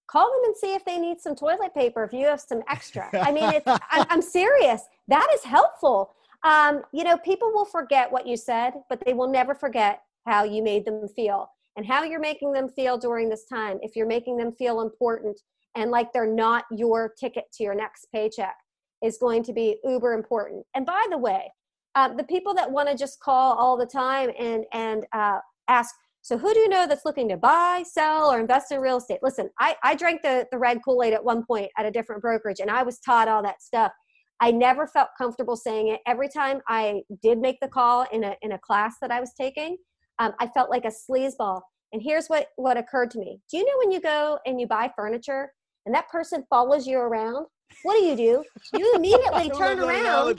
call 0.07 0.31
them 0.31 0.45
and 0.45 0.55
see 0.55 0.73
if 0.73 0.83
they 0.85 0.97
need 0.97 1.19
some 1.19 1.35
toilet 1.35 1.73
paper 1.73 2.03
if 2.03 2.13
you 2.13 2.25
have 2.25 2.39
some 2.39 2.61
extra 2.69 3.09
i 3.21 3.31
mean 3.31 3.49
it's 3.53 3.65
I'm, 3.91 4.05
I'm 4.09 4.21
serious 4.21 4.83
that 5.07 5.27
is 5.33 5.43
helpful 5.43 6.13
um, 6.43 6.81
you 6.91 7.03
know 7.03 7.17
people 7.17 7.51
will 7.53 7.65
forget 7.65 8.11
what 8.11 8.25
you 8.27 8.35
said 8.35 8.73
but 8.89 9.01
they 9.05 9.13
will 9.13 9.29
never 9.29 9.53
forget 9.53 10.01
how 10.25 10.43
you 10.43 10.63
made 10.63 10.85
them 10.85 11.07
feel 11.07 11.49
and 11.75 11.85
how 11.85 12.03
you're 12.03 12.19
making 12.19 12.51
them 12.53 12.67
feel 12.69 12.97
during 12.97 13.29
this 13.29 13.45
time 13.45 13.79
if 13.81 13.95
you're 13.95 14.07
making 14.07 14.37
them 14.37 14.51
feel 14.51 14.81
important 14.81 15.39
and 15.75 15.91
like 15.91 16.11
they're 16.13 16.31
not 16.31 16.65
your 16.71 17.13
ticket 17.19 17.45
to 17.53 17.63
your 17.63 17.75
next 17.75 18.07
paycheck 18.13 18.55
is 19.03 19.17
going 19.17 19.43
to 19.43 19.53
be 19.53 19.77
uber 19.83 20.13
important 20.13 20.65
and 20.75 20.85
by 20.85 21.05
the 21.09 21.17
way 21.17 21.51
uh, 21.95 22.13
the 22.13 22.23
people 22.23 22.53
that 22.53 22.71
want 22.71 22.87
to 22.87 22.95
just 22.95 23.19
call 23.19 23.53
all 23.57 23.77
the 23.77 23.85
time 23.85 24.29
and 24.39 24.65
and 24.71 25.05
uh, 25.13 25.39
ask 25.67 25.93
so 26.23 26.37
who 26.37 26.53
do 26.53 26.59
you 26.59 26.69
know 26.69 26.85
that's 26.85 27.05
looking 27.05 27.27
to 27.29 27.37
buy, 27.37 27.83
sell, 27.83 28.31
or 28.31 28.39
invest 28.39 28.71
in 28.71 28.79
real 28.79 28.97
estate? 28.97 29.19
Listen, 29.23 29.49
I, 29.59 29.75
I 29.83 29.95
drank 29.95 30.21
the, 30.21 30.47
the 30.51 30.57
red 30.57 30.79
Kool-Aid 30.85 31.13
at 31.13 31.23
one 31.23 31.43
point 31.43 31.71
at 31.77 31.85
a 31.85 31.91
different 31.91 32.21
brokerage 32.21 32.59
and 32.59 32.69
I 32.69 32.83
was 32.83 32.99
taught 32.99 33.27
all 33.27 33.41
that 33.41 33.61
stuff. 33.61 33.91
I 34.39 34.51
never 34.51 34.85
felt 34.85 35.09
comfortable 35.17 35.55
saying 35.55 35.87
it. 35.87 35.99
Every 36.05 36.29
time 36.29 36.61
I 36.67 37.01
did 37.23 37.39
make 37.39 37.59
the 37.59 37.67
call 37.67 38.05
in 38.11 38.23
a, 38.23 38.35
in 38.43 38.51
a 38.51 38.59
class 38.59 38.95
that 39.01 39.11
I 39.11 39.19
was 39.19 39.33
taking, 39.33 39.77
um, 40.19 40.33
I 40.39 40.47
felt 40.47 40.69
like 40.69 40.85
a 40.85 40.91
sleazeball. 40.91 41.61
And 41.91 42.01
here's 42.03 42.27
what, 42.27 42.47
what 42.55 42.77
occurred 42.77 43.09
to 43.11 43.19
me. 43.19 43.39
Do 43.49 43.57
you 43.57 43.65
know 43.65 43.77
when 43.79 43.91
you 43.91 43.99
go 43.99 44.37
and 44.45 44.61
you 44.61 44.67
buy 44.67 44.91
furniture 44.95 45.51
and 45.85 45.95
that 45.95 46.09
person 46.09 46.45
follows 46.49 46.87
you 46.87 46.97
around? 46.97 47.45
What 47.83 47.99
do 47.99 48.05
you 48.05 48.15
do? 48.15 48.43
You 48.77 48.93
immediately 48.95 49.49
turn 49.49 49.79
around 49.79 50.37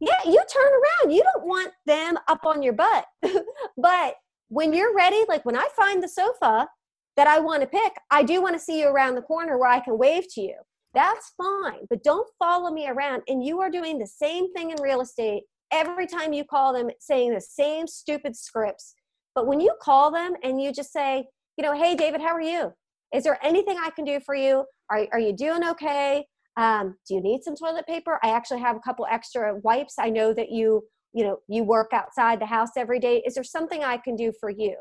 yeah, 0.00 0.20
you 0.26 0.42
turn 0.52 0.72
around. 0.72 1.14
You 1.14 1.22
don't 1.22 1.46
want 1.46 1.72
them 1.86 2.18
up 2.28 2.44
on 2.44 2.62
your 2.62 2.72
butt. 2.72 3.06
but 3.76 4.14
when 4.48 4.72
you're 4.72 4.94
ready, 4.94 5.24
like 5.28 5.44
when 5.44 5.56
I 5.56 5.66
find 5.76 6.02
the 6.02 6.08
sofa 6.08 6.68
that 7.16 7.26
I 7.26 7.40
want 7.40 7.62
to 7.62 7.66
pick, 7.66 7.92
I 8.10 8.22
do 8.22 8.42
want 8.42 8.54
to 8.54 8.60
see 8.60 8.80
you 8.80 8.88
around 8.88 9.14
the 9.14 9.22
corner 9.22 9.58
where 9.58 9.70
I 9.70 9.80
can 9.80 9.96
wave 9.96 10.24
to 10.34 10.40
you. 10.40 10.56
That's 10.92 11.32
fine, 11.36 11.86
but 11.90 12.04
don't 12.04 12.28
follow 12.38 12.70
me 12.70 12.86
around. 12.86 13.22
And 13.28 13.44
you 13.44 13.60
are 13.60 13.70
doing 13.70 13.98
the 13.98 14.06
same 14.06 14.52
thing 14.52 14.70
in 14.70 14.76
real 14.80 15.00
estate 15.00 15.44
every 15.72 16.06
time 16.06 16.32
you 16.32 16.44
call 16.44 16.72
them, 16.72 16.88
saying 17.00 17.34
the 17.34 17.40
same 17.40 17.86
stupid 17.86 18.36
scripts. 18.36 18.94
But 19.34 19.46
when 19.46 19.58
you 19.58 19.72
call 19.82 20.12
them 20.12 20.34
and 20.44 20.60
you 20.60 20.72
just 20.72 20.92
say, 20.92 21.26
you 21.56 21.64
know, 21.64 21.72
hey, 21.72 21.96
David, 21.96 22.20
how 22.20 22.28
are 22.28 22.40
you? 22.40 22.72
Is 23.14 23.24
there 23.24 23.38
anything 23.42 23.78
I 23.80 23.90
can 23.90 24.04
do 24.04 24.20
for 24.20 24.34
you? 24.34 24.64
Are, 24.90 25.06
are 25.12 25.20
you 25.20 25.32
doing 25.32 25.64
okay? 25.64 26.26
um, 26.56 26.96
do 27.06 27.14
you 27.14 27.20
need 27.20 27.42
some 27.42 27.56
toilet 27.56 27.86
paper? 27.86 28.18
I 28.22 28.30
actually 28.30 28.60
have 28.60 28.76
a 28.76 28.80
couple 28.80 29.06
extra 29.10 29.56
wipes. 29.62 29.94
I 29.98 30.10
know 30.10 30.32
that 30.34 30.50
you 30.50 30.84
you 31.12 31.24
know 31.24 31.38
you 31.48 31.64
work 31.64 31.90
outside 31.92 32.40
the 32.40 32.46
house 32.46 32.70
every 32.76 33.00
day. 33.00 33.22
Is 33.26 33.34
there 33.34 33.44
something 33.44 33.82
i 33.84 33.96
can 33.96 34.16
do 34.16 34.32
for 34.38 34.50
you? 34.50 34.76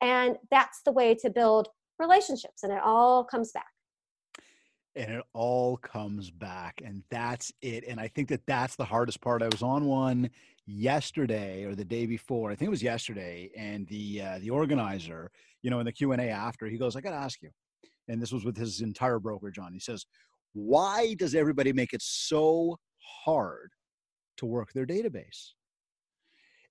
And 0.00 0.36
that's 0.50 0.82
the 0.84 0.92
way 0.92 1.14
to 1.16 1.30
build 1.30 1.68
relationships 1.98 2.62
and 2.62 2.72
it 2.72 2.80
all 2.84 3.24
comes 3.24 3.52
back. 3.52 3.66
And 4.94 5.10
it 5.10 5.24
all 5.32 5.76
comes 5.78 6.30
back 6.30 6.82
and 6.84 7.02
that's 7.10 7.52
it. 7.62 7.84
And 7.88 7.98
i 7.98 8.08
think 8.08 8.28
that 8.28 8.46
that's 8.46 8.76
the 8.76 8.84
hardest 8.84 9.20
part. 9.20 9.42
I 9.42 9.48
was 9.48 9.62
on 9.62 9.86
one 9.86 10.30
yesterday 10.68 11.64
or 11.64 11.76
the 11.76 11.84
day 11.84 12.06
before 12.06 12.50
i 12.50 12.54
think 12.56 12.66
it 12.66 12.70
was 12.70 12.82
yesterday 12.82 13.48
and 13.56 13.86
the 13.86 14.20
uh, 14.20 14.38
the 14.40 14.50
organizer 14.50 15.30
you 15.62 15.70
know 15.70 15.78
in 15.78 15.86
the 15.86 15.92
q&a 15.92 16.28
after 16.28 16.66
he 16.66 16.76
goes 16.76 16.96
i 16.96 17.00
got 17.00 17.10
to 17.10 17.16
ask 17.16 17.40
you 17.40 17.48
and 18.08 18.20
this 18.20 18.32
was 18.32 18.44
with 18.44 18.56
his 18.56 18.80
entire 18.80 19.18
brokerage 19.18 19.58
on 19.58 19.72
he 19.72 19.80
says 19.80 20.06
why 20.52 21.14
does 21.14 21.34
everybody 21.34 21.72
make 21.72 21.92
it 21.92 22.02
so 22.02 22.78
hard 23.24 23.70
to 24.36 24.46
work 24.46 24.72
their 24.72 24.86
database 24.86 25.52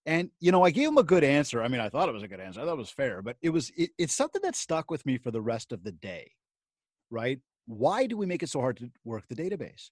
and 0.06 0.30
you 0.39 0.52
know 0.52 0.63
i 0.63 0.71
gave 0.71 0.88
him 0.88 0.98
a 0.98 1.04
good 1.04 1.24
answer 1.24 1.62
i 1.62 1.67
mean 1.67 1.82
i 1.82 1.89
thought 1.89 2.10
it 2.10 2.13
was 2.13 2.24
a 2.24 2.28
good 2.28 2.39
answer 2.39 2.62
i 2.62 2.65
thought 2.65 2.74
it 2.74 2.78
was 2.78 2.89
fair 2.89 3.21
but 3.21 3.38
it 3.41 3.50
was 3.50 3.71
it, 3.78 3.91
it's 3.98 4.13
something 4.13 4.41
that 4.43 4.56
stuck 4.56 4.89
with 4.89 5.06
me 5.06 5.17
for 5.17 5.32
the 5.32 5.41
rest 5.41 5.71
of 5.71 5.84
the 5.84 5.91
day 5.91 6.32
right 7.10 7.39
why 7.67 8.06
do 8.06 8.17
we 8.17 8.26
make 8.26 8.43
it 8.43 8.50
so 8.50 8.60
hard 8.60 8.78
to 8.78 8.89
work 9.04 9.28
the 9.28 9.36
database? 9.36 9.89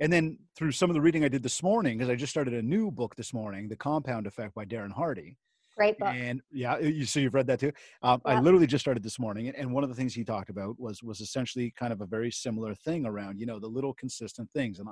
And 0.00 0.12
then 0.12 0.38
through 0.56 0.72
some 0.72 0.90
of 0.90 0.94
the 0.94 1.00
reading 1.00 1.24
I 1.24 1.28
did 1.28 1.42
this 1.42 1.62
morning, 1.62 1.98
because 1.98 2.10
I 2.10 2.16
just 2.16 2.30
started 2.30 2.54
a 2.54 2.62
new 2.62 2.90
book 2.90 3.14
this 3.16 3.32
morning, 3.32 3.68
The 3.68 3.76
Compound 3.76 4.26
Effect 4.26 4.54
by 4.54 4.64
Darren 4.64 4.92
Hardy. 4.92 5.36
Great 5.76 5.98
book. 5.98 6.14
And 6.14 6.42
yeah, 6.50 6.78
you 6.78 7.06
so 7.06 7.20
you've 7.20 7.34
read 7.34 7.46
that 7.46 7.60
too. 7.60 7.72
Um, 8.02 8.20
I 8.24 8.34
literally 8.34 8.66
just 8.66 8.82
started 8.82 9.02
this 9.02 9.18
morning, 9.18 9.48
and 9.48 9.72
one 9.72 9.84
of 9.84 9.88
the 9.88 9.94
things 9.96 10.14
he 10.14 10.24
talked 10.24 10.50
about 10.50 10.78
was 10.78 11.02
was 11.02 11.20
essentially 11.20 11.70
kind 11.70 11.92
of 11.92 12.00
a 12.00 12.06
very 12.06 12.30
similar 12.30 12.74
thing 12.74 13.06
around 13.06 13.38
you 13.38 13.46
know 13.46 13.58
the 13.58 13.68
little 13.68 13.94
consistent 13.94 14.50
things. 14.52 14.78
And 14.80 14.88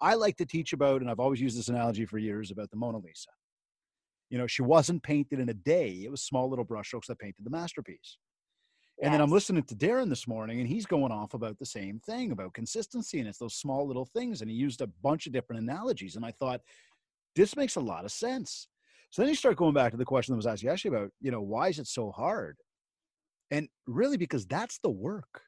I 0.00 0.14
like 0.14 0.36
to 0.38 0.46
teach 0.46 0.72
about, 0.72 1.02
and 1.02 1.10
I've 1.10 1.20
always 1.20 1.40
used 1.40 1.58
this 1.58 1.68
analogy 1.68 2.06
for 2.06 2.18
years 2.18 2.50
about 2.50 2.70
the 2.70 2.76
Mona 2.76 2.98
Lisa. 2.98 3.30
You 4.30 4.38
know, 4.38 4.46
she 4.46 4.62
wasn't 4.62 5.02
painted 5.02 5.40
in 5.40 5.48
a 5.50 5.54
day; 5.54 6.02
it 6.04 6.10
was 6.10 6.22
small 6.22 6.48
little 6.48 6.64
brushstrokes 6.64 7.06
that 7.06 7.18
painted 7.18 7.44
the 7.44 7.50
masterpiece. 7.50 8.16
And 9.02 9.12
then 9.12 9.20
I'm 9.20 9.30
listening 9.30 9.64
to 9.64 9.74
Darren 9.74 10.08
this 10.08 10.28
morning, 10.28 10.60
and 10.60 10.68
he's 10.68 10.86
going 10.86 11.12
off 11.12 11.34
about 11.34 11.58
the 11.58 11.66
same 11.66 11.98
thing 12.00 12.30
about 12.32 12.54
consistency, 12.54 13.18
and 13.18 13.28
it's 13.28 13.38
those 13.38 13.54
small 13.56 13.86
little 13.86 14.06
things. 14.06 14.40
And 14.42 14.50
he 14.50 14.56
used 14.56 14.80
a 14.80 14.86
bunch 14.86 15.26
of 15.26 15.32
different 15.32 15.62
analogies, 15.62 16.16
and 16.16 16.24
I 16.24 16.30
thought 16.32 16.62
this 17.34 17.56
makes 17.56 17.76
a 17.76 17.80
lot 17.80 18.04
of 18.04 18.12
sense. 18.12 18.68
So 19.12 19.20
then 19.20 19.28
you 19.28 19.34
start 19.34 19.56
going 19.56 19.74
back 19.74 19.92
to 19.92 19.98
the 19.98 20.06
question 20.06 20.32
that 20.32 20.36
was 20.36 20.46
asked 20.46 20.62
yesterday 20.62 20.96
about, 20.96 21.10
you 21.20 21.30
know, 21.30 21.42
why 21.42 21.68
is 21.68 21.78
it 21.78 21.86
so 21.86 22.10
hard? 22.10 22.56
And 23.50 23.68
really, 23.86 24.16
because 24.16 24.46
that's 24.46 24.78
the 24.78 24.88
work. 24.88 25.42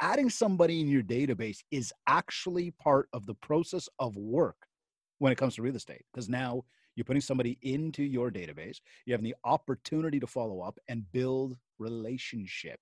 Adding 0.00 0.28
somebody 0.30 0.80
in 0.80 0.88
your 0.88 1.04
database 1.04 1.58
is 1.70 1.92
actually 2.08 2.72
part 2.72 3.08
of 3.12 3.24
the 3.24 3.34
process 3.34 3.88
of 4.00 4.16
work 4.16 4.56
when 5.18 5.30
it 5.30 5.38
comes 5.38 5.54
to 5.54 5.62
real 5.62 5.76
estate, 5.76 6.04
because 6.12 6.28
now 6.28 6.64
you're 6.96 7.04
putting 7.04 7.22
somebody 7.22 7.56
into 7.62 8.02
your 8.02 8.32
database. 8.32 8.78
You 9.06 9.14
have 9.14 9.22
the 9.22 9.36
opportunity 9.44 10.18
to 10.18 10.26
follow 10.26 10.60
up 10.60 10.76
and 10.88 11.04
build 11.12 11.56
relationship. 11.78 12.80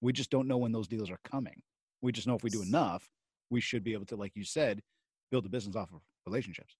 We 0.00 0.12
just 0.12 0.30
don't 0.30 0.46
know 0.46 0.58
when 0.58 0.70
those 0.70 0.86
deals 0.86 1.10
are 1.10 1.18
coming. 1.24 1.60
We 2.02 2.12
just 2.12 2.28
know 2.28 2.36
if 2.36 2.44
we 2.44 2.50
do 2.50 2.62
enough, 2.62 3.08
we 3.50 3.60
should 3.60 3.82
be 3.82 3.94
able 3.94 4.06
to, 4.06 4.16
like 4.16 4.32
you 4.36 4.44
said, 4.44 4.80
build 5.32 5.44
a 5.44 5.48
business 5.48 5.74
off 5.74 5.92
of 5.92 6.02
relationships. 6.24 6.76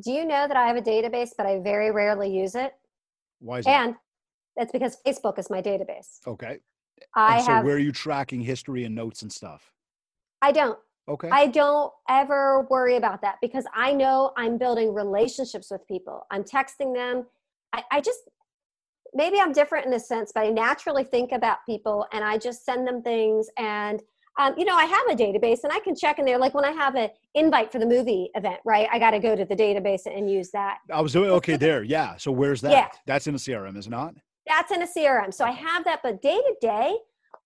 Do 0.00 0.12
you 0.12 0.24
know 0.24 0.46
that 0.46 0.56
I 0.56 0.66
have 0.66 0.76
a 0.76 0.82
database, 0.82 1.30
but 1.36 1.46
I 1.46 1.60
very 1.60 1.90
rarely 1.90 2.30
use 2.30 2.54
it? 2.54 2.74
Why 3.40 3.58
is 3.58 3.64
that? 3.64 3.86
And 3.86 3.94
that's 4.56 4.72
because 4.72 4.98
Facebook 5.06 5.38
is 5.38 5.50
my 5.50 5.62
database. 5.62 6.18
Okay. 6.26 6.58
I 7.14 7.36
and 7.36 7.44
so 7.44 7.52
have, 7.52 7.64
where 7.64 7.76
are 7.76 7.80
you 7.80 7.92
tracking 7.92 8.40
history 8.40 8.84
and 8.84 8.94
notes 8.94 9.22
and 9.22 9.32
stuff? 9.32 9.72
I 10.42 10.52
don't. 10.52 10.78
Okay. 11.08 11.30
I 11.30 11.46
don't 11.46 11.92
ever 12.08 12.66
worry 12.70 12.96
about 12.96 13.22
that 13.22 13.36
because 13.40 13.64
I 13.74 13.92
know 13.92 14.32
I'm 14.36 14.58
building 14.58 14.92
relationships 14.92 15.70
with 15.70 15.86
people. 15.86 16.26
I'm 16.30 16.44
texting 16.44 16.94
them. 16.94 17.26
I, 17.72 17.82
I 17.90 18.00
just, 18.00 18.20
maybe 19.14 19.40
I'm 19.40 19.52
different 19.52 19.86
in 19.86 19.92
a 19.94 20.00
sense, 20.00 20.32
but 20.34 20.44
I 20.44 20.50
naturally 20.50 21.04
think 21.04 21.32
about 21.32 21.58
people 21.66 22.06
and 22.12 22.22
I 22.22 22.36
just 22.36 22.64
send 22.64 22.86
them 22.86 23.02
things. 23.02 23.48
And, 23.56 24.02
um, 24.38 24.54
you 24.56 24.64
know, 24.64 24.74
I 24.74 24.84
have 24.84 25.06
a 25.10 25.14
database 25.14 25.64
and 25.64 25.72
I 25.72 25.80
can 25.80 25.96
check 25.96 26.18
in 26.18 26.24
there. 26.24 26.38
Like 26.38 26.54
when 26.54 26.64
I 26.64 26.70
have 26.70 26.94
an 26.94 27.10
invite 27.34 27.72
for 27.72 27.80
the 27.80 27.86
movie 27.86 28.30
event, 28.34 28.60
right? 28.64 28.88
I 28.90 28.98
got 28.98 29.10
to 29.10 29.18
go 29.18 29.34
to 29.34 29.44
the 29.44 29.56
database 29.56 30.06
and 30.06 30.30
use 30.30 30.50
that. 30.52 30.78
I 30.92 31.00
was 31.00 31.12
doing 31.12 31.30
okay 31.30 31.56
there. 31.56 31.82
Yeah. 31.82 32.16
So 32.16 32.30
where's 32.30 32.60
that? 32.60 32.70
Yeah. 32.70 32.88
That's 33.04 33.26
in 33.26 33.34
a 33.34 33.38
CRM, 33.38 33.76
is 33.76 33.88
it 33.88 33.90
not? 33.90 34.14
That's 34.46 34.70
in 34.70 34.82
a 34.82 34.86
CRM. 34.86 35.34
So 35.34 35.44
I 35.44 35.50
have 35.50 35.84
that, 35.84 36.00
but 36.02 36.22
day 36.22 36.36
to 36.36 36.54
day, 36.60 36.96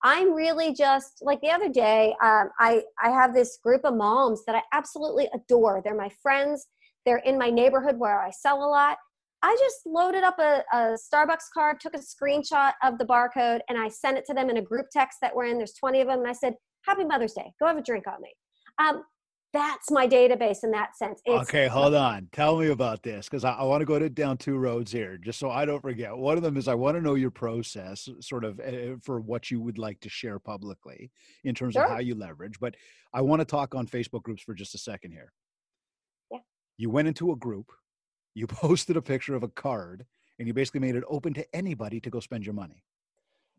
I'm 0.05 0.35
really 0.35 0.75
just 0.75 1.19
like 1.23 1.41
the 1.41 1.51
other 1.51 1.69
day. 1.69 2.15
Um, 2.23 2.51
I 2.59 2.83
I 3.03 3.11
have 3.11 3.35
this 3.35 3.59
group 3.63 3.85
of 3.85 3.95
moms 3.95 4.45
that 4.47 4.55
I 4.55 4.63
absolutely 4.73 5.29
adore. 5.33 5.81
They're 5.83 5.97
my 5.97 6.11
friends. 6.23 6.67
They're 7.07 7.19
in 7.19 7.39
my 7.39 7.51
neighborhood 7.51 7.99
where 7.99 8.21
I 8.21 8.31
sell 8.31 8.65
a 8.65 8.69
lot. 8.69 8.99
I 9.45 9.57
just 9.59 9.87
loaded 9.87 10.23
up 10.23 10.39
a, 10.39 10.63
a 10.73 10.97
Starbucks 10.97 11.51
card, 11.53 11.81
took 11.81 11.95
a 11.95 11.99
screenshot 11.99 12.75
of 12.85 12.99
the 12.99 13.05
barcode, 13.05 13.61
and 13.69 13.77
I 13.77 13.89
sent 13.89 14.17
it 14.17 14.25
to 14.27 14.35
them 14.35 14.51
in 14.51 14.59
a 14.59 14.63
group 14.63 14.87
text 14.93 15.19
that 15.21 15.35
we're 15.35 15.47
in. 15.47 15.59
There's 15.59 15.75
20 15.75 16.01
of 16.01 16.07
them, 16.07 16.21
and 16.21 16.29
I 16.29 16.33
said, 16.33 16.55
"Happy 16.87 17.05
Mother's 17.05 17.33
Day. 17.33 17.53
Go 17.61 17.67
have 17.67 17.77
a 17.77 17.83
drink 17.83 18.07
on 18.07 18.21
me." 18.21 18.33
Um, 18.79 19.05
that's 19.53 19.91
my 19.91 20.09
database 20.09 20.65
in 20.65 20.71
that 20.71 20.97
sense. 20.97 21.21
It's, 21.27 21.43
okay, 21.43 21.69
hold 21.69 21.95
on. 21.95 22.29
Tell 22.33 22.57
me 22.57 22.69
about 22.69 23.03
this 23.03 23.27
because 23.27 23.45
I, 23.45 23.53
I 23.53 23.65
want 23.65 23.83
to 23.83 23.85
go 23.85 23.99
to, 23.99 24.09
down 24.09 24.39
two 24.39 24.57
roads 24.57 24.91
here, 24.91 25.19
just 25.19 25.39
so 25.39 25.51
I 25.51 25.67
don't 25.67 25.83
forget. 25.83 26.17
One 26.17 26.39
of 26.39 26.43
them 26.43 26.57
is 26.57 26.69
I 26.69 26.75
want 26.75 26.97
to 26.97 27.03
know 27.03 27.15
your 27.15 27.31
process, 27.31 28.09
sort 28.21 28.45
of 28.45 28.59
uh, 28.61 28.97
for 29.03 29.21
what 29.21 29.51
you 29.51 29.61
would 29.61 29.77
like 29.77 30.01
to 30.01 30.09
share 30.09 30.39
publicly 30.39 31.11
in 31.45 31.55
terms 31.55 31.75
sure. 31.75 31.85
of 31.85 31.91
how 31.91 31.99
you 31.99 32.15
leverage. 32.15 32.59
But 32.59 32.77
I 33.13 33.21
want 33.21 33.41
to 33.41 33.45
talk 33.45 33.75
on 33.75 33.87
Facebook 33.87 34.23
groups 34.23 34.43
for 34.43 34.55
just 34.55 34.75
a 34.75 34.79
second 34.79 35.13
here. 35.13 35.33
Yeah. 36.31 36.39
You 36.79 36.89
went 36.89 37.09
into 37.09 37.33
a 37.33 37.37
group, 37.37 37.67
you 38.35 38.47
posted 38.49 38.97
a 38.97 39.03
picture 39.03 39.35
of 39.35 39.43
a 39.43 39.49
card, 39.49 40.07
and 40.39 40.49
you 40.49 40.55
basically 40.55 40.81
made 40.81 40.97
it 40.97 41.05
open 41.09 41.35
to 41.35 41.55
anybody 41.55 42.01
to 42.01 42.11
go 42.11 42.21
spend 42.21 42.47
your 42.47 42.55
money. 42.55 42.83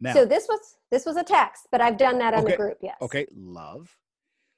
Now, 0.03 0.13
so 0.13 0.25
this 0.25 0.47
was 0.49 0.59
this 0.91 1.05
was 1.05 1.15
a 1.15 1.23
text, 1.23 1.67
but 1.71 1.79
I've 1.79 1.97
done 1.97 2.19
that 2.19 2.33
on 2.33 2.43
okay, 2.43 2.51
the 2.51 2.57
group. 2.57 2.77
Yes. 2.81 2.97
Okay, 3.01 3.25
love. 3.33 3.95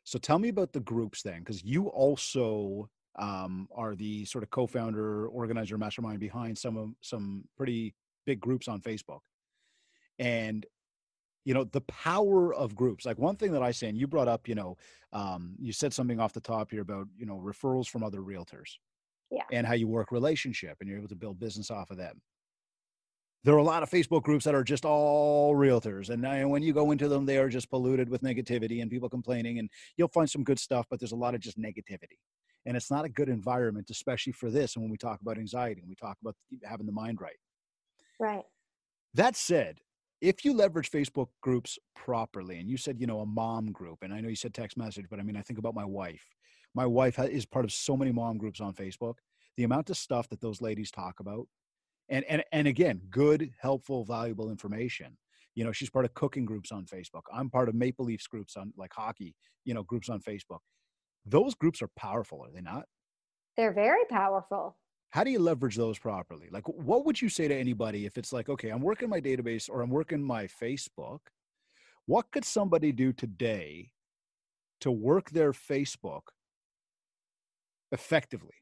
So 0.04 0.18
tell 0.18 0.40
me 0.40 0.50
about 0.50 0.74
the 0.74 0.80
groups 0.80 1.22
then, 1.22 1.40
because 1.40 1.64
you 1.64 1.88
also 1.90 2.90
um, 3.18 3.68
are 3.76 3.96
the 3.96 4.26
sort 4.26 4.44
of 4.44 4.50
co-founder, 4.50 5.28
organizer, 5.28 5.78
mastermind 5.78 6.20
behind 6.20 6.58
some 6.58 6.78
of 6.78 6.90
some 7.02 7.44
pretty 7.56 7.94
big 8.26 8.40
groups 8.40 8.68
on 8.68 8.82
Facebook. 8.82 9.20
And 10.18 10.66
you 11.44 11.54
know 11.54 11.64
the 11.64 11.82
power 11.82 12.56
of 12.56 12.76
groups 12.76 13.06
like 13.06 13.20
one 13.20 13.36
thing 13.36 13.52
that 13.52 13.62
i 13.62 13.70
say 13.70 13.88
and 13.88 13.96
you 13.96 14.08
brought 14.08 14.28
up 14.28 14.48
you 14.48 14.56
know 14.56 14.76
um, 15.14 15.54
you 15.60 15.72
said 15.72 15.94
something 15.94 16.20
off 16.20 16.34
the 16.34 16.42
top 16.42 16.72
here 16.72 16.82
about 16.82 17.06
you 17.16 17.28
know 17.28 17.38
referrals 17.38 17.88
from 17.88 18.04
other 18.04 18.22
realtors 18.22 18.78
yeah 19.30 19.44
and 19.52 19.68
how 19.68 19.74
you 19.74 19.88
work 19.88 20.12
relationship 20.12 20.76
and 20.80 20.90
you're 20.90 20.98
able 20.98 21.08
to 21.08 21.16
build 21.16 21.40
business 21.40 21.70
off 21.70 21.92
of 21.92 21.98
them 21.98 22.20
there 23.46 23.54
are 23.54 23.60
a 23.60 23.64
lot 23.64 23.84
of 23.84 23.92
Facebook 23.92 24.24
groups 24.24 24.44
that 24.44 24.56
are 24.56 24.64
just 24.64 24.86
all 24.86 25.54
realtors. 25.56 26.10
And, 26.10 26.26
and 26.26 26.50
when 26.50 26.64
you 26.64 26.74
go 26.74 26.90
into 26.90 27.08
them, 27.08 27.28
they 27.28 27.38
are 27.38 27.48
just 27.48 27.70
polluted 27.70 28.10
with 28.10 28.24
negativity 28.24 28.82
and 28.82 28.90
people 28.90 29.08
complaining. 29.08 29.60
And 29.60 29.70
you'll 29.98 30.08
find 30.08 30.28
some 30.28 30.44
good 30.44 30.58
stuff, 30.58 30.88
but 30.90 31.00
there's 31.00 31.12
a 31.12 31.16
lot 31.16 31.36
of 31.36 31.42
just 31.42 31.60
negativity. 31.60 32.18
And 32.66 32.76
it's 32.76 32.90
not 32.90 33.06
a 33.06 33.10
good 33.10 33.30
environment, 33.30 33.92
especially 33.92 34.34
for 34.34 34.50
this. 34.50 34.76
And 34.76 34.84
when 34.84 34.90
we 34.90 34.98
talk 34.98 35.22
about 35.22 35.38
anxiety 35.38 35.82
and 35.82 35.88
we 35.88 35.94
talk 35.94 36.18
about 36.24 36.36
having 36.64 36.88
the 36.88 36.92
mind 36.92 37.22
right. 37.22 37.36
Right. 38.20 38.46
That 39.14 39.36
said, 39.36 39.78
if 40.22 40.44
you 40.44 40.56
leverage 40.56 40.90
Facebook 40.90 41.28
groups 41.42 41.78
properly, 41.96 42.58
and 42.58 42.68
you 42.68 42.78
said, 42.78 43.00
you 43.00 43.06
know, 43.06 43.20
a 43.20 43.28
mom 43.28 43.72
group, 43.72 44.00
and 44.02 44.12
I 44.12 44.22
know 44.22 44.30
you 44.30 44.36
said 44.36 44.56
text 44.56 44.76
message, 44.76 45.06
but 45.08 45.20
I 45.20 45.24
mean, 45.24 45.38
I 45.38 45.44
think 45.44 45.60
about 45.60 45.76
my 45.76 45.86
wife. 45.86 46.26
My 46.74 46.88
wife 46.88 47.20
is 47.20 47.46
part 47.46 47.64
of 47.64 47.72
so 47.72 47.96
many 47.96 48.12
mom 48.12 48.40
groups 48.40 48.60
on 48.60 48.74
Facebook. 48.74 49.16
The 49.56 49.66
amount 49.66 49.92
of 49.92 49.98
stuff 49.98 50.28
that 50.30 50.42
those 50.42 50.62
ladies 50.62 50.90
talk 50.90 51.20
about 51.20 51.48
and 52.10 52.26
and 52.26 52.44
and 52.52 52.68
again 52.68 53.02
good 53.10 53.52
helpful 53.60 54.06
valuable 54.06 54.50
information. 54.50 55.18
You 55.56 55.64
know 55.64 55.72
she's 55.72 55.90
part 55.90 56.06
of 56.06 56.14
cooking 56.14 56.46
groups 56.46 56.72
on 56.72 56.86
facebook. 56.86 57.24
I'm 57.34 57.50
part 57.50 57.70
of 57.70 57.76
maple 57.76 58.06
leafs 58.06 58.28
groups 58.28 58.56
on 58.58 58.74
like 58.78 58.94
hockey 58.94 59.36
you 59.64 59.74
know 59.74 59.84
groups 59.84 60.10
on 60.10 60.20
facebook. 60.22 60.60
Those 61.26 61.56
groups 61.56 61.82
are 61.82 61.90
powerful 61.96 62.44
are 62.44 62.52
they 62.52 62.62
not? 62.62 62.86
They're 63.58 63.74
very 63.74 64.06
powerful. 64.10 64.78
How 65.12 65.24
do 65.24 65.32
you 65.32 65.40
leverage 65.40 65.78
those 65.78 65.98
properly? 65.98 66.50
Like 66.52 66.68
what 66.68 67.06
would 67.06 67.22
you 67.22 67.30
say 67.30 67.48
to 67.48 67.56
anybody 67.56 68.06
if 68.06 68.18
it's 68.18 68.34
like 68.34 68.50
okay 68.50 68.70
i'm 68.70 68.82
working 68.82 69.10
my 69.10 69.22
database 69.22 69.70
or 69.70 69.82
i'm 69.82 69.90
working 69.90 70.22
my 70.22 70.46
facebook. 70.46 71.20
What 72.06 72.32
could 72.32 72.46
somebody 72.46 72.92
do 72.92 73.14
today 73.14 73.92
to 74.82 74.92
work 74.92 75.32
their 75.32 75.54
facebook 75.54 76.22
effectively? 77.92 78.54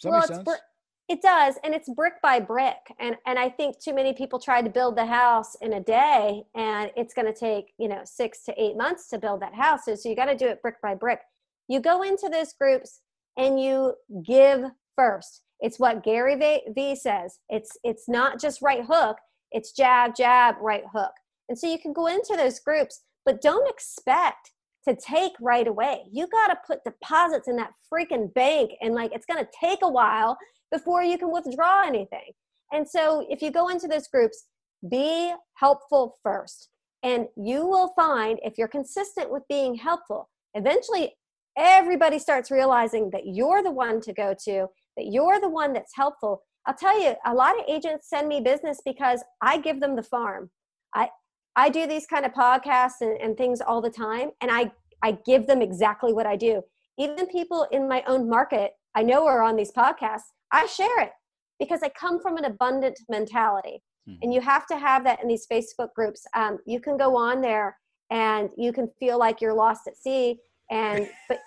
Does 0.00 0.04
that 0.04 0.10
well, 0.10 0.20
make 0.20 0.26
sense? 0.28 0.60
It 1.08 1.22
does, 1.22 1.54
and 1.62 1.72
it's 1.72 1.88
brick 1.88 2.14
by 2.20 2.40
brick. 2.40 2.78
And 2.98 3.16
and 3.26 3.38
I 3.38 3.48
think 3.48 3.78
too 3.78 3.94
many 3.94 4.12
people 4.12 4.40
try 4.40 4.60
to 4.60 4.68
build 4.68 4.96
the 4.96 5.06
house 5.06 5.54
in 5.60 5.74
a 5.74 5.80
day, 5.80 6.44
and 6.56 6.90
it's 6.96 7.14
going 7.14 7.32
to 7.32 7.38
take 7.38 7.74
you 7.78 7.88
know 7.88 8.00
six 8.04 8.42
to 8.44 8.54
eight 8.60 8.76
months 8.76 9.08
to 9.10 9.18
build 9.18 9.40
that 9.42 9.54
house. 9.54 9.84
So, 9.84 9.96
you 10.04 10.16
got 10.16 10.26
to 10.26 10.36
do 10.36 10.48
it 10.48 10.62
brick 10.62 10.80
by 10.82 10.94
brick. 10.94 11.20
You 11.68 11.80
go 11.80 12.02
into 12.02 12.28
those 12.28 12.52
groups 12.52 13.00
and 13.36 13.60
you 13.60 13.94
give 14.24 14.64
first. 14.96 15.42
It's 15.60 15.78
what 15.78 16.02
Gary 16.02 16.62
Vee 16.74 16.96
says. 16.96 17.38
It's 17.48 17.76
it's 17.84 18.08
not 18.08 18.40
just 18.40 18.62
right 18.62 18.84
hook. 18.84 19.18
It's 19.52 19.72
jab, 19.72 20.16
jab, 20.16 20.56
right 20.60 20.84
hook. 20.92 21.12
And 21.48 21.56
so 21.56 21.68
you 21.70 21.78
can 21.78 21.92
go 21.92 22.08
into 22.08 22.34
those 22.36 22.58
groups, 22.58 23.02
but 23.24 23.40
don't 23.40 23.70
expect 23.70 24.50
to 24.88 24.96
take 24.96 25.32
right 25.40 25.66
away. 25.66 26.02
You 26.12 26.26
got 26.28 26.48
to 26.48 26.58
put 26.66 26.84
deposits 26.84 27.48
in 27.48 27.56
that 27.56 27.72
freaking 27.92 28.32
bank 28.34 28.72
and 28.80 28.94
like 28.94 29.12
it's 29.12 29.26
going 29.26 29.42
to 29.42 29.50
take 29.58 29.80
a 29.82 29.90
while 29.90 30.36
before 30.70 31.02
you 31.02 31.18
can 31.18 31.32
withdraw 31.32 31.86
anything. 31.86 32.32
And 32.72 32.88
so 32.88 33.26
if 33.28 33.42
you 33.42 33.50
go 33.50 33.68
into 33.68 33.88
those 33.88 34.08
groups, 34.08 34.44
be 34.90 35.32
helpful 35.54 36.16
first. 36.22 36.68
And 37.02 37.26
you 37.36 37.66
will 37.66 37.92
find 37.94 38.38
if 38.42 38.54
you're 38.58 38.68
consistent 38.68 39.30
with 39.30 39.42
being 39.48 39.76
helpful, 39.76 40.28
eventually 40.54 41.14
everybody 41.56 42.18
starts 42.18 42.50
realizing 42.50 43.10
that 43.10 43.26
you're 43.26 43.62
the 43.62 43.70
one 43.70 44.00
to 44.02 44.12
go 44.12 44.34
to, 44.44 44.66
that 44.96 45.06
you're 45.06 45.40
the 45.40 45.48
one 45.48 45.72
that's 45.72 45.94
helpful. 45.94 46.42
I'll 46.66 46.74
tell 46.74 47.00
you, 47.00 47.14
a 47.24 47.34
lot 47.34 47.58
of 47.58 47.64
agents 47.68 48.08
send 48.08 48.28
me 48.28 48.40
business 48.40 48.80
because 48.84 49.22
I 49.40 49.58
give 49.58 49.80
them 49.80 49.96
the 49.96 50.02
farm. 50.02 50.50
I 50.94 51.10
I 51.58 51.70
do 51.70 51.86
these 51.86 52.06
kind 52.06 52.26
of 52.26 52.32
podcasts 52.32 53.00
and, 53.00 53.18
and 53.18 53.36
things 53.36 53.62
all 53.62 53.80
the 53.80 53.90
time, 53.90 54.30
and 54.40 54.50
I 54.50 54.72
I 55.02 55.18
give 55.24 55.46
them 55.46 55.62
exactly 55.62 56.12
what 56.12 56.26
I 56.26 56.36
do. 56.36 56.62
Even 56.98 57.26
people 57.26 57.66
in 57.70 57.88
my 57.88 58.02
own 58.06 58.28
market, 58.28 58.72
I 58.94 59.02
know 59.02 59.26
are 59.26 59.42
on 59.42 59.56
these 59.56 59.72
podcasts. 59.72 60.32
I 60.52 60.66
share 60.66 61.00
it 61.00 61.12
because 61.58 61.82
I 61.82 61.88
come 61.90 62.20
from 62.20 62.36
an 62.36 62.44
abundant 62.44 62.98
mentality, 63.08 63.82
mm-hmm. 64.08 64.18
and 64.22 64.34
you 64.34 64.40
have 64.40 64.66
to 64.68 64.78
have 64.78 65.04
that 65.04 65.22
in 65.22 65.28
these 65.28 65.46
Facebook 65.50 65.92
groups. 65.94 66.26
Um, 66.34 66.58
you 66.66 66.80
can 66.80 66.96
go 66.96 67.16
on 67.16 67.40
there 67.40 67.76
and 68.10 68.50
you 68.56 68.72
can 68.72 68.88
feel 69.00 69.18
like 69.18 69.40
you're 69.40 69.54
lost 69.54 69.86
at 69.86 69.96
sea, 69.96 70.38
and 70.70 71.08
but 71.28 71.40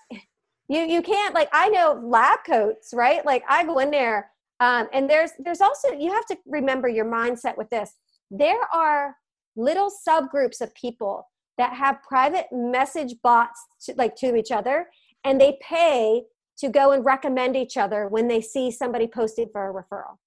you 0.68 0.82
you 0.82 1.02
can't 1.02 1.34
like 1.34 1.50
I 1.52 1.70
know 1.70 2.02
lab 2.04 2.40
coats, 2.46 2.90
right? 2.94 3.26
Like 3.26 3.44
I 3.48 3.64
go 3.64 3.80
in 3.80 3.92
there, 3.92 4.32
um, 4.60 4.88
and 4.94 5.10
there's 5.10 5.32
there's 5.40 5.62
also 5.62 5.92
you 5.92 6.12
have 6.12 6.26
to 6.28 6.38
remember 6.46 6.88
your 6.88 7.06
mindset 7.06 7.58
with 7.58 7.70
this. 7.70 7.94
There 8.32 8.62
are 8.74 9.16
little 9.56 9.92
subgroups 10.08 10.62
of 10.62 10.74
people 10.76 11.28
that 11.58 11.74
have 11.74 12.02
private 12.08 12.46
message 12.52 13.16
bots 13.22 13.60
to, 13.82 13.94
like 13.98 14.16
to 14.16 14.36
each 14.36 14.52
other 14.52 14.88
and 15.24 15.40
they 15.40 15.58
pay 15.62 16.24
to 16.60 16.70
go 16.70 16.92
and 16.92 17.06
recommend 17.06 17.56
each 17.56 17.78
other 17.78 18.08
when 18.08 18.28
they 18.28 18.42
see 18.42 18.72
somebody 18.72 19.08
posted 19.08 19.50
for 19.52 19.70
a 19.70 19.74
referral. 19.74 20.18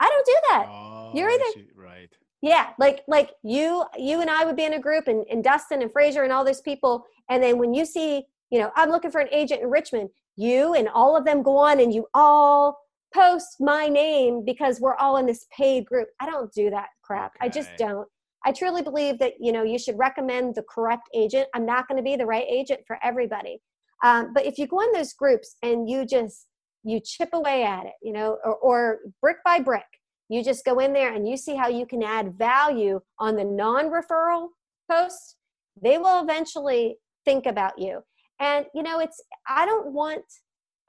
I 0.00 0.08
don't 0.08 0.26
do 0.26 0.36
that. 0.50 0.66
Oh, 0.68 1.12
you're 1.14 1.30
either 1.30 1.44
right. 1.74 2.12
Yeah 2.42 2.70
like 2.78 3.02
like 3.06 3.32
you 3.42 3.84
you 3.98 4.22
and 4.22 4.30
i 4.30 4.46
would 4.46 4.56
be 4.56 4.64
in 4.64 4.72
a 4.72 4.80
group 4.80 5.08
and, 5.08 5.26
and 5.30 5.44
dustin 5.44 5.82
and 5.82 5.92
fraser 5.92 6.22
and 6.22 6.32
all 6.32 6.42
those 6.42 6.62
people 6.62 7.04
and 7.28 7.42
then 7.42 7.58
when 7.58 7.74
you 7.74 7.84
see 7.84 8.24
you 8.50 8.58
know 8.58 8.70
i'm 8.76 8.88
looking 8.88 9.10
for 9.10 9.20
an 9.20 9.28
agent 9.30 9.60
in 9.60 9.68
richmond 9.68 10.08
you 10.36 10.72
and 10.72 10.88
all 10.88 11.18
of 11.18 11.26
them 11.26 11.42
go 11.42 11.58
on 11.58 11.80
and 11.80 11.92
you 11.92 12.06
all 12.14 12.78
post 13.14 13.56
my 13.60 13.88
name 13.88 14.44
because 14.44 14.80
we're 14.80 14.96
all 14.96 15.16
in 15.16 15.26
this 15.26 15.46
paid 15.56 15.84
group. 15.84 16.08
I 16.20 16.26
don't 16.26 16.52
do 16.52 16.70
that 16.70 16.88
crap. 17.02 17.32
Okay. 17.36 17.46
i 17.46 17.48
just 17.48 17.70
don't. 17.76 18.08
I 18.44 18.52
truly 18.52 18.82
believe 18.82 19.18
that 19.18 19.34
you 19.38 19.52
know 19.52 19.62
you 19.62 19.78
should 19.78 19.98
recommend 19.98 20.54
the 20.54 20.62
correct 20.62 21.08
agent. 21.14 21.48
I'm 21.54 21.66
not 21.66 21.88
going 21.88 21.96
to 21.96 22.02
be 22.02 22.16
the 22.16 22.26
right 22.26 22.46
agent 22.48 22.80
for 22.86 22.98
everybody, 23.02 23.60
um, 24.02 24.32
but 24.32 24.46
if 24.46 24.58
you 24.58 24.66
go 24.66 24.80
in 24.80 24.92
those 24.92 25.12
groups 25.12 25.56
and 25.62 25.88
you 25.88 26.06
just 26.06 26.46
you 26.82 27.00
chip 27.00 27.30
away 27.34 27.62
at 27.62 27.84
it, 27.84 27.92
you 28.02 28.12
know, 28.12 28.38
or, 28.42 28.56
or 28.56 28.98
brick 29.20 29.36
by 29.44 29.60
brick, 29.60 29.84
you 30.30 30.42
just 30.42 30.64
go 30.64 30.78
in 30.78 30.94
there 30.94 31.12
and 31.12 31.28
you 31.28 31.36
see 31.36 31.54
how 31.54 31.68
you 31.68 31.84
can 31.84 32.02
add 32.02 32.38
value 32.38 33.00
on 33.18 33.36
the 33.36 33.44
non-referral 33.44 34.48
posts. 34.90 35.36
They 35.80 35.98
will 35.98 36.22
eventually 36.22 36.96
think 37.24 37.46
about 37.46 37.78
you, 37.78 38.00
and 38.38 38.66
you 38.74 38.82
know, 38.82 39.00
it's 39.00 39.22
I 39.48 39.66
don't 39.66 39.92
want 39.92 40.24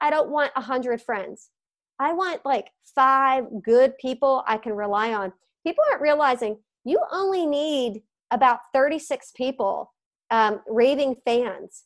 I 0.00 0.10
don't 0.10 0.30
want 0.30 0.52
a 0.56 0.60
hundred 0.60 1.02
friends. 1.02 1.50
I 1.98 2.12
want 2.12 2.44
like 2.44 2.70
five 2.94 3.44
good 3.62 3.96
people 3.98 4.42
I 4.46 4.56
can 4.56 4.72
rely 4.72 5.12
on. 5.12 5.32
People 5.64 5.84
aren't 5.90 6.02
realizing 6.02 6.58
you 6.84 6.98
only 7.12 7.46
need 7.46 8.02
about 8.32 8.60
36 8.72 9.30
people 9.36 9.92
um, 10.30 10.60
raving 10.66 11.16
fans 11.24 11.84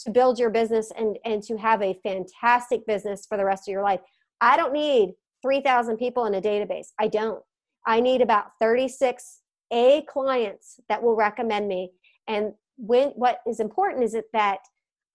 to 0.00 0.10
build 0.10 0.38
your 0.38 0.50
business 0.50 0.92
and, 0.96 1.18
and 1.24 1.42
to 1.42 1.56
have 1.56 1.82
a 1.82 1.98
fantastic 2.02 2.86
business 2.86 3.26
for 3.26 3.36
the 3.36 3.44
rest 3.44 3.68
of 3.68 3.72
your 3.72 3.82
life. 3.82 4.00
I 4.40 4.56
don't 4.56 4.72
need 4.72 5.14
3,000 5.42 5.96
people 5.96 6.26
in 6.26 6.34
a 6.34 6.40
database. 6.40 6.88
I 6.98 7.08
don't. 7.08 7.42
I 7.86 8.00
need 8.00 8.20
about 8.20 8.52
36 8.60 9.40
A 9.72 10.02
clients 10.08 10.80
that 10.88 11.02
will 11.02 11.16
recommend 11.16 11.68
me. 11.68 11.90
And 12.26 12.52
when 12.76 13.08
what 13.10 13.40
is 13.46 13.60
important 13.60 14.04
is 14.04 14.16
that 14.32 14.58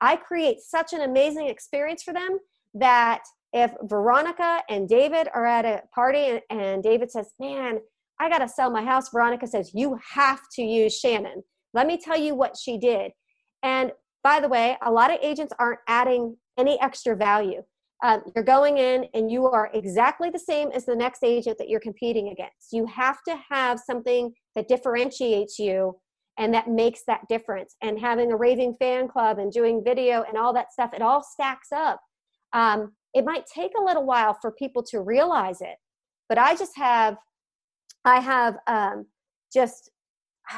I 0.01 0.15
create 0.15 0.59
such 0.59 0.93
an 0.93 1.01
amazing 1.01 1.47
experience 1.47 2.03
for 2.03 2.13
them 2.13 2.39
that 2.73 3.23
if 3.53 3.71
Veronica 3.83 4.61
and 4.69 4.89
David 4.89 5.29
are 5.33 5.45
at 5.45 5.63
a 5.63 5.83
party 5.93 6.25
and, 6.25 6.41
and 6.49 6.83
David 6.83 7.11
says, 7.11 7.33
Man, 7.39 7.79
I 8.19 8.29
got 8.29 8.39
to 8.39 8.49
sell 8.49 8.69
my 8.69 8.83
house. 8.83 9.09
Veronica 9.09 9.47
says, 9.47 9.71
You 9.73 9.99
have 10.13 10.41
to 10.55 10.61
use 10.61 10.97
Shannon. 10.97 11.43
Let 11.73 11.87
me 11.87 11.97
tell 11.97 12.17
you 12.17 12.35
what 12.35 12.57
she 12.57 12.77
did. 12.77 13.11
And 13.61 13.91
by 14.23 14.39
the 14.39 14.47
way, 14.47 14.77
a 14.81 14.91
lot 14.91 15.11
of 15.11 15.19
agents 15.21 15.53
aren't 15.59 15.79
adding 15.87 16.37
any 16.57 16.79
extra 16.81 17.15
value. 17.15 17.61
Um, 18.03 18.21
you're 18.35 18.43
going 18.43 18.77
in 18.77 19.05
and 19.13 19.31
you 19.31 19.45
are 19.45 19.69
exactly 19.73 20.29
the 20.29 20.39
same 20.39 20.69
as 20.71 20.85
the 20.85 20.95
next 20.95 21.23
agent 21.23 21.57
that 21.57 21.69
you're 21.69 21.79
competing 21.79 22.29
against. 22.29 22.73
You 22.73 22.85
have 22.87 23.17
to 23.27 23.37
have 23.49 23.79
something 23.79 24.33
that 24.55 24.67
differentiates 24.67 25.57
you 25.57 25.97
and 26.37 26.53
that 26.53 26.67
makes 26.67 27.03
that 27.07 27.21
difference. 27.29 27.75
And 27.81 27.99
having 27.99 28.31
a 28.31 28.35
raving 28.35 28.75
fan 28.79 29.07
club 29.07 29.39
and 29.39 29.51
doing 29.51 29.83
video 29.85 30.23
and 30.27 30.37
all 30.37 30.53
that 30.53 30.73
stuff, 30.73 30.93
it 30.93 31.01
all 31.01 31.23
stacks 31.23 31.69
up. 31.73 32.01
Um, 32.51 32.93
it 33.13 33.23
might 33.23 33.45
take 33.45 33.71
a 33.79 33.83
little 33.83 34.05
while 34.05 34.37
for 34.41 34.51
people 34.51 34.83
to 34.83 35.01
realize 35.01 35.61
it, 35.61 35.75
but 36.27 36.37
I 36.37 36.55
just 36.55 36.75
have 36.75 37.17
I 38.05 38.19
have 38.19 38.57
um, 38.67 39.05
just 39.53 39.91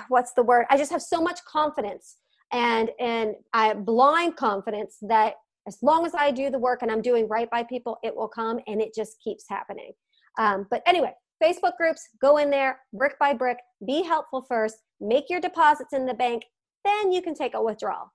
what's 0.07 0.33
the 0.33 0.43
word? 0.43 0.65
I 0.69 0.77
just 0.77 0.91
have 0.91 1.01
so 1.01 1.21
much 1.21 1.39
confidence 1.45 2.15
and 2.55 2.89
and 2.99 3.35
I 3.53 3.67
have 3.67 3.85
blind 3.85 4.37
confidence 4.37 4.97
that 5.01 5.35
as 5.67 5.77
long 5.81 6.05
as 6.05 6.13
I 6.15 6.31
do 6.31 6.49
the 6.49 6.59
work 6.59 6.81
and 6.81 6.91
I'm 6.91 7.01
doing 7.01 7.27
right 7.27 7.49
by 7.51 7.63
people, 7.63 7.97
it 8.01 8.15
will 8.15 8.27
come 8.29 8.59
and 8.67 8.81
it 8.81 8.95
just 8.95 9.19
keeps 9.21 9.45
happening. 9.49 9.91
Um, 10.37 10.67
but 10.69 10.81
anyway, 10.85 11.11
Facebook 11.43 11.75
groups, 11.77 12.07
go 12.21 12.37
in 12.37 12.49
there 12.49 12.79
brick 12.93 13.19
by 13.19 13.33
brick, 13.33 13.57
be 13.85 14.03
helpful 14.03 14.45
first, 14.47 14.77
make 15.01 15.29
your 15.29 15.41
deposits 15.41 15.91
in 15.91 16.05
the 16.05 16.13
bank, 16.13 16.43
then 16.85 17.11
you 17.11 17.21
can 17.21 17.35
take 17.35 17.55
a 17.55 17.61
withdrawal 17.61 18.11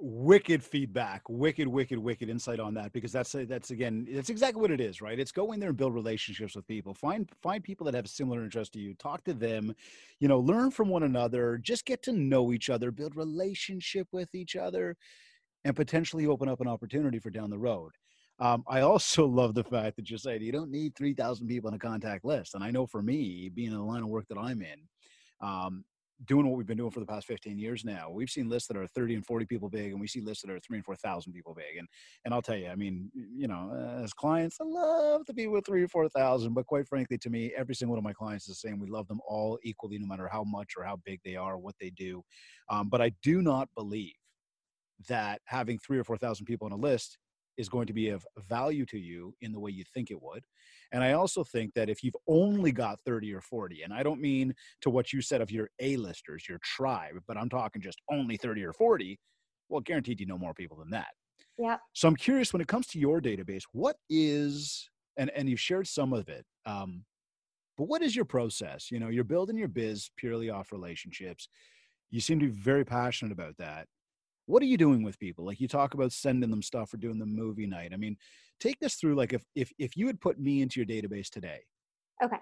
wicked 0.00 0.62
feedback 0.62 1.22
wicked 1.28 1.66
wicked 1.66 1.98
wicked 1.98 2.28
insight 2.28 2.60
on 2.60 2.74
that 2.74 2.92
because 2.92 3.12
that's 3.12 3.34
that's 3.48 3.70
again 3.70 4.06
that's 4.10 4.28
exactly 4.30 4.60
what 4.60 4.70
it 4.70 4.80
is 4.80 5.00
right? 5.00 5.18
It's 5.18 5.32
go 5.32 5.52
in 5.52 5.60
there 5.60 5.70
and 5.70 5.78
build 5.78 5.94
relationships 5.94 6.54
with 6.54 6.66
people. 6.66 6.94
Find 6.94 7.28
find 7.42 7.62
people 7.62 7.84
that 7.86 7.94
have 7.94 8.08
similar 8.08 8.44
interests 8.44 8.72
to 8.74 8.80
you. 8.80 8.94
Talk 8.94 9.24
to 9.24 9.34
them. 9.34 9.74
You 10.20 10.28
know 10.28 10.40
learn 10.40 10.70
from 10.70 10.88
one 10.88 11.02
another. 11.02 11.58
Just 11.58 11.84
get 11.86 12.02
to 12.04 12.12
know 12.12 12.52
each 12.52 12.70
other. 12.70 12.90
Build 12.90 13.16
relationship 13.16 14.08
with 14.12 14.34
each 14.34 14.56
other 14.56 14.96
and 15.64 15.74
potentially 15.74 16.26
open 16.26 16.48
up 16.48 16.60
an 16.60 16.68
opportunity 16.68 17.18
for 17.18 17.30
down 17.30 17.50
the 17.50 17.58
road. 17.58 17.92
Um, 18.38 18.64
I 18.68 18.80
also 18.80 19.26
love 19.26 19.54
the 19.54 19.64
fact 19.64 19.96
that 19.96 20.10
you 20.10 20.18
said 20.18 20.42
you 20.42 20.52
don't 20.52 20.70
need 20.70 20.94
3,000 20.94 21.46
people 21.46 21.68
on 21.68 21.74
a 21.74 21.78
contact 21.78 22.24
list. 22.24 22.54
And 22.54 22.62
I 22.62 22.70
know 22.70 22.86
for 22.86 23.02
me, 23.02 23.50
being 23.52 23.72
in 23.72 23.76
the 23.76 23.82
line 23.82 24.02
of 24.02 24.08
work 24.08 24.26
that 24.28 24.38
I'm 24.38 24.62
in, 24.62 24.78
um, 25.40 25.84
doing 26.24 26.46
what 26.46 26.56
we've 26.56 26.66
been 26.66 26.78
doing 26.78 26.90
for 26.90 27.00
the 27.00 27.06
past 27.06 27.26
15 27.26 27.58
years 27.58 27.84
now 27.84 28.08
we've 28.10 28.30
seen 28.30 28.48
lists 28.48 28.68
that 28.68 28.76
are 28.76 28.86
30 28.86 29.16
and 29.16 29.26
40 29.26 29.44
people 29.44 29.68
big 29.68 29.92
and 29.92 30.00
we 30.00 30.06
see 30.06 30.20
lists 30.20 30.42
that 30.42 30.50
are 30.50 30.58
three 30.60 30.78
and 30.78 30.84
4,000 30.84 31.32
people 31.32 31.54
big. 31.54 31.78
And, 31.78 31.88
and 32.24 32.34
I'll 32.34 32.42
tell 32.42 32.56
you, 32.56 32.68
I 32.68 32.74
mean, 32.74 33.10
you 33.14 33.48
know, 33.48 34.00
as 34.02 34.12
clients, 34.12 34.58
I 34.60 34.64
love 34.64 35.24
to 35.26 35.34
be 35.34 35.46
with 35.46 35.66
three 35.66 35.82
or 35.82 35.88
4,000, 35.88 36.54
but 36.54 36.66
quite 36.66 36.86
frankly, 36.86 37.18
to 37.18 37.30
me, 37.30 37.52
every 37.56 37.74
single 37.74 37.92
one 37.92 37.98
of 37.98 38.04
my 38.04 38.12
clients 38.12 38.48
is 38.48 38.60
the 38.60 38.68
same. 38.68 38.78
We 38.78 38.88
love 38.88 39.08
them 39.08 39.20
all 39.26 39.58
equally, 39.62 39.98
no 39.98 40.06
matter 40.06 40.28
how 40.28 40.44
much 40.44 40.74
or 40.76 40.84
how 40.84 41.00
big 41.04 41.20
they 41.24 41.36
are, 41.36 41.58
what 41.58 41.74
they 41.80 41.90
do. 41.90 42.22
Um, 42.68 42.88
but 42.88 43.00
I 43.00 43.12
do 43.22 43.42
not 43.42 43.68
believe 43.74 44.14
that 45.08 45.40
having 45.44 45.78
three 45.78 45.98
or 45.98 46.04
4,000 46.04 46.46
people 46.46 46.66
on 46.66 46.72
a 46.72 46.76
list 46.76 47.18
is 47.56 47.68
going 47.68 47.86
to 47.86 47.92
be 47.92 48.10
of 48.10 48.26
value 48.48 48.84
to 48.86 48.98
you 48.98 49.34
in 49.40 49.52
the 49.52 49.60
way 49.60 49.70
you 49.70 49.84
think 49.94 50.10
it 50.10 50.22
would. 50.22 50.44
And 50.92 51.02
I 51.02 51.12
also 51.12 51.42
think 51.42 51.74
that 51.74 51.88
if 51.88 52.04
you've 52.04 52.16
only 52.28 52.72
got 52.72 53.00
30 53.00 53.32
or 53.34 53.40
40, 53.40 53.82
and 53.82 53.92
I 53.92 54.02
don't 54.02 54.20
mean 54.20 54.54
to 54.82 54.90
what 54.90 55.12
you 55.12 55.20
said 55.20 55.40
of 55.40 55.50
your 55.50 55.68
A-listers, 55.80 56.48
your 56.48 56.58
tribe, 56.62 57.14
but 57.26 57.36
I'm 57.36 57.48
talking 57.48 57.82
just 57.82 58.00
only 58.10 58.36
30 58.36 58.64
or 58.64 58.72
40, 58.72 59.18
well, 59.68 59.80
guaranteed 59.80 60.20
you 60.20 60.26
know 60.26 60.38
more 60.38 60.54
people 60.54 60.76
than 60.76 60.90
that. 60.90 61.08
Yeah. 61.58 61.78
So 61.92 62.06
I'm 62.08 62.16
curious 62.16 62.52
when 62.52 62.62
it 62.62 62.68
comes 62.68 62.86
to 62.88 62.98
your 62.98 63.20
database, 63.20 63.62
what 63.72 63.96
is, 64.10 64.88
and, 65.16 65.30
and 65.30 65.48
you've 65.48 65.60
shared 65.60 65.86
some 65.86 66.12
of 66.12 66.28
it, 66.28 66.44
um, 66.66 67.04
but 67.76 67.88
what 67.88 68.02
is 68.02 68.16
your 68.16 68.24
process? 68.24 68.90
You 68.90 69.00
know, 69.00 69.08
you're 69.08 69.24
building 69.24 69.56
your 69.56 69.68
biz 69.68 70.10
purely 70.16 70.48
off 70.50 70.72
relationships. 70.72 71.48
You 72.10 72.20
seem 72.20 72.38
to 72.40 72.46
be 72.46 72.52
very 72.52 72.84
passionate 72.84 73.32
about 73.32 73.56
that 73.58 73.86
what 74.46 74.62
are 74.62 74.66
you 74.66 74.76
doing 74.76 75.02
with 75.02 75.18
people? 75.18 75.44
Like 75.44 75.60
you 75.60 75.68
talk 75.68 75.94
about 75.94 76.12
sending 76.12 76.50
them 76.50 76.62
stuff 76.62 76.94
or 76.94 76.96
doing 76.96 77.18
the 77.18 77.26
movie 77.26 77.66
night. 77.66 77.92
I 77.92 77.96
mean 77.96 78.16
take 78.60 78.78
this 78.80 78.94
through 78.94 79.14
like 79.14 79.32
if 79.32 79.44
if 79.54 79.72
if 79.78 79.96
you 79.96 80.06
had 80.06 80.20
put 80.20 80.38
me 80.38 80.62
into 80.62 80.80
your 80.80 80.86
database 80.86 81.28
today 81.28 81.60
okay. 82.22 82.38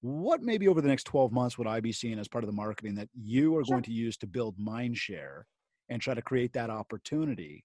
what 0.00 0.42
maybe 0.42 0.68
over 0.68 0.80
the 0.80 0.88
next 0.88 1.04
12 1.04 1.32
months 1.32 1.58
would 1.58 1.66
i 1.66 1.80
be 1.80 1.92
seeing 1.92 2.18
as 2.18 2.28
part 2.28 2.44
of 2.44 2.48
the 2.48 2.56
marketing 2.56 2.94
that 2.94 3.08
you 3.14 3.56
are 3.56 3.64
sure. 3.64 3.74
going 3.74 3.82
to 3.82 3.92
use 3.92 4.16
to 4.16 4.26
build 4.26 4.58
mind 4.58 4.96
share 4.96 5.46
and 5.88 6.00
try 6.00 6.14
to 6.14 6.22
create 6.22 6.52
that 6.52 6.70
opportunity 6.70 7.64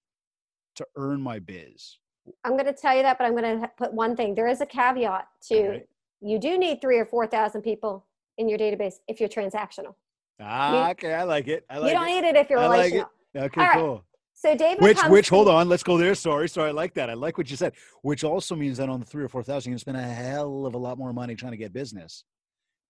to 0.76 0.86
earn 0.96 1.20
my 1.20 1.38
biz? 1.40 1.98
I'm 2.44 2.52
going 2.52 2.66
to 2.66 2.72
tell 2.72 2.96
you 2.96 3.02
that 3.02 3.18
but 3.18 3.24
i'm 3.24 3.36
going 3.36 3.60
to 3.60 3.68
put 3.76 3.92
one 3.92 4.16
thing. 4.16 4.34
There 4.34 4.46
is 4.46 4.60
a 4.60 4.66
caveat 4.66 5.26
to 5.48 5.80
you 6.20 6.38
do 6.38 6.56
need 6.56 6.80
three 6.80 6.98
or 6.98 7.04
four 7.04 7.26
thousand 7.26 7.62
people 7.62 8.06
in 8.38 8.48
your 8.48 8.58
database 8.58 8.94
if 9.08 9.18
you're 9.18 9.28
transactional. 9.28 9.94
Ah 10.40 10.86
you, 10.86 10.90
okay 10.92 11.14
i 11.14 11.24
like 11.24 11.48
it. 11.48 11.64
I 11.68 11.78
like 11.78 11.88
you 11.88 11.98
don't 11.98 12.08
it. 12.08 12.22
need 12.22 12.28
it 12.28 12.36
if 12.36 12.48
you're 12.48 12.60
relational 12.60 12.98
like 13.00 13.08
Okay, 13.36 13.60
right. 13.60 13.74
cool. 13.74 14.04
So 14.34 14.56
David 14.56 14.82
Which, 14.82 15.00
which, 15.04 15.28
hold 15.28 15.48
on, 15.48 15.68
let's 15.68 15.84
go 15.84 15.96
there. 15.96 16.16
Sorry, 16.16 16.48
sorry, 16.48 16.70
I 16.70 16.72
like 16.72 16.94
that. 16.94 17.08
I 17.08 17.14
like 17.14 17.38
what 17.38 17.48
you 17.48 17.56
said. 17.56 17.74
Which 18.02 18.24
also 18.24 18.56
means 18.56 18.78
that 18.78 18.88
on 18.88 18.98
the 18.98 19.06
three 19.06 19.22
or 19.22 19.28
four 19.28 19.44
thousand, 19.44 19.70
you 19.70 19.74
can 19.74 19.78
spend 19.78 19.96
a 19.96 20.02
hell 20.02 20.66
of 20.66 20.74
a 20.74 20.78
lot 20.78 20.98
more 20.98 21.12
money 21.12 21.36
trying 21.36 21.52
to 21.52 21.56
get 21.56 21.72
business 21.72 22.24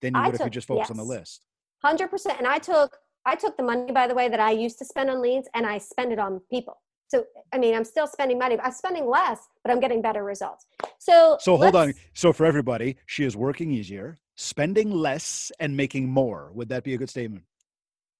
than 0.01 0.15
you 0.15 0.21
I 0.21 0.27
would 0.27 0.35
if 0.37 0.41
you 0.41 0.51
just 0.51 0.67
focus 0.67 0.91
on 0.91 0.97
the 0.97 1.05
list. 1.05 1.45
Hundred 1.83 2.09
percent. 2.09 2.39
And 2.39 2.47
I 2.47 2.59
took 2.59 2.97
I 3.27 3.35
took 3.35 3.57
the 3.59 3.63
money, 3.63 3.93
by 3.93 4.07
the 4.07 4.15
way, 4.15 4.29
that 4.31 4.41
I 4.41 4.53
used 4.53 4.79
to 4.79 4.87
spend 4.87 5.11
on 5.11 5.21
leads, 5.21 5.49
and 5.55 5.67
I 5.67 5.77
spend 5.77 6.11
it 6.11 6.19
on 6.19 6.41
people. 6.51 6.81
So 7.09 7.25
I 7.53 7.59
mean, 7.59 7.75
I'm 7.75 7.85
still 7.85 8.07
spending 8.07 8.39
money. 8.39 8.59
I'm 8.59 8.73
spending 8.73 9.07
less, 9.07 9.41
but 9.63 9.71
I'm 9.71 9.81
getting 9.81 10.01
better 10.01 10.25
results. 10.25 10.65
So 10.99 11.37
So 11.39 11.59
hold 11.59 11.77
on. 11.77 11.93
So 12.15 12.33
for 12.33 12.47
everybody, 12.47 12.97
she 13.05 13.25
is 13.25 13.37
working 13.37 13.71
easier, 13.71 14.17
spending 14.37 14.91
less, 14.91 15.53
and 15.61 15.77
making 15.77 16.09
more. 16.09 16.51
Would 16.55 16.71
that 16.71 16.83
be 16.83 16.95
a 16.95 16.97
good 16.97 17.11
statement? 17.11 17.45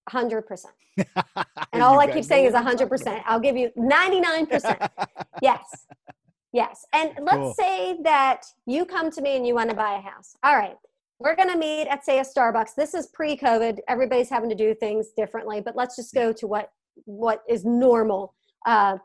Hundred 0.09 0.43
percent. 0.43 0.75
And 1.75 1.83
all 1.83 1.99
I 1.99 2.07
keep 2.07 2.25
saying 2.25 2.45
is 2.45 2.55
hundred 2.55 2.89
percent. 2.91 3.23
I'll 3.27 3.41
give 3.41 3.57
you 3.57 3.71
ninety 3.77 4.21
nine 4.21 4.47
percent. 4.47 4.81
Yes. 5.43 5.87
Yes. 6.53 6.85
And 6.93 7.13
let's 7.23 7.39
Cool. 7.39 7.55
say 7.55 7.99
that 8.03 8.45
you 8.67 8.85
come 8.85 9.11
to 9.11 9.23
me 9.23 9.37
and 9.37 9.47
you 9.47 9.55
want 9.55 9.71
to 9.71 9.77
buy 9.77 9.95
a 9.97 10.01
house. 10.01 10.37
All 10.45 10.55
right. 10.55 10.77
We're 11.19 11.35
going 11.35 11.49
to 11.49 11.57
meet 11.57 11.89
at, 11.89 12.05
say, 12.05 12.19
a 12.19 12.23
Starbucks. 12.23 12.75
This 12.77 12.95
is 12.95 13.07
pre 13.07 13.37
COVID. 13.37 13.79
Everybody's 13.89 14.29
having 14.29 14.51
to 14.51 14.55
do 14.55 14.75
things 14.75 15.09
differently, 15.17 15.61
but 15.61 15.75
let's 15.75 15.97
just 15.97 16.13
go 16.15 16.33
to 16.35 16.47
what, 16.47 16.71
what 17.05 17.43
is 17.49 17.65
normal. 17.65 18.35
Uh, 18.67 18.99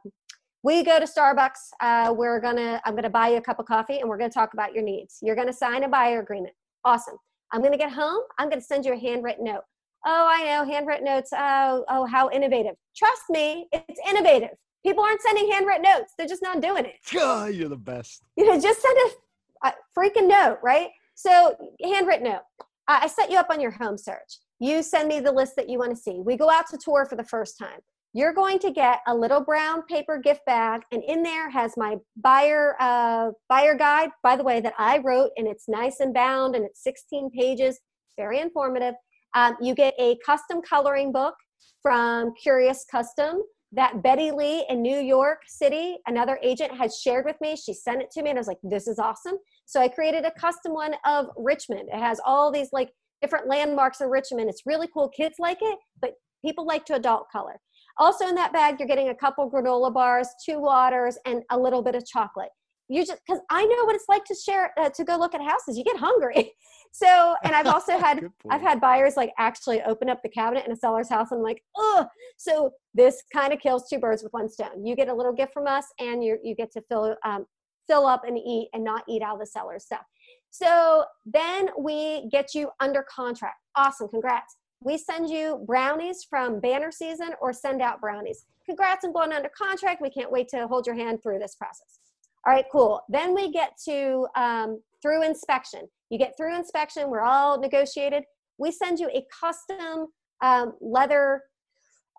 we 0.63 0.83
go 0.83 0.99
to 0.99 1.05
Starbucks. 1.05 1.69
Uh, 1.79 2.13
we're 2.15 2.39
going 2.41 2.57
to, 2.57 2.81
I'm 2.86 2.93
going 2.93 3.03
to 3.03 3.10
buy 3.10 3.29
you 3.29 3.38
a 3.38 3.41
cup 3.41 3.60
of 3.60 3.65
coffee 3.65 3.99
and 3.99 4.10
we're 4.10 4.17
going 4.17 4.29
to 4.29 4.33
talk 4.33 4.53
about 4.53 4.73
your 4.73 4.83
needs. 4.83 5.19
You're 5.21 5.36
going 5.36 5.47
to 5.47 5.53
sign 5.53 5.83
a 5.83 5.88
buyer 5.88 6.19
agreement. 6.19 6.53
Awesome. 6.83 7.17
I'm 7.53 7.62
going 7.62 7.71
to 7.71 7.77
get 7.77 7.91
home. 7.91 8.23
I'm 8.38 8.49
going 8.49 8.60
to 8.60 8.65
send 8.65 8.83
you 8.86 8.93
a 8.93 8.97
handwritten 8.99 9.45
note. 9.45 9.63
Oh, 10.05 10.27
I 10.29 10.45
know, 10.45 10.71
handwritten 10.71 11.05
notes. 11.05 11.31
Oh, 11.33 11.83
oh, 11.89 12.05
how 12.05 12.29
innovative. 12.29 12.75
Trust 12.95 13.23
me, 13.29 13.67
it's 13.71 13.99
innovative. 14.07 14.51
People 14.86 15.03
aren't 15.03 15.21
sending 15.21 15.51
handwritten 15.51 15.83
notes. 15.83 16.13
They're 16.17 16.27
just 16.27 16.41
not 16.41 16.62
doing 16.62 16.86
it. 16.86 16.95
God, 17.13 17.53
you're 17.53 17.69
the 17.69 17.75
best. 17.75 18.21
You 18.36 18.45
know, 18.45 18.60
just 18.60 18.81
send 18.81 18.97
a, 18.97 19.67
a 19.67 19.73
freaking 19.97 20.27
note, 20.27 20.60
right? 20.63 20.89
So, 21.15 21.55
handwritten 21.83 22.25
note. 22.25 22.41
I, 22.88 23.01
I 23.03 23.07
set 23.07 23.31
you 23.31 23.38
up 23.38 23.49
on 23.49 23.60
your 23.60 23.71
home 23.71 23.97
search. 23.97 24.38
You 24.60 24.81
send 24.81 25.07
me 25.07 25.19
the 25.19 25.31
list 25.31 25.55
that 25.55 25.69
you 25.69 25.77
want 25.79 25.91
to 25.91 26.01
see. 26.01 26.21
We 26.23 26.38
go 26.38 26.49
out 26.49 26.67
to 26.69 26.77
tour 26.77 27.05
for 27.05 27.15
the 27.15 27.23
first 27.23 27.57
time. 27.57 27.79
You're 28.13 28.33
going 28.33 28.57
to 28.60 28.71
get 28.71 29.01
a 29.05 29.13
little 29.13 29.41
brown 29.41 29.83
paper 29.83 30.17
gift 30.17 30.41
bag, 30.45 30.81
and 30.91 31.03
in 31.03 31.21
there 31.21 31.49
has 31.49 31.73
my 31.77 31.97
buyer 32.15 32.75
uh, 32.79 33.31
buyer 33.49 33.75
guide. 33.75 34.10
By 34.23 34.36
the 34.36 34.43
way, 34.43 34.60
that 34.62 34.73
I 34.79 34.99
wrote, 34.99 35.31
and 35.38 35.47
it's 35.47 35.67
nice 35.67 35.99
and 35.99 36.13
bound, 36.13 36.55
and 36.55 36.65
it's 36.65 36.81
16 36.83 37.29
pages. 37.29 37.79
Very 38.17 38.39
informative. 38.39 38.95
Um, 39.38 39.56
you 39.62 39.76
get 39.76 39.93
a 40.00 40.17
custom 40.26 40.62
coloring 40.67 41.12
book 41.12 41.36
from 41.84 42.34
Curious 42.41 42.84
Custom 42.89 43.43
that 43.71 44.02
Betty 44.02 44.32
Lee 44.32 44.65
in 44.67 44.82
New 44.82 44.97
York 44.97 45.41
City, 45.45 45.97
another 46.08 46.39
agent, 46.41 46.76
had 46.76 46.91
shared 46.91 47.23
with 47.23 47.36
me. 47.39 47.56
She 47.56 47.71
sent 47.76 48.02
it 48.02 48.10
to 48.13 48.23
me, 48.23 48.32
and 48.32 48.39
I 48.39 48.41
was 48.41 48.47
like, 48.47 48.58
"This 48.63 48.88
is 48.88 48.97
awesome." 48.97 49.38
So 49.67 49.80
I 49.80 49.89
created 49.89 50.26
a 50.26 50.32
custom 50.32 50.73
one 50.73 50.95
of 51.06 51.28
Richmond. 51.38 51.89
It 51.93 52.00
has 52.00 52.19
all 52.26 52.52
these 52.52 52.69
like 52.73 52.91
different 53.21 53.47
landmarks 53.47 54.02
of 54.02 54.10
Richmond. 54.10 54.50
It's 54.50 54.65
really 54.65 54.88
cool. 54.91 55.08
Kids 55.10 55.36
like 55.38 55.60
it, 55.62 55.78
but 56.02 56.15
people 56.43 56.65
like 56.65 56.86
to 56.86 56.95
adult 56.95 57.28
color. 57.32 57.60
Also 58.00 58.26
in 58.28 58.34
that 58.36 58.54
bag, 58.54 58.78
you're 58.80 58.88
getting 58.88 59.10
a 59.10 59.15
couple 59.15 59.52
granola 59.52 59.93
bars, 59.93 60.30
two 60.43 60.60
waters, 60.60 61.15
and 61.28 61.43
a 61.52 61.60
little 61.60 61.84
bit 61.84 61.93
of 61.93 62.04
chocolate. 62.08 62.50
You 62.89 63.06
just 63.06 63.19
because 63.26 63.41
I 63.50 63.65
know 63.65 63.86
what 63.86 63.95
it's 63.95 64.08
like 64.08 64.23
to 64.26 64.36
share 64.36 64.71
uh, 64.80 64.89
to 64.89 65.04
go 65.04 65.17
look 65.17 65.36
at 65.36 65.41
houses. 65.41 65.78
You 65.78 65.84
get 65.84 65.97
hungry. 65.97 66.54
So, 66.93 67.36
and 67.43 67.54
I've 67.54 67.67
also 67.67 67.97
had 68.00 68.28
I've 68.50 68.62
had 68.62 68.82
buyers 68.82 69.17
like 69.17 69.32
actually 69.38 69.82
open 69.84 70.10
up 70.10 70.23
the 70.23 70.30
cabinet 70.30 70.65
in 70.65 70.71
a 70.71 70.76
seller's 70.76 71.10
house. 71.10 71.28
I'm 71.32 71.43
like, 71.43 71.62
oh, 71.76 72.08
so 72.38 72.71
this 72.93 73.21
kind 73.32 73.54
of 73.54 73.60
kills 73.60 73.88
two 73.88 74.00
birds 74.00 74.23
with 74.23 74.34
one 74.34 74.50
stone. 74.50 74.86
You 74.86 74.95
get 74.95 75.10
a 75.10 75.13
little 75.13 75.34
gift 75.34 75.54
from 75.54 75.67
us, 75.67 75.86
and 76.00 76.23
you 76.23 76.39
you 76.43 76.56
get 76.56 76.71
to 76.71 76.82
fill 76.89 77.15
um, 77.23 77.45
fill 77.88 78.08
up 78.08 78.23
and 78.26 78.38
eat, 78.38 78.69
and 78.73 78.84
not 78.84 79.04
eat 79.08 79.21
out 79.21 79.36
of 79.36 79.41
the 79.41 79.45
seller's 79.45 79.86
stuff. 79.86 80.06
So 80.50 81.04
then 81.26 81.69
we 81.78 82.30
get 82.32 82.56
you 82.56 82.69
under 82.80 83.04
contract. 83.04 83.58
Awesome, 83.76 84.08
congrats. 84.08 84.56
We 84.82 84.97
send 84.97 85.30
you 85.30 85.63
brownies 85.67 86.26
from 86.28 86.60
banner 86.60 86.91
season 86.91 87.32
or 87.41 87.52
send 87.52 87.82
out 87.82 88.00
brownies. 88.00 88.45
Congrats 88.65 89.06
on 89.06 89.13
going 89.13 89.34
under 89.34 89.50
contract. 89.50 90.02
We 90.02 90.10
can't 90.10 90.32
wait 90.32 90.47
to 90.50 90.67
hold 90.67 90.86
your 90.86 90.95
hand 90.95 91.21
through 91.21 91.39
this 91.39 91.56
process. 91.56 92.00
All 92.45 92.54
right, 92.54 92.65
cool. 92.71 93.02
Then 93.10 93.34
we 93.34 93.52
get 93.52 93.71
to 93.86 94.28
um, 94.36 94.82
through 95.02 95.23
inspection. 95.23 95.82
You 96.10 96.17
get 96.17 96.34
through 96.38 96.56
inspection. 96.56 97.10
We're 97.10 97.21
all 97.23 97.60
negotiated. 97.60 98.23
We 98.58 98.71
send 98.71 99.00
you 99.00 99.10
a 99.10 99.26
custom 99.38 100.08
um, 100.41 100.73
leather. 100.80 101.41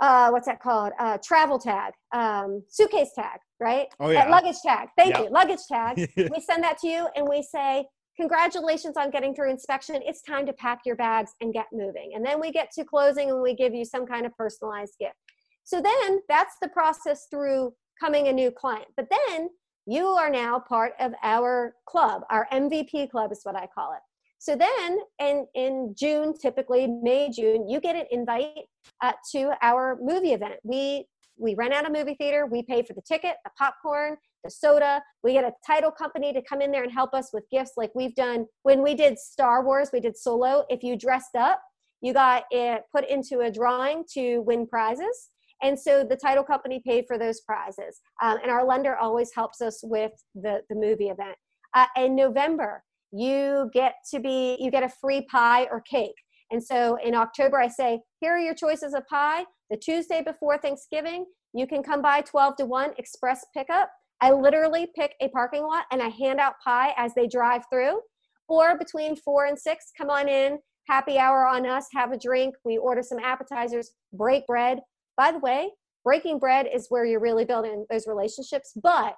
Uh, 0.00 0.30
what's 0.30 0.46
that 0.46 0.60
called? 0.60 0.92
Uh, 0.98 1.18
travel 1.24 1.58
tag, 1.58 1.92
um, 2.14 2.62
suitcase 2.68 3.10
tag, 3.14 3.40
right? 3.58 3.86
Oh 3.98 4.06
Uh, 4.06 4.10
yeah. 4.10 4.28
luggage 4.28 4.60
tag. 4.64 4.88
Thank 4.96 5.14
Yeah. 5.14 5.22
you. 5.22 5.30
Luggage 5.30 5.66
tag. 5.70 5.96
we 6.16 6.40
send 6.40 6.62
that 6.62 6.78
to 6.78 6.88
you, 6.88 7.08
and 7.16 7.26
we 7.28 7.42
say, 7.42 7.84
"Congratulations 8.16 8.96
on 8.96 9.10
getting 9.10 9.34
through 9.34 9.50
inspection. 9.50 9.96
It's 10.04 10.22
time 10.22 10.46
to 10.46 10.52
pack 10.52 10.80
your 10.84 10.94
bags 10.94 11.32
and 11.40 11.52
get 11.52 11.66
moving." 11.72 12.12
And 12.14 12.24
then 12.24 12.38
we 12.40 12.52
get 12.52 12.70
to 12.72 12.84
closing, 12.84 13.30
and 13.30 13.42
we 13.42 13.54
give 13.54 13.74
you 13.74 13.84
some 13.84 14.06
kind 14.06 14.24
of 14.26 14.32
personalized 14.36 14.94
gift. 15.00 15.16
So 15.64 15.80
then 15.80 16.20
that's 16.28 16.54
the 16.62 16.68
process 16.68 17.26
through 17.30 17.72
coming 17.98 18.28
a 18.28 18.32
new 18.32 18.50
client. 18.52 18.86
But 18.96 19.08
then 19.10 19.48
you 19.88 20.06
are 20.06 20.28
now 20.28 20.58
part 20.58 20.92
of 21.00 21.12
our 21.22 21.74
club 21.86 22.22
our 22.30 22.46
mvp 22.52 23.10
club 23.10 23.32
is 23.32 23.40
what 23.44 23.56
i 23.56 23.66
call 23.74 23.92
it. 23.92 24.00
So 24.40 24.54
then 24.54 24.98
in 25.18 25.46
in 25.54 25.94
june 25.98 26.34
typically 26.36 26.86
may 26.86 27.30
june 27.30 27.68
you 27.68 27.80
get 27.80 27.96
an 27.96 28.04
invite 28.10 28.66
uh, 29.00 29.12
to 29.32 29.52
our 29.62 29.98
movie 30.00 30.32
event. 30.32 30.56
We 30.62 31.06
we 31.38 31.54
rent 31.54 31.72
out 31.72 31.88
a 31.88 31.92
movie 31.92 32.14
theater 32.14 32.46
we 32.46 32.62
pay 32.62 32.82
for 32.82 32.92
the 32.92 33.02
ticket 33.02 33.36
the 33.44 33.50
popcorn 33.58 34.16
the 34.44 34.50
soda. 34.50 35.02
We 35.24 35.32
get 35.32 35.44
a 35.44 35.52
title 35.66 35.90
company 35.90 36.32
to 36.32 36.42
come 36.42 36.60
in 36.60 36.70
there 36.70 36.84
and 36.84 36.92
help 36.92 37.12
us 37.14 37.30
with 37.32 37.44
gifts 37.50 37.72
like 37.76 37.90
we've 37.94 38.14
done 38.14 38.46
when 38.62 38.82
we 38.82 38.94
did 38.94 39.18
star 39.18 39.64
wars 39.64 39.90
we 39.92 40.00
did 40.00 40.16
solo. 40.16 40.64
If 40.68 40.82
you 40.82 40.96
dressed 40.96 41.34
up 41.34 41.60
you 42.00 42.12
got 42.12 42.44
it 42.50 42.82
put 42.94 43.08
into 43.08 43.40
a 43.40 43.50
drawing 43.50 44.04
to 44.14 44.40
win 44.42 44.66
prizes 44.66 45.30
and 45.62 45.78
so 45.78 46.04
the 46.04 46.16
title 46.16 46.44
company 46.44 46.80
paid 46.86 47.04
for 47.06 47.18
those 47.18 47.40
prizes. 47.40 48.00
Um, 48.22 48.38
and 48.42 48.50
our 48.50 48.64
lender 48.64 48.96
always 48.96 49.30
helps 49.34 49.60
us 49.60 49.80
with 49.82 50.12
the, 50.34 50.62
the 50.68 50.76
movie 50.76 51.08
event. 51.08 51.36
Uh, 51.74 51.86
in 51.96 52.14
November, 52.14 52.82
you 53.12 53.70
get 53.72 53.94
to 54.12 54.20
be, 54.20 54.56
you 54.60 54.70
get 54.70 54.82
a 54.82 54.88
free 54.88 55.26
pie 55.30 55.66
or 55.70 55.80
cake. 55.80 56.14
And 56.50 56.62
so 56.62 56.96
in 57.04 57.14
October, 57.14 57.60
I 57.60 57.68
say, 57.68 58.00
here 58.20 58.32
are 58.32 58.38
your 58.38 58.54
choices 58.54 58.94
of 58.94 59.06
pie. 59.06 59.44
The 59.70 59.76
Tuesday 59.76 60.22
before 60.22 60.58
Thanksgiving, 60.58 61.26
you 61.52 61.66
can 61.66 61.82
come 61.82 62.00
by 62.00 62.22
12 62.22 62.56
to 62.56 62.66
1 62.66 62.92
express 62.98 63.44
pickup. 63.54 63.90
I 64.20 64.32
literally 64.32 64.88
pick 64.96 65.14
a 65.20 65.28
parking 65.28 65.62
lot 65.62 65.84
and 65.92 66.02
I 66.02 66.08
hand 66.08 66.40
out 66.40 66.54
pie 66.64 66.92
as 66.96 67.12
they 67.14 67.26
drive 67.26 67.62
through. 67.70 68.00
Or 68.48 68.78
between 68.78 69.14
4 69.16 69.46
and 69.46 69.58
6, 69.58 69.92
come 69.96 70.08
on 70.08 70.28
in, 70.28 70.58
happy 70.88 71.18
hour 71.18 71.46
on 71.46 71.66
us, 71.66 71.86
have 71.94 72.12
a 72.12 72.18
drink. 72.18 72.54
We 72.64 72.78
order 72.78 73.02
some 73.02 73.18
appetizers, 73.18 73.92
break 74.12 74.46
bread. 74.46 74.80
By 75.18 75.32
the 75.32 75.40
way, 75.40 75.70
breaking 76.04 76.38
bread 76.38 76.68
is 76.72 76.86
where 76.88 77.04
you're 77.04 77.20
really 77.20 77.44
building 77.44 77.84
those 77.90 78.06
relationships, 78.06 78.72
but 78.80 79.16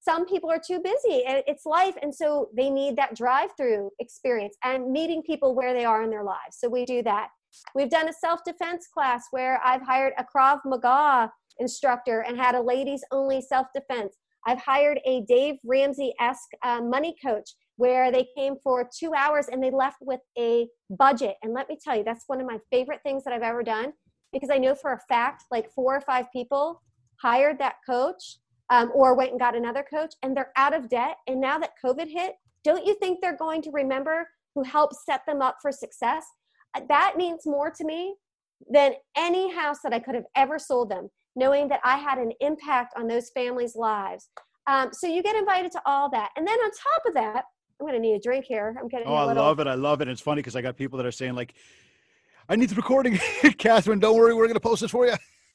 some 0.00 0.26
people 0.26 0.50
are 0.50 0.60
too 0.64 0.80
busy. 0.80 1.22
It's 1.24 1.64
life 1.64 1.94
and 2.02 2.14
so 2.14 2.48
they 2.56 2.68
need 2.68 2.96
that 2.96 3.16
drive 3.16 3.50
through 3.56 3.90
experience 3.98 4.56
and 4.62 4.90
meeting 4.90 5.22
people 5.22 5.54
where 5.54 5.72
they 5.72 5.84
are 5.84 6.02
in 6.02 6.10
their 6.10 6.24
lives. 6.24 6.58
So 6.58 6.68
we 6.68 6.84
do 6.84 7.02
that. 7.04 7.28
We've 7.74 7.90
done 7.90 8.08
a 8.08 8.12
self-defense 8.12 8.88
class 8.92 9.28
where 9.30 9.60
i've 9.64 9.82
hired 9.82 10.12
a 10.18 10.24
krav 10.24 10.60
maga 10.64 11.32
instructor 11.58 12.20
and 12.20 12.36
had 12.36 12.54
a 12.54 12.60
ladies 12.60 13.02
only 13.10 13.40
self-defense. 13.40 14.14
I've 14.46 14.60
hired 14.60 15.00
a 15.06 15.22
dave 15.22 15.56
ramsey-esque 15.64 16.50
uh, 16.62 16.82
money 16.82 17.16
coach 17.24 17.50
where 17.76 18.12
they 18.12 18.28
came 18.36 18.56
for 18.62 18.88
two 18.96 19.12
hours 19.14 19.46
and 19.50 19.62
they 19.62 19.70
left 19.70 19.98
with 20.00 20.20
a 20.38 20.68
budget. 20.90 21.36
And 21.42 21.52
let 21.52 21.68
me 21.68 21.78
tell 21.82 21.96
you 21.96 22.04
that's 22.04 22.24
one 22.26 22.40
of 22.40 22.46
my 22.46 22.58
favorite 22.70 23.00
things 23.04 23.24
that 23.24 23.32
i've 23.32 23.42
ever 23.42 23.62
done 23.62 23.92
because 24.32 24.50
i 24.50 24.58
know 24.58 24.74
for 24.74 24.92
a 24.92 25.00
fact 25.08 25.44
like 25.50 25.70
four 25.70 25.96
or 25.96 26.00
five 26.00 26.26
people 26.32 26.82
hired 27.20 27.58
that 27.58 27.76
coach 27.86 28.38
um, 28.70 28.90
or 28.94 29.14
went 29.14 29.30
and 29.30 29.40
got 29.40 29.56
another 29.56 29.84
coach 29.88 30.14
and 30.22 30.36
they're 30.36 30.50
out 30.56 30.74
of 30.74 30.88
debt. 30.88 31.16
And 31.28 31.40
now 31.40 31.58
that 31.58 31.70
COVID 31.84 32.08
hit, 32.08 32.34
don't 32.64 32.84
you 32.84 32.94
think 32.96 33.20
they're 33.20 33.36
going 33.36 33.62
to 33.62 33.70
remember 33.70 34.28
who 34.54 34.64
helped 34.64 34.96
set 34.96 35.24
them 35.24 35.40
up 35.40 35.58
for 35.62 35.70
success? 35.70 36.26
Uh, 36.74 36.80
That 36.88 37.14
means 37.16 37.46
more 37.46 37.70
to 37.70 37.84
me 37.84 38.16
than 38.70 38.94
any 39.16 39.54
house 39.54 39.78
that 39.82 39.94
I 39.94 40.00
could 40.00 40.14
have 40.16 40.24
ever 40.34 40.58
sold 40.58 40.90
them, 40.90 41.08
knowing 41.36 41.68
that 41.68 41.80
I 41.84 41.96
had 41.96 42.18
an 42.18 42.32
impact 42.40 42.94
on 42.98 43.06
those 43.06 43.30
families' 43.30 43.76
lives. 43.76 44.28
Um, 44.66 44.88
so 44.92 45.06
you 45.06 45.22
get 45.22 45.36
invited 45.36 45.70
to 45.72 45.80
all 45.86 46.10
that. 46.10 46.30
And 46.36 46.46
then 46.46 46.58
on 46.58 46.70
top 46.72 47.02
of 47.06 47.14
that, 47.14 47.44
I'm 47.80 47.86
going 47.86 47.94
to 47.94 48.00
need 48.00 48.14
a 48.14 48.20
drink 48.20 48.46
here. 48.46 48.76
I'm 48.80 48.88
getting 48.88 49.06
Oh, 49.06 49.14
I 49.14 49.26
little. 49.26 49.44
love 49.44 49.60
it. 49.60 49.68
I 49.68 49.74
love 49.74 50.00
it. 50.00 50.08
It's 50.08 50.20
funny 50.20 50.40
because 50.40 50.56
I 50.56 50.60
got 50.60 50.76
people 50.76 50.96
that 50.96 51.06
are 51.06 51.12
saying 51.12 51.34
like, 51.34 51.54
"I 52.48 52.56
need 52.56 52.70
the 52.70 52.74
recording, 52.74 53.18
Catherine. 53.58 53.98
Don't 53.98 54.16
worry, 54.16 54.34
we're 54.34 54.44
going 54.46 54.54
to 54.54 54.60
post 54.60 54.82
this 54.82 54.90
for 54.90 55.06
you." 55.06 55.14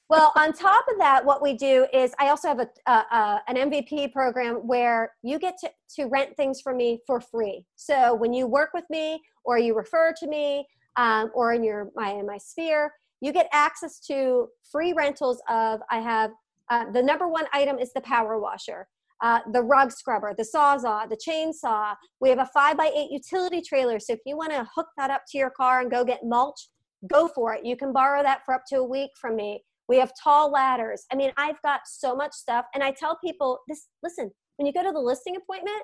well, 0.10 0.34
on 0.36 0.52
top 0.52 0.84
of 0.92 0.98
that, 0.98 1.24
what 1.24 1.42
we 1.42 1.54
do 1.54 1.88
is 1.94 2.14
I 2.20 2.28
also 2.30 2.50
have 2.50 2.60
a, 2.60 2.68
uh, 2.86 3.04
uh, 3.12 3.40
an 3.48 3.56
MVP 3.56 4.12
program 4.12 4.56
where 4.56 5.14
you 5.24 5.40
get 5.40 5.56
to, 5.62 5.72
to 5.96 6.06
rent 6.08 6.36
things 6.36 6.60
from 6.60 6.76
me 6.78 7.00
for 7.08 7.22
free. 7.22 7.66
So 7.78 8.14
when 8.14 8.34
you 8.34 8.46
work 8.46 8.72
with 8.74 8.84
me 8.90 9.22
or 9.46 9.58
you 9.58 9.74
refer 9.74 10.14
to 10.20 10.28
me 10.28 10.68
um, 10.98 11.32
or 11.34 11.54
in 11.54 11.64
your 11.64 11.92
my 11.96 12.12
in 12.12 12.26
my 12.26 12.38
sphere, 12.38 12.92
you 13.22 13.32
get 13.32 13.48
access 13.54 14.00
to 14.08 14.50
free 14.70 14.94
rentals 14.94 15.42
of 15.48 15.80
I 15.90 16.00
have 16.00 16.32
uh, 16.70 16.92
the 16.92 17.04
number 17.04 17.28
one 17.28 17.46
item 17.54 17.78
is 17.80 17.94
the 17.94 18.02
power 18.02 18.40
washer. 18.40 18.88
Uh, 19.22 19.40
the 19.54 19.62
rug 19.62 19.92
scrubber, 19.92 20.34
the 20.36 20.44
sawzall, 20.44 21.08
the 21.08 21.16
chainsaw. 21.16 21.94
We 22.20 22.30
have 22.30 22.40
a 22.40 22.50
five 22.52 22.76
by 22.76 22.92
eight 22.96 23.12
utility 23.12 23.62
trailer. 23.62 24.00
So 24.00 24.14
if 24.14 24.20
you 24.26 24.36
want 24.36 24.52
to 24.52 24.68
hook 24.76 24.88
that 24.98 25.12
up 25.12 25.22
to 25.30 25.38
your 25.38 25.52
car 25.52 25.82
and 25.82 25.92
go 25.92 26.04
get 26.04 26.22
mulch, 26.24 26.70
go 27.10 27.28
for 27.28 27.54
it. 27.54 27.66
You 27.66 27.76
can 27.76 27.94
borrow 27.94 28.22
that 28.24 28.46
for 28.46 28.54
up 28.54 28.64
to 28.70 28.78
a 28.78 28.84
week 28.84 29.12
from 29.20 29.36
me. 29.36 29.64
We 29.88 29.98
have 29.98 30.12
tall 30.22 30.52
ladders. 30.52 31.06
I 31.12 31.16
mean, 31.16 31.32
I've 31.38 31.62
got 31.64 31.82
so 31.86 32.16
much 32.16 32.34
stuff. 32.34 32.66
And 32.74 32.84
I 32.84 32.92
tell 32.92 33.18
people 33.24 33.60
this 33.68 33.88
listen, 34.04 34.32
when 34.58 34.66
you 34.66 34.74
go 34.74 34.84
to 34.84 34.92
the 34.92 35.00
listing 35.00 35.36
appointment 35.36 35.84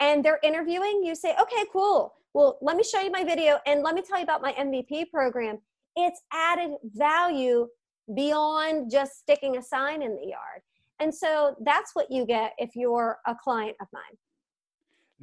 and 0.00 0.24
they're 0.24 0.40
interviewing, 0.42 1.02
you 1.04 1.14
say, 1.14 1.34
okay, 1.40 1.64
cool. 1.72 2.14
Well, 2.32 2.58
let 2.62 2.76
me 2.76 2.82
show 2.82 3.00
you 3.00 3.10
my 3.10 3.24
video 3.24 3.58
and 3.66 3.82
let 3.82 3.94
me 3.94 4.02
tell 4.02 4.18
you 4.18 4.24
about 4.24 4.42
my 4.42 4.52
MVP 4.52 5.10
program. 5.10 5.58
It's 5.96 6.20
added 6.32 6.72
value 6.84 7.68
beyond 8.14 8.90
just 8.90 9.18
sticking 9.18 9.56
a 9.56 9.62
sign 9.62 10.02
in 10.02 10.16
the 10.16 10.26
yard. 10.26 10.62
And 11.00 11.14
so 11.14 11.54
that's 11.64 11.90
what 11.94 12.10
you 12.10 12.26
get 12.26 12.52
if 12.58 12.70
you're 12.74 13.18
a 13.26 13.34
client 13.34 13.76
of 13.80 13.88
mine. 13.92 14.02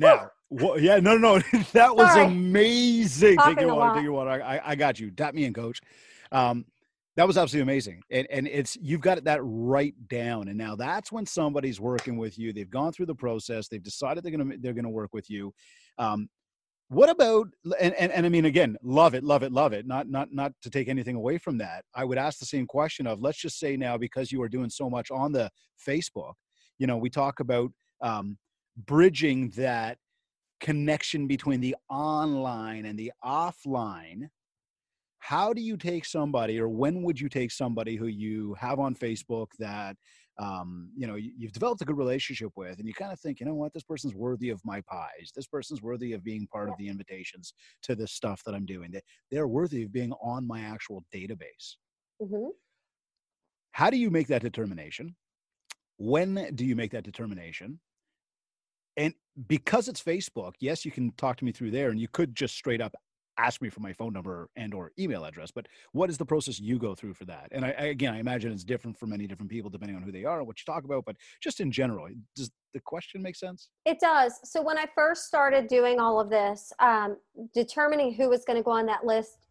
Now, 0.01 0.31
well, 0.49 0.79
yeah, 0.79 0.99
no, 0.99 1.15
no, 1.15 1.37
no, 1.37 1.43
that 1.73 1.95
was 1.95 2.11
Sorry. 2.13 2.25
amazing. 2.25 3.37
Talking 3.37 3.55
take 3.55 3.61
your 3.61 3.75
water, 3.75 3.93
take 3.93 4.03
your 4.03 4.13
water. 4.13 4.31
I, 4.31 4.59
I 4.63 4.75
got 4.75 4.99
you. 4.99 5.11
Tap 5.11 5.33
me 5.33 5.45
in, 5.45 5.53
coach. 5.53 5.79
Um, 6.31 6.65
that 7.17 7.27
was 7.27 7.37
absolutely 7.37 7.71
amazing, 7.71 8.01
and 8.09 8.27
and 8.31 8.47
it's 8.47 8.75
you've 8.81 9.01
got 9.01 9.23
that 9.23 9.39
right 9.43 9.93
down. 10.09 10.47
And 10.47 10.57
now 10.57 10.75
that's 10.75 11.11
when 11.11 11.25
somebody's 11.25 11.79
working 11.79 12.17
with 12.17 12.39
you. 12.39 12.51
They've 12.51 12.69
gone 12.69 12.93
through 12.93 13.05
the 13.05 13.15
process. 13.15 13.67
They've 13.67 13.83
decided 13.83 14.23
they're 14.23 14.31
gonna 14.31 14.55
they're 14.59 14.73
gonna 14.73 14.89
work 14.89 15.13
with 15.13 15.29
you. 15.29 15.53
Um, 15.97 16.29
what 16.87 17.09
about 17.09 17.47
and, 17.79 17.93
and 17.93 18.11
and 18.11 18.25
i 18.25 18.29
mean 18.29 18.43
again 18.43 18.75
love 18.83 19.13
it 19.13 19.23
love 19.23 19.43
it 19.43 19.51
love 19.53 19.71
it 19.71 19.87
not 19.87 20.09
not 20.09 20.27
not 20.33 20.51
to 20.61 20.69
take 20.69 20.89
anything 20.89 21.15
away 21.15 21.37
from 21.37 21.57
that 21.57 21.85
i 21.95 22.03
would 22.03 22.17
ask 22.17 22.37
the 22.37 22.45
same 22.45 22.67
question 22.67 23.07
of 23.07 23.21
let's 23.21 23.37
just 23.37 23.57
say 23.57 23.77
now 23.77 23.97
because 23.97 24.29
you 24.29 24.41
are 24.41 24.49
doing 24.49 24.69
so 24.69 24.89
much 24.89 25.09
on 25.09 25.31
the 25.31 25.49
facebook 25.87 26.33
you 26.79 26.87
know 26.87 26.97
we 26.97 27.09
talk 27.09 27.39
about 27.39 27.71
um, 28.01 28.37
bridging 28.85 29.49
that 29.51 29.97
connection 30.59 31.27
between 31.27 31.59
the 31.59 31.75
online 31.89 32.85
and 32.85 32.97
the 32.97 33.11
offline 33.23 34.27
how 35.19 35.53
do 35.53 35.61
you 35.61 35.77
take 35.77 36.05
somebody 36.05 36.59
or 36.59 36.69
when 36.69 37.03
would 37.03 37.19
you 37.19 37.29
take 37.29 37.51
somebody 37.51 37.95
who 37.95 38.07
you 38.07 38.55
have 38.59 38.79
on 38.79 38.93
facebook 38.95 39.47
that 39.59 39.95
um, 40.41 40.89
you 40.97 41.05
know 41.05 41.15
you, 41.15 41.31
have 41.43 41.51
developed 41.51 41.81
a 41.81 41.85
good 41.85 41.97
relationship 41.97 42.51
with 42.55 42.79
and 42.79 42.87
you 42.87 42.93
kind 42.93 43.11
of 43.11 43.19
think 43.19 43.39
you 43.39 43.45
know 43.45 43.53
what? 43.53 43.73
This 43.73 43.83
person's 43.83 44.15
worthy 44.15 44.49
of 44.49 44.59
my 44.65 44.81
pies. 44.81 45.31
This 45.35 45.45
person's 45.45 45.81
worthy 45.81 46.13
of 46.13 46.23
being 46.23 46.47
part 46.51 46.69
of 46.69 46.75
the 46.79 46.87
invitations 46.87 47.53
to 47.83 47.95
this 47.95 48.11
stuff 48.11 48.41
that 48.45 48.55
i'm 48.55 48.65
doing. 48.65 48.91
They, 48.91 49.01
they're 49.29 49.47
worthy 49.47 49.83
of 49.83 49.93
being 49.93 50.13
on 50.13 50.47
my 50.47 50.61
actual 50.61 51.03
database. 51.13 51.75
Mm-hmm. 52.21 52.49
how 53.71 53.89
do 53.89 53.97
you 53.97 54.11
make 54.11 54.27
that 54.27 54.43
determination? 54.43 55.15
When 55.97 56.49
do 56.53 56.65
you 56.65 56.75
make 56.75 56.91
that 56.91 57.03
determination 57.03 57.79
and 58.97 59.13
because 59.47 59.87
it's 59.87 60.01
facebook 60.01 60.53
yes 60.59 60.83
you 60.85 60.91
can 60.91 61.11
talk 61.17 61.37
to 61.37 61.45
me 61.45 61.51
through 61.51 61.71
there 61.71 61.89
and 61.89 61.99
you 61.99 62.07
could 62.07 62.35
just 62.35 62.55
straight 62.55 62.81
up 62.81 62.93
ask 63.37 63.61
me 63.61 63.69
for 63.69 63.79
my 63.79 63.93
phone 63.93 64.13
number 64.13 64.49
and 64.55 64.73
or 64.73 64.91
email 64.99 65.25
address 65.25 65.51
but 65.51 65.67
what 65.93 66.09
is 66.09 66.17
the 66.17 66.25
process 66.25 66.59
you 66.59 66.77
go 66.77 66.93
through 66.93 67.13
for 67.13 67.25
that? 67.25 67.47
And 67.51 67.65
I, 67.65 67.69
I, 67.77 67.83
again 67.85 68.13
i 68.13 68.19
imagine 68.19 68.51
it's 68.51 68.63
different 68.63 68.97
for 68.97 69.07
many 69.07 69.27
different 69.27 69.49
people 69.49 69.69
depending 69.69 69.95
on 69.95 70.03
who 70.03 70.11
they 70.11 70.25
are 70.25 70.39
and 70.39 70.47
what 70.47 70.59
you 70.59 70.71
talk 70.71 70.83
about 70.83 71.05
but 71.05 71.15
just 71.41 71.59
in 71.59 71.71
general 71.71 72.07
does 72.35 72.51
the 72.73 72.79
question 72.79 73.21
make 73.21 73.35
sense? 73.35 73.69
It 73.85 73.99
does. 73.99 74.39
So 74.43 74.61
when 74.61 74.77
i 74.77 74.85
first 74.95 75.25
started 75.25 75.67
doing 75.67 75.99
all 75.99 76.19
of 76.19 76.29
this 76.29 76.71
um, 76.79 77.17
determining 77.53 78.13
who 78.13 78.29
was 78.29 78.45
going 78.45 78.57
to 78.57 78.63
go 78.63 78.71
on 78.71 78.85
that 78.87 79.05
list 79.05 79.47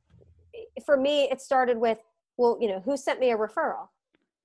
for 0.85 0.97
me 0.97 1.25
it 1.25 1.41
started 1.41 1.79
with 1.79 1.99
well 2.37 2.59
you 2.61 2.69
know 2.69 2.81
who 2.81 2.97
sent 2.97 3.21
me 3.21 3.31
a 3.31 3.37
referral? 3.37 3.89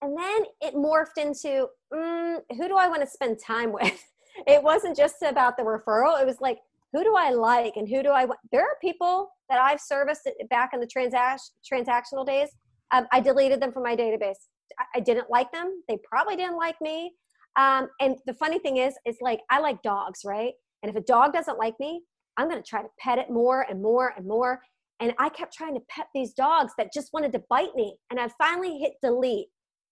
And 0.01 0.15
then 0.17 0.43
it 0.61 0.75
morphed 0.75 1.17
into 1.17 1.67
mm, 1.93 2.37
who 2.49 2.67
do 2.67 2.77
i 2.77 2.87
want 2.87 3.01
to 3.01 3.07
spend 3.07 3.39
time 3.39 3.71
with 3.79 4.03
it 4.47 4.61
wasn't 4.61 4.95
just 4.95 5.21
about 5.21 5.57
the 5.57 5.63
referral 5.63 6.21
it 6.21 6.25
was 6.25 6.41
like 6.41 6.59
who 6.95 7.03
do 7.03 7.13
I 7.17 7.31
like 7.31 7.73
and 7.75 7.89
who 7.89 8.01
do 8.01 8.09
I 8.09 8.23
want? 8.23 8.39
There 8.53 8.61
are 8.61 8.77
people 8.79 9.29
that 9.49 9.59
I've 9.59 9.81
serviced 9.81 10.29
back 10.49 10.69
in 10.73 10.79
the 10.79 10.87
transaction 10.87 11.53
transactional 11.69 12.25
days. 12.25 12.47
Um, 12.93 13.05
I 13.11 13.19
deleted 13.19 13.61
them 13.61 13.73
from 13.73 13.83
my 13.83 13.97
database. 13.97 14.47
I, 14.79 14.85
I, 14.95 14.99
didn't 15.01 15.29
like 15.29 15.51
them. 15.51 15.83
They 15.89 15.97
probably 16.09 16.37
didn't 16.37 16.55
like 16.55 16.75
me. 16.79 17.11
Um, 17.57 17.89
and 17.99 18.15
the 18.25 18.33
funny 18.33 18.59
thing 18.59 18.77
is, 18.77 18.93
it's 19.03 19.19
like 19.19 19.41
I 19.49 19.59
like 19.59 19.81
dogs, 19.81 20.21
right? 20.25 20.53
And 20.83 20.89
if 20.89 20.95
a 20.95 21.05
dog 21.05 21.33
doesn't 21.33 21.57
like 21.57 21.73
me, 21.81 22.01
I'm 22.37 22.47
going 22.49 22.61
to 22.61 22.67
try 22.67 22.81
to 22.81 22.87
pet 22.99 23.17
it 23.17 23.29
more 23.29 23.65
and 23.69 23.81
more 23.81 24.13
and 24.15 24.25
more. 24.25 24.61
And 25.01 25.13
I 25.19 25.27
kept 25.27 25.53
trying 25.53 25.73
to 25.73 25.81
pet 25.89 26.07
these 26.15 26.33
dogs 26.33 26.71
that 26.77 26.93
just 26.93 27.09
wanted 27.11 27.33
to 27.33 27.43
bite 27.49 27.75
me. 27.75 27.97
And 28.09 28.21
I 28.21 28.29
finally 28.37 28.77
hit 28.79 28.93
delete 29.01 29.47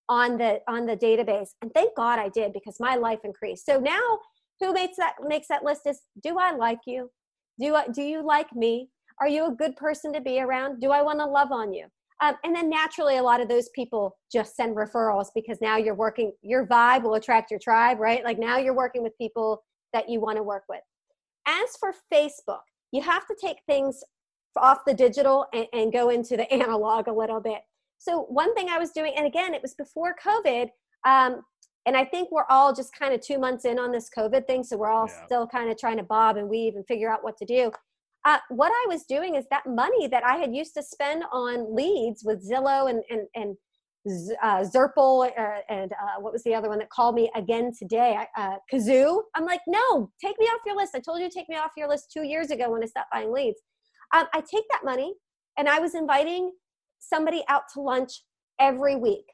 on 0.07 0.37
the 0.37 0.59
on 0.69 0.85
the 0.85 0.95
database. 0.95 1.49
And 1.61 1.69
thank 1.73 1.95
God 1.97 2.17
I 2.19 2.29
did 2.29 2.53
because 2.53 2.77
my 2.79 2.95
life 2.95 3.19
increased. 3.25 3.65
So 3.65 3.79
now 3.79 4.19
who 4.59 4.73
makes 4.73 4.97
that 4.97 5.15
makes 5.27 5.47
that 5.47 5.63
list 5.63 5.81
is 5.85 6.01
do 6.21 6.37
i 6.39 6.51
like 6.51 6.79
you? 6.85 7.09
Do 7.59 7.75
I, 7.75 7.87
do 7.87 8.01
you 8.01 8.25
like 8.25 8.53
me? 8.55 8.89
Are 9.21 9.27
you 9.27 9.45
a 9.45 9.51
good 9.51 9.75
person 9.75 10.11
to 10.13 10.21
be 10.21 10.39
around? 10.39 10.81
Do 10.81 10.91
i 10.91 11.01
want 11.01 11.19
to 11.19 11.25
love 11.25 11.51
on 11.51 11.73
you? 11.73 11.87
Um, 12.21 12.35
and 12.43 12.55
then 12.55 12.69
naturally 12.69 13.17
a 13.17 13.23
lot 13.23 13.41
of 13.41 13.49
those 13.49 13.69
people 13.75 14.17
just 14.31 14.55
send 14.55 14.75
referrals 14.75 15.27
because 15.35 15.59
now 15.61 15.77
you're 15.77 15.95
working 15.95 16.31
your 16.41 16.65
vibe 16.67 17.03
will 17.03 17.15
attract 17.15 17.51
your 17.51 17.59
tribe 17.59 17.99
right? 17.99 18.23
Like 18.23 18.39
now 18.39 18.57
you're 18.57 18.75
working 18.75 19.03
with 19.03 19.17
people 19.17 19.63
that 19.93 20.09
you 20.09 20.19
want 20.19 20.37
to 20.37 20.43
work 20.43 20.63
with. 20.69 20.81
As 21.47 21.75
for 21.79 21.93
facebook 22.13 22.61
you 22.91 23.01
have 23.01 23.25
to 23.27 23.35
take 23.39 23.57
things 23.67 24.03
off 24.55 24.85
the 24.85 24.93
digital 24.93 25.47
and, 25.53 25.65
and 25.73 25.91
go 25.91 26.09
into 26.09 26.37
the 26.37 26.51
analog 26.53 27.07
a 27.07 27.13
little 27.13 27.39
bit. 27.39 27.61
So 27.97 28.21
one 28.29 28.53
thing 28.55 28.69
i 28.69 28.77
was 28.77 28.91
doing 28.91 29.13
and 29.15 29.25
again 29.25 29.53
it 29.53 29.61
was 29.61 29.73
before 29.75 30.15
covid 30.23 30.69
um, 31.05 31.41
and 31.85 31.97
I 31.97 32.05
think 32.05 32.31
we're 32.31 32.45
all 32.49 32.73
just 32.73 32.97
kind 32.97 33.13
of 33.13 33.21
two 33.21 33.37
months 33.37 33.65
in 33.65 33.77
on 33.77 33.91
this 33.91 34.09
COVID 34.15 34.47
thing, 34.47 34.63
so 34.63 34.77
we're 34.77 34.89
all 34.89 35.07
yeah. 35.07 35.25
still 35.25 35.47
kind 35.47 35.69
of 35.69 35.77
trying 35.77 35.97
to 35.97 36.03
bob 36.03 36.37
and 36.37 36.47
weave 36.47 36.75
and 36.75 36.85
figure 36.87 37.11
out 37.11 37.23
what 37.23 37.37
to 37.37 37.45
do. 37.45 37.71
Uh, 38.25 38.37
what 38.49 38.71
I 38.71 38.85
was 38.87 39.03
doing 39.03 39.35
is 39.35 39.45
that 39.51 39.63
money 39.65 40.07
that 40.07 40.23
I 40.25 40.37
had 40.37 40.55
used 40.55 40.73
to 40.75 40.83
spend 40.83 41.23
on 41.31 41.75
leads 41.75 42.23
with 42.23 42.49
Zillow 42.49 42.89
and 42.89 43.03
and 43.09 43.27
and 43.35 43.57
uh, 44.41 44.63
Zurple 44.63 45.29
uh, 45.37 45.61
and 45.69 45.91
uh, 45.91 46.19
what 46.21 46.33
was 46.33 46.43
the 46.43 46.53
other 46.53 46.69
one 46.69 46.79
that 46.79 46.89
called 46.89 47.15
me 47.15 47.31
again 47.35 47.71
today? 47.77 48.17
Uh, 48.37 48.55
Kazoo. 48.71 49.21
I'm 49.35 49.45
like, 49.45 49.61
no, 49.67 50.11
take 50.21 50.37
me 50.39 50.45
off 50.47 50.61
your 50.65 50.75
list. 50.75 50.93
I 50.95 50.99
told 50.99 51.21
you 51.21 51.29
to 51.29 51.33
take 51.33 51.49
me 51.49 51.55
off 51.55 51.71
your 51.77 51.89
list 51.89 52.11
two 52.11 52.23
years 52.23 52.51
ago 52.51 52.71
when 52.71 52.83
I 52.83 52.87
stopped 52.87 53.11
buying 53.11 53.31
leads. 53.31 53.59
Um, 54.13 54.25
I 54.33 54.41
take 54.41 54.65
that 54.71 54.81
money 54.83 55.13
and 55.57 55.67
I 55.67 55.79
was 55.79 55.95
inviting 55.95 56.51
somebody 56.99 57.43
out 57.49 57.63
to 57.73 57.81
lunch 57.81 58.23
every 58.59 58.95
week. 58.95 59.25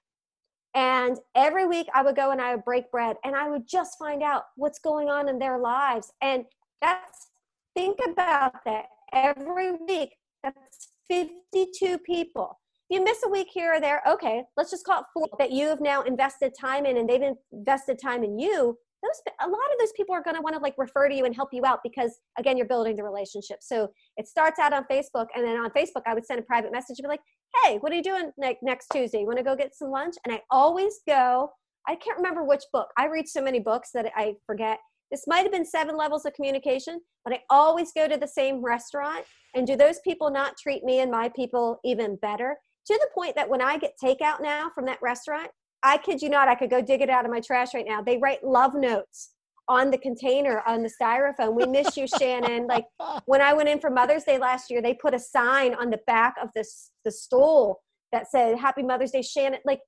And 0.76 1.18
every 1.36 1.66
week 1.66 1.88
I 1.94 2.04
would 2.04 2.16
go 2.16 2.32
and 2.32 2.42
I 2.42 2.56
would 2.56 2.66
break 2.66 2.92
bread 2.92 3.18
and 3.24 3.36
I 3.36 3.50
would 3.50 3.68
just 3.68 3.98
find 3.98 4.22
out 4.22 4.44
what's 4.56 4.80
going 4.80 5.10
on 5.10 5.28
in 5.28 5.40
their 5.40 5.60
lives. 5.60 6.12
And 6.22 6.46
that's, 6.82 7.28
think 7.76 8.00
about 8.08 8.54
that 8.66 8.86
every 9.12 9.72
week. 9.88 10.16
That's 10.44 10.90
52 11.10 11.98
people. 12.00 12.60
You 12.90 13.04
miss 13.04 13.20
a 13.26 13.30
week 13.30 13.50
here 13.52 13.76
or 13.76 13.82
there, 13.82 14.02
okay, 14.08 14.44
let's 14.58 14.72
just 14.72 14.86
call 14.86 15.02
it 15.02 15.06
four 15.14 15.28
that 15.38 15.52
you 15.52 15.68
have 15.68 15.82
now 15.82 16.02
invested 16.04 16.54
time 16.60 16.86
in 16.86 16.98
and 16.98 17.10
they've 17.10 17.36
invested 17.52 18.00
time 18.00 18.24
in 18.24 18.40
you 18.40 18.78
those 19.02 19.34
a 19.42 19.48
lot 19.48 19.72
of 19.72 19.80
those 19.80 19.92
people 19.94 20.14
are 20.14 20.22
going 20.22 20.36
to 20.36 20.42
want 20.42 20.56
to 20.56 20.62
like 20.62 20.76
refer 20.78 21.08
to 21.08 21.16
you 21.16 21.26
and 21.26 21.36
help 21.36 21.50
you 21.52 21.66
out 21.66 21.80
because 21.84 22.20
again 22.38 22.58
you're 22.58 22.68
building 22.68 22.96
the 22.96 23.04
relationship 23.04 23.60
so 23.62 23.90
it 24.18 24.28
starts 24.28 24.60
out 24.60 24.74
on 24.74 24.84
facebook 24.92 25.28
and 25.36 25.46
then 25.46 25.58
on 25.58 25.70
facebook 25.72 26.02
i 26.06 26.14
would 26.14 26.26
send 26.26 26.40
a 26.40 26.44
private 26.44 26.72
message 26.72 27.00
and 27.00 27.04
be 27.04 27.08
like 27.08 27.22
hey 27.64 27.78
what 27.78 27.92
are 27.92 27.96
you 27.96 28.04
doing 28.04 28.32
like 28.38 28.60
next 28.62 28.88
tuesday? 28.92 29.20
You 29.22 29.26
want 29.26 29.38
to 29.38 29.44
go 29.44 29.56
get 29.56 29.76
some 29.76 29.92
lunch? 29.92 30.16
And 30.26 30.34
i 30.34 30.42
always 30.52 31.00
go 31.08 31.52
i 31.88 31.96
can't 31.96 32.18
remember 32.18 32.44
which 32.44 32.64
book. 32.72 32.90
I 32.98 33.08
read 33.08 33.28
so 33.28 33.42
many 33.42 33.60
books 33.60 33.90
that 33.94 34.12
i 34.16 34.36
forget. 34.46 34.80
This 35.12 35.26
might 35.26 35.42
have 35.42 35.52
been 35.52 35.66
seven 35.66 35.98
levels 35.98 36.26
of 36.26 36.34
communication 36.34 37.00
but 37.24 37.34
i 37.34 37.40
always 37.50 37.92
go 37.92 38.08
to 38.08 38.18
the 38.18 38.28
same 38.28 38.64
restaurant 38.64 39.26
and 39.56 39.66
do 39.66 39.76
those 39.76 40.00
people 40.02 40.30
not 40.30 40.58
treat 40.58 40.84
me 40.84 41.00
and 41.00 41.12
my 41.12 41.30
people 41.30 41.80
even 41.84 42.18
better? 42.18 42.58
To 42.88 42.94
the 42.94 43.10
point 43.14 43.36
that 43.36 43.50
when 43.50 43.62
i 43.62 43.78
get 43.78 43.94
takeout 44.04 44.42
now 44.42 44.72
from 44.74 44.86
that 44.86 45.00
restaurant 45.02 45.50
I 45.82 45.98
kid 45.98 46.22
you 46.22 46.30
not, 46.30 46.50
I 46.50 46.56
could 46.56 46.70
go 46.70 46.82
dig 46.82 47.02
it 47.02 47.10
out 47.10 47.24
of 47.24 47.32
my 47.32 47.40
trash 47.40 47.74
right 47.74 47.86
now. 47.88 48.02
They 48.02 48.18
write 48.18 48.44
love 48.44 48.74
notes 48.76 49.30
on 49.70 49.92
the 49.92 49.98
container 49.98 50.62
on 50.68 50.84
the 50.84 50.92
styrofoam. 51.02 51.56
We 51.56 51.66
miss 51.66 51.96
you, 51.96 52.08
Shannon. 52.08 52.68
Like 52.68 52.86
when 53.26 53.42
I 53.42 53.54
went 53.54 53.70
in 53.70 53.80
for 53.80 53.90
Mother's 53.90 54.24
Day 54.24 54.38
last 54.38 54.70
year, 54.70 54.82
they 54.82 54.96
put 54.96 55.14
a 55.14 55.20
sign 55.20 55.76
on 55.76 55.90
the 55.90 56.00
back 56.08 56.36
of 56.42 56.50
this 56.56 56.92
the 57.06 57.12
stool 57.12 57.82
that 58.12 58.30
said 58.30 58.58
Happy 58.58 58.84
Mother's 58.84 59.12
Day, 59.12 59.22
Shannon. 59.22 59.60
Like, 59.66 59.80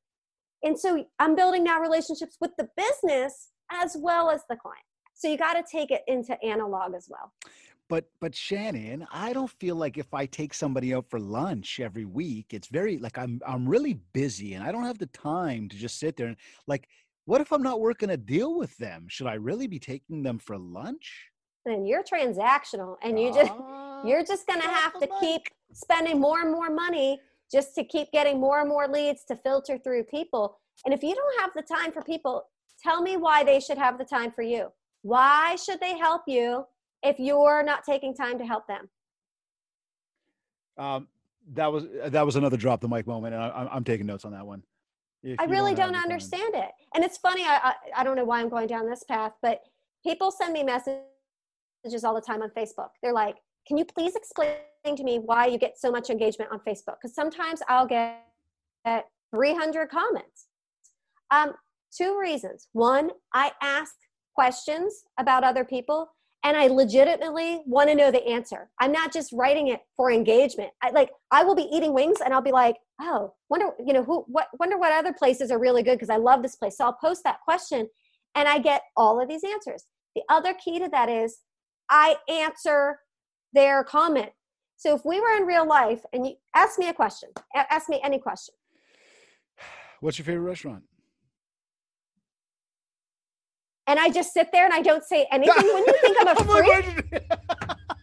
and 0.63 0.79
so 0.79 1.03
I'm 1.19 1.35
building 1.35 1.63
now 1.63 1.81
relationships 1.81 2.37
with 2.39 2.51
the 2.57 2.69
business 2.77 3.49
as 3.71 3.97
well 3.99 4.29
as 4.29 4.41
the 4.49 4.55
client. 4.55 4.85
So 5.15 5.27
you 5.27 5.37
got 5.37 5.53
to 5.53 5.63
take 5.69 5.91
it 5.91 6.01
into 6.07 6.41
analog 6.43 6.93
as 6.95 7.07
well 7.09 7.33
but 7.91 8.05
but 8.21 8.33
Shannon, 8.33 9.05
I 9.11 9.33
don't 9.33 9.51
feel 9.59 9.75
like 9.75 9.97
if 9.97 10.13
I 10.13 10.25
take 10.25 10.53
somebody 10.53 10.93
out 10.93 11.09
for 11.09 11.19
lunch 11.19 11.81
every 11.81 12.05
week, 12.05 12.53
it's 12.53 12.69
very 12.69 12.97
like 12.97 13.17
I'm 13.17 13.41
I'm 13.45 13.67
really 13.67 13.99
busy 14.13 14.53
and 14.53 14.63
I 14.63 14.71
don't 14.71 14.85
have 14.85 14.97
the 14.97 15.07
time 15.07 15.67
to 15.67 15.75
just 15.75 15.99
sit 15.99 16.15
there 16.15 16.27
and 16.27 16.37
like 16.67 16.87
what 17.31 17.39
if 17.39 17.53
I'm 17.53 17.63
not 17.63 17.79
working 17.79 18.09
a 18.09 18.17
deal 18.17 18.57
with 18.57 18.75
them? 18.75 19.05
Should 19.07 19.25
I 19.25 19.35
really 19.35 19.65
be 19.65 19.79
taking 19.79 20.21
them 20.21 20.37
for 20.37 20.57
lunch? 20.57 21.29
Then 21.65 21.85
you're 21.85 22.03
transactional 22.03 22.97
and 23.03 23.17
you 23.17 23.33
just 23.33 23.53
uh, 23.53 24.01
you're 24.05 24.25
just 24.25 24.45
gonna 24.47 24.67
have 24.67 24.99
to 24.99 25.07
keep 25.21 25.43
spending 25.71 26.19
more 26.19 26.41
and 26.41 26.51
more 26.51 26.69
money 26.69 27.21
just 27.49 27.73
to 27.75 27.85
keep 27.85 28.11
getting 28.11 28.37
more 28.37 28.59
and 28.59 28.67
more 28.67 28.85
leads 28.85 29.23
to 29.29 29.37
filter 29.37 29.77
through 29.77 30.03
people. 30.03 30.59
And 30.83 30.93
if 30.93 31.03
you 31.03 31.15
don't 31.15 31.39
have 31.39 31.51
the 31.55 31.61
time 31.61 31.93
for 31.93 32.01
people, 32.01 32.49
tell 32.83 33.01
me 33.01 33.15
why 33.15 33.45
they 33.45 33.61
should 33.61 33.77
have 33.77 33.97
the 33.97 34.03
time 34.03 34.31
for 34.31 34.41
you. 34.41 34.67
Why 35.03 35.55
should 35.55 35.79
they 35.79 35.97
help 35.97 36.23
you 36.27 36.65
if 37.01 37.17
you're 37.17 37.63
not 37.63 37.85
taking 37.85 38.13
time 38.13 38.39
to 38.39 38.45
help 38.45 38.67
them? 38.67 38.89
Um, 40.77 41.07
that 41.53 41.71
was 41.71 41.85
that 42.07 42.25
was 42.25 42.35
another 42.35 42.57
drop 42.57 42.81
the 42.81 42.89
mic 42.89 43.07
moment, 43.07 43.35
and 43.35 43.41
I, 43.41 43.73
am 43.73 43.85
taking 43.85 44.05
notes 44.05 44.25
on 44.25 44.33
that 44.33 44.45
one. 44.45 44.63
I 45.39 45.45
really 45.45 45.75
don't, 45.75 45.93
don't 45.93 46.03
understand 46.03 46.55
it, 46.55 46.71
and 46.93 47.03
it's 47.03 47.17
funny. 47.17 47.43
I, 47.43 47.59
I 47.63 48.01
I 48.01 48.03
don't 48.03 48.15
know 48.15 48.25
why 48.25 48.39
I'm 48.39 48.49
going 48.49 48.67
down 48.67 48.89
this 48.89 49.03
path, 49.03 49.33
but 49.41 49.61
people 50.05 50.31
send 50.31 50.53
me 50.53 50.63
messages 50.63 52.03
all 52.03 52.15
the 52.15 52.21
time 52.21 52.41
on 52.41 52.49
Facebook. 52.49 52.89
They're 53.01 53.13
like, 53.13 53.37
"Can 53.67 53.77
you 53.77 53.85
please 53.85 54.15
explain 54.15 54.55
to 54.85 55.03
me 55.03 55.19
why 55.19 55.47
you 55.47 55.57
get 55.57 55.77
so 55.77 55.91
much 55.91 56.09
engagement 56.09 56.51
on 56.51 56.59
Facebook?" 56.59 56.95
Because 57.01 57.15
sometimes 57.15 57.61
I'll 57.67 57.87
get 57.87 58.23
300 59.33 59.89
comments. 59.89 60.47
Um, 61.31 61.53
two 61.95 62.17
reasons. 62.19 62.67
One, 62.73 63.11
I 63.33 63.51
ask 63.61 63.93
questions 64.35 65.03
about 65.17 65.43
other 65.43 65.63
people 65.63 66.09
and 66.43 66.57
I 66.57 66.67
legitimately 66.67 67.61
want 67.65 67.89
to 67.89 67.95
know 67.95 68.11
the 68.11 68.25
answer. 68.27 68.69
I'm 68.79 68.91
not 68.91 69.13
just 69.13 69.31
writing 69.31 69.67
it 69.67 69.81
for 69.95 70.11
engagement. 70.11 70.71
I 70.81 70.89
like 70.91 71.11
I 71.31 71.43
will 71.43 71.55
be 71.55 71.69
eating 71.71 71.93
wings 71.93 72.17
and 72.23 72.33
I'll 72.33 72.41
be 72.41 72.51
like, 72.51 72.77
"Oh, 73.01 73.33
wonder, 73.49 73.71
you 73.85 73.93
know, 73.93 74.03
who 74.03 74.23
what 74.27 74.47
wonder 74.59 74.77
what 74.77 74.93
other 74.93 75.13
places 75.13 75.51
are 75.51 75.59
really 75.59 75.83
good 75.83 75.95
because 75.95 76.09
I 76.09 76.17
love 76.17 76.41
this 76.41 76.55
place." 76.55 76.77
So 76.77 76.85
I'll 76.85 76.93
post 76.93 77.23
that 77.23 77.41
question 77.41 77.89
and 78.35 78.47
I 78.47 78.59
get 78.59 78.83
all 78.95 79.21
of 79.21 79.27
these 79.27 79.43
answers. 79.43 79.85
The 80.15 80.23
other 80.29 80.53
key 80.53 80.79
to 80.79 80.89
that 80.89 81.09
is 81.09 81.39
I 81.89 82.17
answer 82.29 82.99
their 83.53 83.83
comment. 83.83 84.31
So 84.77 84.95
if 84.95 85.05
we 85.05 85.19
were 85.19 85.35
in 85.35 85.43
real 85.43 85.67
life 85.67 86.03
and 86.13 86.25
you 86.25 86.35
ask 86.55 86.79
me 86.79 86.89
a 86.89 86.93
question, 86.93 87.29
ask 87.55 87.89
me 87.89 87.99
any 88.03 88.19
question. 88.19 88.55
What's 89.99 90.17
your 90.17 90.25
favorite 90.25 90.47
restaurant? 90.49 90.83
and 93.91 93.99
I 93.99 94.09
just 94.09 94.33
sit 94.33 94.51
there 94.53 94.63
and 94.63 94.73
I 94.73 94.81
don't 94.81 95.03
say 95.03 95.27
anything. 95.31 95.53
When 95.55 95.83
you 95.85 95.93
think 96.01 96.17
I'm 96.21 96.27
a 96.29 96.35
freak, 96.45 96.85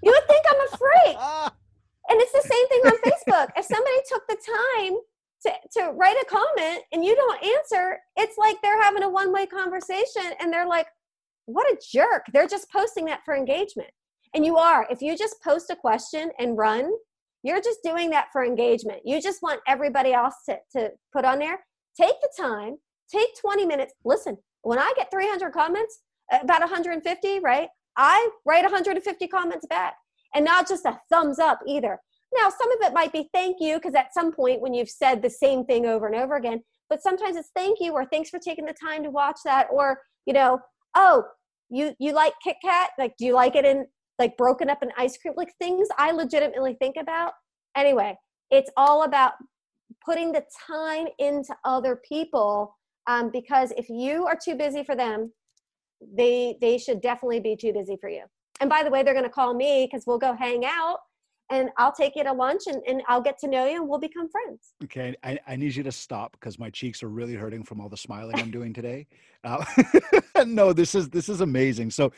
you 0.03 0.12
would 0.12 0.28
think 0.28 0.44
I'm 0.51 0.61
a 0.61 0.76
freak. 0.76 1.16
And 2.09 2.20
it's 2.20 2.32
the 2.32 2.48
same 2.48 2.68
thing 2.68 2.80
on 2.86 2.98
Facebook. 3.02 3.48
If 3.56 3.66
somebody 3.66 3.96
took 4.09 4.26
the 4.28 4.36
time 4.36 4.98
to, 5.42 5.80
to 5.80 5.92
write 5.92 6.16
a 6.16 6.26
comment 6.26 6.82
and 6.92 7.04
you 7.04 7.14
don't 7.14 7.42
answer, 7.42 7.98
it's 8.16 8.38
like 8.38 8.56
they're 8.62 8.82
having 8.82 9.02
a 9.02 9.11
one 9.11 9.32
way 9.32 9.46
conversation 9.46 10.32
and 10.40 10.52
they're 10.52 10.66
like, 10.66 10.86
what 11.46 11.66
a 11.66 11.78
jerk. 11.92 12.24
They're 12.32 12.46
just 12.46 12.70
posting 12.70 13.04
that 13.06 13.20
for 13.24 13.34
engagement. 13.34 13.90
And 14.34 14.44
you 14.44 14.56
are. 14.56 14.86
If 14.90 15.00
you 15.00 15.16
just 15.16 15.42
post 15.42 15.70
a 15.70 15.76
question 15.76 16.30
and 16.38 16.59
run, 16.59 16.90
you're 17.42 17.62
just 17.62 17.78
doing 17.82 18.11
that 18.11 18.26
for 18.32 18.44
engagement. 18.44 19.00
You 19.04 19.20
just 19.22 19.42
want 19.42 19.61
everybody 19.66 20.12
else 20.12 20.34
to, 20.48 20.59
to 20.76 20.90
put 21.12 21.24
on 21.24 21.38
there. 21.38 21.61
Take 21.98 22.20
the 22.20 22.30
time, 22.38 22.76
take 23.11 23.28
20 23.40 23.64
minutes. 23.64 23.94
Listen, 24.04 24.36
when 24.62 24.78
I 24.78 24.92
get 24.96 25.11
300 25.11 25.52
comments, 25.52 26.00
about 26.30 26.61
150, 26.61 27.40
right? 27.40 27.68
I 27.96 28.28
write 28.44 28.62
150 28.62 29.28
comments 29.28 29.66
back 29.66 29.94
and 30.35 30.45
not 30.45 30.68
just 30.68 30.85
a 30.85 30.99
thumbs 31.11 31.39
up 31.39 31.61
either. 31.66 31.99
Now, 32.35 32.51
some 32.51 32.70
of 32.72 32.79
it 32.83 32.93
might 32.93 33.12
be 33.12 33.29
thank 33.33 33.57
you 33.61 33.76
because 33.76 33.95
at 33.95 34.12
some 34.12 34.33
point 34.33 34.61
when 34.61 34.74
you've 34.74 34.91
said 34.91 35.22
the 35.22 35.31
same 35.31 35.64
thing 35.64 35.87
over 35.87 36.07
and 36.07 36.14
over 36.14 36.37
again, 36.37 36.62
but 36.91 37.03
sometimes 37.03 37.37
it's 37.37 37.51
thank 37.55 37.79
you 37.81 37.93
or 37.93 38.05
thanks 38.05 38.29
for 38.29 38.39
taking 38.39 38.66
the 38.66 38.74
time 38.74 39.03
to 39.03 39.11
watch 39.11 39.39
that 39.45 39.66
or, 39.72 40.01
you 40.26 40.35
know, 40.35 40.59
oh, 40.95 41.24
you 41.70 41.95
you 41.99 42.12
like 42.12 42.35
Kit 42.43 42.57
Kat? 42.62 42.91
Like 42.99 43.14
do 43.18 43.24
you 43.24 43.35
like 43.35 43.57
it 43.57 43.64
in 43.64 43.87
like 44.18 44.37
broken 44.37 44.68
up 44.68 44.83
in 44.83 44.91
ice 44.97 45.16
cream? 45.16 45.35
Like 45.37 45.55
things 45.59 45.89
I 45.97 46.12
legitimately 46.12 46.76
think 46.79 46.97
about. 46.99 47.33
Anyway, 47.76 48.16
it's 48.51 48.70
all 48.76 49.05
about 49.05 49.33
putting 50.05 50.33
the 50.33 50.45
time 50.66 51.07
into 51.18 51.55
other 51.64 52.01
people 52.09 52.74
um, 53.07 53.31
because 53.31 53.72
if 53.76 53.89
you 53.89 54.26
are 54.26 54.39
too 54.43 54.55
busy 54.55 54.85
for 54.85 54.95
them 54.95 55.33
they 56.01 56.57
they 56.61 56.79
should 56.79 57.01
definitely 57.01 57.41
be 57.41 57.57
too 57.57 57.72
busy 57.72 57.97
for 58.01 58.09
you 58.09 58.24
and 58.61 58.68
by 58.68 58.82
the 58.82 58.90
way 58.90 59.02
they're 59.02 59.14
going 59.14 59.24
to 59.24 59.30
call 59.30 59.54
me 59.54 59.88
because 59.90 60.06
we'll 60.06 60.18
go 60.18 60.34
hang 60.34 60.64
out 60.64 60.98
and 61.50 61.70
I'll 61.76 61.92
take 61.92 62.14
you 62.16 62.24
to 62.24 62.32
lunch 62.32 62.62
and, 62.66 62.82
and 62.86 63.02
I'll 63.09 63.22
get 63.22 63.38
to 63.38 63.48
know 63.48 63.64
you 63.66 63.80
and 63.80 63.88
we'll 63.88 63.98
become 63.98 64.28
friends. 64.28 64.74
Okay. 64.84 65.14
I, 65.24 65.38
I 65.46 65.56
need 65.56 65.74
you 65.74 65.82
to 65.82 65.92
stop 65.92 66.32
because 66.32 66.59
my 66.59 66.70
cheeks 66.70 67.02
are 67.02 67.09
really 67.09 67.34
hurting 67.34 67.64
from 67.64 67.80
all 67.80 67.88
the 67.88 67.96
smiling 67.96 68.36
I'm 68.36 68.50
doing 68.50 68.72
today. 68.72 69.06
Uh, 69.44 69.64
no, 70.46 70.72
this 70.72 70.96
is, 70.96 71.09
this 71.11 71.28
is 71.28 71.42
amazing. 71.42 71.92
So 71.92 72.11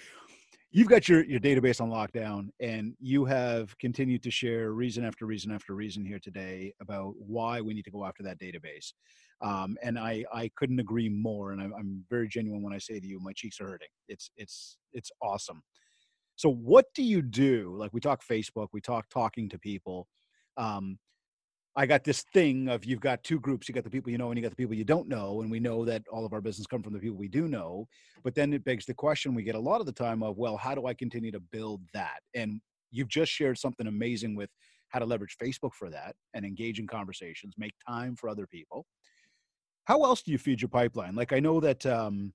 you've 0.71 0.89
got 0.89 1.07
your, 1.07 1.23
your 1.25 1.39
database 1.39 1.79
on 1.79 1.91
lockdown 1.91 2.49
and 2.61 2.95
you 2.99 3.27
have 3.27 3.77
continued 3.79 4.23
to 4.23 4.31
share 4.31 4.73
reason 4.73 5.05
after 5.05 5.27
reason 5.27 5.53
after 5.53 5.75
reason 5.75 6.03
here 6.03 6.19
today 6.19 6.73
about 6.81 7.13
why 7.19 7.61
we 7.61 7.75
need 7.75 7.85
to 7.85 7.91
go 7.91 8.07
after 8.07 8.23
that 8.23 8.41
database. 8.41 8.95
Um, 9.43 9.77
and 9.83 9.99
I, 9.99 10.25
I 10.33 10.51
couldn't 10.57 10.81
agree 10.81 11.11
more. 11.11 11.53
And 11.53 11.61
I'm, 11.61 11.75
I'm 11.75 12.05
very 12.09 12.27
genuine 12.27 12.63
when 12.63 12.73
I 12.73 12.79
say 12.79 12.99
to 12.99 13.07
you, 13.07 13.21
my 13.21 13.33
cheeks 13.35 13.61
are 13.61 13.69
hurting. 13.69 13.89
It's, 14.09 14.31
it's, 14.39 14.79
it's 14.95 15.11
awesome. 15.23 15.63
So 16.41 16.51
what 16.51 16.87
do 16.95 17.03
you 17.03 17.21
do? 17.21 17.75
Like 17.77 17.93
we 17.93 18.01
talk 18.01 18.23
Facebook, 18.25 18.69
we 18.73 18.81
talk 18.81 19.11
talking 19.11 19.47
to 19.51 19.59
people. 19.59 20.09
Um, 20.57 20.99
I 21.77 21.85
got 21.85 22.03
this 22.03 22.25
thing 22.33 22.67
of 22.71 22.83
you've 22.83 23.03
got 23.03 23.23
two 23.23 23.39
groups. 23.39 23.69
You 23.69 23.75
got 23.75 23.85
the 23.85 23.91
people 23.91 24.11
you 24.11 24.17
know 24.17 24.31
and 24.31 24.39
you 24.39 24.43
got 24.43 24.49
the 24.49 24.57
people 24.57 24.75
you 24.75 24.87
don't 24.87 25.07
know. 25.07 25.43
And 25.43 25.51
we 25.51 25.61
know 25.61 25.85
that 25.85 26.03
all 26.11 26.25
of 26.25 26.33
our 26.33 26.41
business 26.41 26.67
come 26.67 26.83
from 26.83 26.95
the 26.95 26.99
people 26.99 27.19
we 27.19 27.29
do 27.29 27.47
know. 27.47 27.87
But 28.25 28.35
then 28.35 28.55
it 28.55 28.65
begs 28.65 28.87
the 28.87 28.95
question 28.95 29.35
we 29.35 29.43
get 29.43 29.55
a 29.55 29.61
lot 29.61 29.81
of 29.81 29.87
the 29.87 29.93
time 29.93 30.23
of, 30.23 30.39
well, 30.39 30.57
how 30.57 30.75
do 30.75 30.87
I 30.87 30.95
continue 30.95 31.31
to 31.31 31.41
build 31.41 31.83
that? 31.93 32.21
And 32.35 32.63
you've 32.91 33.09
just 33.09 33.31
shared 33.31 33.59
something 33.59 33.87
amazing 33.87 34.35
with 34.35 34.49
how 34.89 34.99
to 34.99 35.05
leverage 35.05 35.37
Facebook 35.37 35.75
for 35.75 35.91
that 35.91 36.17
and 36.33 36.47
engage 36.47 36.79
in 36.79 36.87
conversations, 36.87 37.53
make 37.59 37.75
time 37.87 38.17
for 38.17 38.31
other 38.31 38.47
people. 38.47 38.87
How 39.85 40.05
else 40.05 40.23
do 40.23 40.33
you 40.33 40.39
feed 40.39 40.63
your 40.63 40.71
pipeline? 40.71 41.17
Like 41.17 41.35
I 41.35 41.41
know 41.41 41.61
that 41.61 41.85
um, 41.85 42.33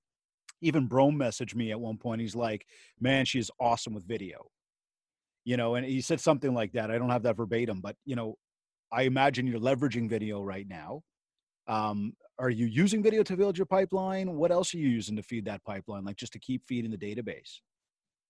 even 0.60 0.86
Brome 0.86 1.18
messaged 1.18 1.54
me 1.54 1.70
at 1.70 1.80
one 1.80 1.98
point. 1.98 2.20
He's 2.20 2.36
like, 2.36 2.66
"Man, 3.00 3.24
she's 3.24 3.50
awesome 3.60 3.94
with 3.94 4.06
video." 4.06 4.46
You 5.44 5.56
know, 5.56 5.76
and 5.76 5.86
he 5.86 6.00
said 6.00 6.20
something 6.20 6.54
like 6.54 6.72
that. 6.72 6.90
I 6.90 6.98
don't 6.98 7.10
have 7.10 7.22
that 7.22 7.36
verbatim, 7.36 7.80
but 7.80 7.96
you 8.04 8.16
know, 8.16 8.36
I 8.92 9.02
imagine 9.02 9.46
you're 9.46 9.60
leveraging 9.60 10.08
video 10.08 10.42
right 10.42 10.66
now. 10.68 11.02
Um, 11.68 12.14
are 12.38 12.50
you 12.50 12.66
using 12.66 13.02
video 13.02 13.22
to 13.22 13.36
build 13.36 13.56
your 13.56 13.66
pipeline? 13.66 14.34
What 14.34 14.52
else 14.52 14.74
are 14.74 14.78
you 14.78 14.88
using 14.88 15.16
to 15.16 15.22
feed 15.22 15.44
that 15.46 15.64
pipeline? 15.64 16.04
Like 16.04 16.16
just 16.16 16.32
to 16.34 16.38
keep 16.38 16.64
feeding 16.64 16.90
the 16.90 16.98
database? 16.98 17.60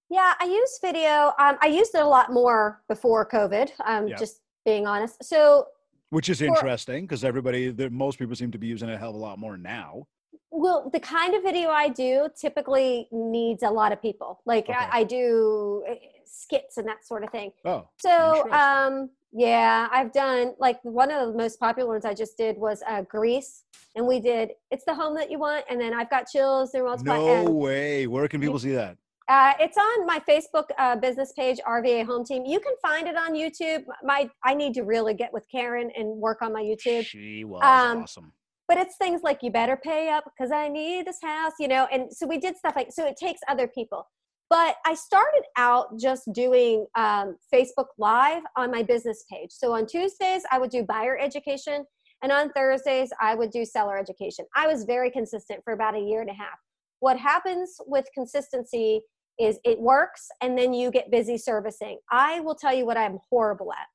Yeah, 0.09 0.35
I 0.39 0.45
use 0.45 0.79
video. 0.81 1.33
Um, 1.39 1.57
I 1.61 1.67
used 1.67 1.95
it 1.95 2.01
a 2.01 2.07
lot 2.07 2.33
more 2.33 2.83
before 2.89 3.29
COVID. 3.29 3.71
Um, 3.85 4.09
yep. 4.09 4.19
Just 4.19 4.41
being 4.65 4.87
honest. 4.87 5.23
So 5.23 5.67
which 6.11 6.29
is 6.29 6.41
interesting 6.41 7.05
because 7.05 7.25
everybody, 7.25 7.73
most 7.91 8.19
people 8.19 8.37
seem 8.37 8.53
to 8.53 8.59
be 8.59 8.67
using 8.67 8.89
it 8.89 8.95
a 8.95 8.99
hell 8.99 9.11
of 9.11 9.17
a 9.17 9.19
lot 9.19 9.39
more 9.39 9.57
now. 9.57 10.05
Well, 10.51 10.91
the 10.93 11.01
kind 11.01 11.35
of 11.35 11.43
video 11.43 11.71
I 11.71 11.89
do 11.89 12.29
typically 12.41 13.09
needs 13.13 13.63
a 13.63 13.71
lot 13.71 13.93
of 13.93 14.01
people. 14.01 14.41
Like 14.47 14.65
okay. 14.65 14.75
I, 14.75 15.01
I, 15.01 15.05
do 15.05 15.85
eh, 15.89 15.95
skits 16.25 16.77
and 16.77 16.87
that 16.89 17.07
sort 17.07 17.25
of 17.25 17.31
thing. 17.31 17.53
Oh. 17.65 17.89
So, 17.99 18.51
um, 18.53 19.11
yeah, 19.33 19.89
I've 19.93 20.13
done 20.13 20.55
like 20.59 20.79
one 20.83 21.11
of 21.11 21.33
the 21.33 21.39
most 21.39 21.61
popular 21.61 21.89
ones 21.89 22.05
I 22.05 22.15
just 22.15 22.37
did 22.37 22.57
was 22.57 22.83
uh, 22.89 23.03
Grease, 23.03 23.65
and 23.95 24.07
we 24.07 24.21
did 24.21 24.51
"It's 24.71 24.85
the 24.85 24.95
Home 24.95 25.15
That 25.17 25.31
You 25.31 25.39
Want," 25.39 25.65
and 25.69 25.81
then 25.81 25.93
I've 25.93 26.11
got 26.11 26.27
chills. 26.27 26.71
Was 26.75 27.03
no 27.03 27.45
way. 27.51 28.07
Where 28.07 28.29
can 28.29 28.41
people 28.41 28.59
see 28.59 28.73
that? 28.73 28.97
Uh, 29.29 29.53
it's 29.59 29.77
on 29.77 30.07
my 30.07 30.21
Facebook 30.21 30.67
uh, 30.79 30.95
business 30.95 31.33
page, 31.33 31.59
RVA 31.67 32.07
Home 32.07 32.25
Team. 32.25 32.45
You 32.45 32.61
can 32.61 32.75
find 32.81 33.09
it 33.09 33.17
on 33.17 33.35
YouTube. 33.35 33.85
My 34.05 34.31
I 34.45 34.55
need 34.55 34.73
to 34.75 34.83
really 34.83 35.15
get 35.15 35.33
with 35.33 35.45
Karen 35.51 35.91
and 35.97 36.07
work 36.07 36.43
on 36.43 36.53
my 36.53 36.63
YouTube. 36.63 37.05
She 37.05 37.45
was 37.45 37.61
um, 37.65 38.03
awesome. 38.03 38.33
But 38.69 38.79
it's 38.79 38.97
things 38.97 39.23
like 39.23 39.43
you 39.43 39.51
better 39.51 39.77
pay 39.77 40.11
up 40.11 40.25
because 40.25 40.51
I 40.51 40.69
need 40.69 41.07
this 41.07 41.19
house, 41.23 41.53
you 41.61 41.69
know. 41.69 41.87
And 41.93 42.13
so 42.13 42.27
we 42.27 42.39
did 42.39 42.57
stuff 42.57 42.75
like 42.75 42.89
so. 42.91 43.07
It 43.07 43.17
takes 43.17 43.41
other 43.49 43.69
people. 43.69 44.09
But 44.49 44.77
I 44.85 44.95
started 44.95 45.43
out 45.57 45.99
just 45.99 46.33
doing 46.33 46.87
um, 46.97 47.37
Facebook 47.53 47.87
Live 47.99 48.43
on 48.57 48.71
my 48.71 48.83
business 48.83 49.25
page. 49.31 49.51
So 49.51 49.73
on 49.73 49.87
Tuesdays 49.87 50.43
I 50.53 50.59
would 50.59 50.71
do 50.71 50.85
buyer 50.85 51.19
education, 51.19 51.85
and 52.23 52.33
on 52.33 52.51
Thursdays 52.53 53.11
I 53.21 53.35
would 53.35 53.51
do 53.51 53.65
seller 53.65 53.99
education. 53.99 54.47
I 54.55 54.67
was 54.67 54.85
very 54.85 55.11
consistent 55.11 55.63
for 55.65 55.73
about 55.73 55.97
a 55.97 56.01
year 56.01 56.21
and 56.21 56.31
a 56.31 56.35
half. 56.35 56.59
What 57.01 57.19
happens 57.19 57.77
with 57.87 58.07
consistency 58.15 59.03
is 59.39 59.59
it 59.65 59.79
works 59.79 60.29
and 60.41 60.57
then 60.57 60.73
you 60.73 60.91
get 60.91 61.11
busy 61.11 61.37
servicing. 61.37 61.99
I 62.11 62.41
will 62.41 62.55
tell 62.55 62.75
you 62.75 62.87
what 62.87 62.97
I'm 62.97 63.19
horrible 63.29 63.73
at. 63.73 63.87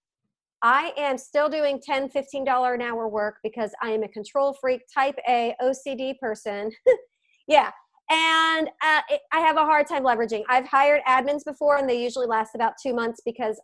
I 0.63 0.93
am 0.97 1.17
still 1.17 1.49
doing 1.49 1.81
10 1.81 2.09
$15 2.09 2.73
an 2.73 2.81
hour 2.81 3.07
work 3.07 3.37
because 3.43 3.71
I 3.81 3.89
am 3.91 4.03
a 4.03 4.07
control 4.07 4.53
freak, 4.53 4.81
type 4.93 5.17
A, 5.27 5.55
OCD 5.61 6.17
person. 6.19 6.71
yeah. 7.47 7.71
And 8.09 8.67
uh, 8.83 9.01
it, 9.09 9.21
I 9.31 9.39
have 9.39 9.55
a 9.55 9.65
hard 9.65 9.87
time 9.87 10.03
leveraging. 10.03 10.43
I've 10.49 10.67
hired 10.67 11.01
admins 11.07 11.45
before 11.45 11.77
and 11.77 11.89
they 11.89 12.01
usually 12.01 12.27
last 12.27 12.55
about 12.55 12.73
two 12.81 12.93
months 12.93 13.21
because 13.25 13.59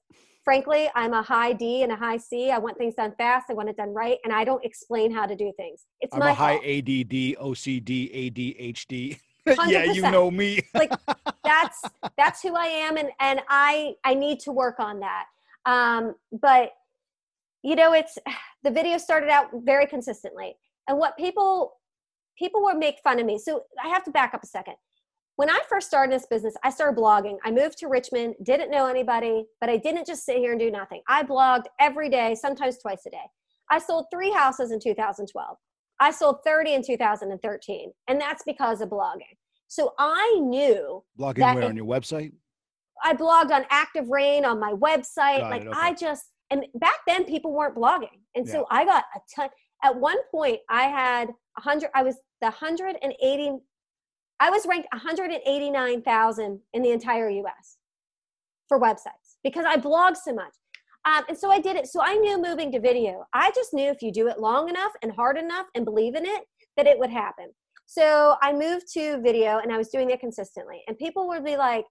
frankly, 0.47 0.89
I'm 0.95 1.13
a 1.13 1.21
high 1.21 1.51
D 1.51 1.83
and 1.83 1.91
a 1.91 1.95
high 1.97 2.15
C. 2.15 2.51
I 2.51 2.57
want 2.57 2.77
things 2.77 2.95
done 2.95 3.13
fast. 3.17 3.47
I 3.49 3.53
want 3.53 3.67
it 3.67 3.75
done 3.75 3.93
right. 3.93 4.17
And 4.23 4.31
I 4.31 4.45
don't 4.45 4.63
explain 4.63 5.11
how 5.11 5.25
to 5.25 5.35
do 5.35 5.51
things. 5.57 5.85
It's 5.99 6.13
I'm 6.13 6.21
my 6.21 6.31
a 6.31 6.33
high 6.33 6.53
fault. 6.53 6.65
ADD, 6.65 7.35
OCD, 7.43 8.31
ADHD. 8.31 9.19
yeah, 9.67 9.83
you 9.83 10.03
know 10.03 10.31
me. 10.31 10.61
like 10.73 10.91
that's 11.43 11.81
that's 12.17 12.41
who 12.41 12.55
I 12.55 12.65
am, 12.65 12.97
and 12.97 13.09
and 13.19 13.41
I 13.49 13.95
I 14.05 14.13
need 14.13 14.39
to 14.41 14.53
work 14.53 14.79
on 14.79 15.01
that. 15.01 15.25
Um, 15.65 16.15
but 16.31 16.71
you 17.67 17.75
know, 17.75 17.91
it's 17.93 18.17
the 18.63 18.71
video 18.71 18.97
started 18.97 19.29
out 19.29 19.47
very 19.53 19.85
consistently. 19.85 20.55
And 20.87 20.97
what 20.97 21.17
people 21.17 21.73
people 22.39 22.63
would 22.63 22.77
make 22.77 22.99
fun 23.03 23.19
of 23.19 23.25
me. 23.25 23.37
So 23.37 23.63
I 23.83 23.89
have 23.89 24.03
to 24.05 24.11
back 24.11 24.33
up 24.33 24.43
a 24.43 24.47
second. 24.47 24.75
When 25.35 25.49
I 25.49 25.59
first 25.69 25.87
started 25.87 26.15
this 26.15 26.27
business, 26.27 26.55
I 26.63 26.69
started 26.69 26.99
blogging. 26.99 27.37
I 27.43 27.51
moved 27.51 27.77
to 27.79 27.87
Richmond, 27.87 28.35
didn't 28.43 28.71
know 28.71 28.87
anybody, 28.87 29.45
but 29.59 29.69
I 29.69 29.77
didn't 29.77 30.07
just 30.07 30.25
sit 30.25 30.37
here 30.37 30.51
and 30.51 30.59
do 30.59 30.71
nothing. 30.71 31.01
I 31.07 31.23
blogged 31.23 31.65
every 31.79 32.09
day, 32.09 32.35
sometimes 32.35 32.77
twice 32.79 33.05
a 33.05 33.11
day. 33.11 33.25
I 33.69 33.79
sold 33.79 34.05
three 34.11 34.31
houses 34.31 34.71
in 34.71 34.79
2012. 34.79 35.57
I 35.99 36.11
sold 36.11 36.37
30 36.43 36.73
in 36.75 36.83
2013, 36.83 37.91
and 38.07 38.21
that's 38.21 38.43
because 38.45 38.81
of 38.81 38.89
blogging. 38.89 39.35
So 39.67 39.93
I 39.99 40.39
knew 40.39 41.03
blogging 41.19 41.55
where 41.55 41.65
on 41.65 41.75
your 41.75 41.85
website. 41.85 42.31
I 43.03 43.13
blogged 43.13 43.51
on 43.51 43.63
ActiveRain 43.65 44.43
on 44.43 44.59
my 44.59 44.73
website. 44.73 45.39
Got 45.39 45.51
like 45.51 45.61
it, 45.63 45.67
okay. 45.67 45.79
I 45.79 45.93
just 45.93 46.23
and 46.49 46.65
back 46.75 46.99
then 47.05 47.25
people 47.25 47.53
weren't 47.53 47.75
blogging, 47.75 48.19
and 48.35 48.45
yeah. 48.45 48.53
so 48.53 48.65
I 48.69 48.85
got 48.85 49.05
a 49.15 49.19
ton. 49.35 49.49
At 49.83 49.95
one 49.95 50.17
point, 50.31 50.59
I 50.69 50.83
had 50.83 51.27
100. 51.27 51.89
I 51.93 52.03
was 52.03 52.15
the 52.41 52.47
180. 52.47 53.51
I 54.39 54.49
was 54.49 54.65
ranked 54.67 54.87
189,000 54.91 56.59
in 56.73 56.81
the 56.81 56.91
entire 56.91 57.29
U.S. 57.29 57.77
for 58.67 58.79
websites 58.79 59.37
because 59.43 59.65
I 59.65 59.77
blogged 59.77 60.17
so 60.17 60.33
much. 60.33 60.53
Um, 61.05 61.23
and 61.29 61.37
so 61.37 61.49
I 61.49 61.59
did 61.59 61.75
it. 61.75 61.87
So 61.87 62.01
I 62.01 62.15
knew 62.15 62.41
moving 62.41 62.71
to 62.73 62.79
video. 62.79 63.25
I 63.33 63.51
just 63.55 63.73
knew 63.73 63.89
if 63.89 64.01
you 64.01 64.11
do 64.11 64.27
it 64.27 64.39
long 64.39 64.67
enough 64.69 64.91
and 65.01 65.11
hard 65.11 65.37
enough 65.37 65.67
and 65.73 65.85
believe 65.85 66.15
in 66.15 66.25
it, 66.25 66.43
that 66.75 66.85
it 66.85 66.99
would 66.99 67.09
happen. 67.09 67.51
So 67.85 68.35
I 68.41 68.51
moved 68.51 68.91
to 68.93 69.21
video 69.21 69.59
and 69.59 69.71
I 69.71 69.77
was 69.77 69.87
doing 69.87 70.09
it 70.09 70.19
consistently. 70.19 70.83
And 70.87 70.97
people 70.97 71.27
would 71.29 71.45
be 71.45 71.55
like, 71.55 71.85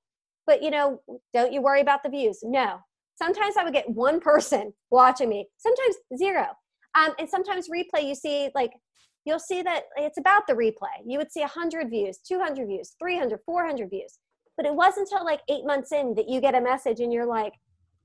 but 0.46 0.62
you 0.62 0.70
know, 0.70 1.00
don't 1.32 1.52
you 1.52 1.62
worry 1.62 1.80
about 1.80 2.02
the 2.02 2.10
views? 2.10 2.40
No. 2.42 2.78
Sometimes 3.16 3.56
I 3.56 3.64
would 3.64 3.72
get 3.72 3.88
one 3.88 4.20
person 4.20 4.72
watching 4.90 5.28
me, 5.28 5.46
sometimes 5.56 5.96
zero. 6.16 6.46
Um, 6.94 7.12
and 7.18 7.28
sometimes 7.28 7.68
replay, 7.68 8.06
you 8.06 8.14
see 8.14 8.50
like, 8.54 8.72
you'll 9.24 9.38
see 9.38 9.62
that 9.62 9.84
it's 9.96 10.18
about 10.18 10.46
the 10.46 10.54
replay. 10.54 11.02
You 11.04 11.18
would 11.18 11.32
see 11.32 11.40
100 11.40 11.90
views, 11.90 12.18
200 12.26 12.66
views, 12.66 12.94
300, 12.98 13.40
400 13.44 13.90
views. 13.90 14.18
But 14.56 14.66
it 14.66 14.74
wasn't 14.74 15.08
until 15.10 15.24
like 15.24 15.40
eight 15.50 15.66
months 15.66 15.92
in 15.92 16.14
that 16.14 16.28
you 16.28 16.40
get 16.40 16.54
a 16.54 16.60
message 16.60 17.00
and 17.00 17.12
you're 17.12 17.26
like, 17.26 17.54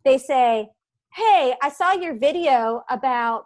they 0.03 0.17
say, 0.17 0.67
hey, 1.13 1.55
I 1.61 1.69
saw 1.69 1.93
your 1.93 2.17
video 2.17 2.83
about, 2.89 3.45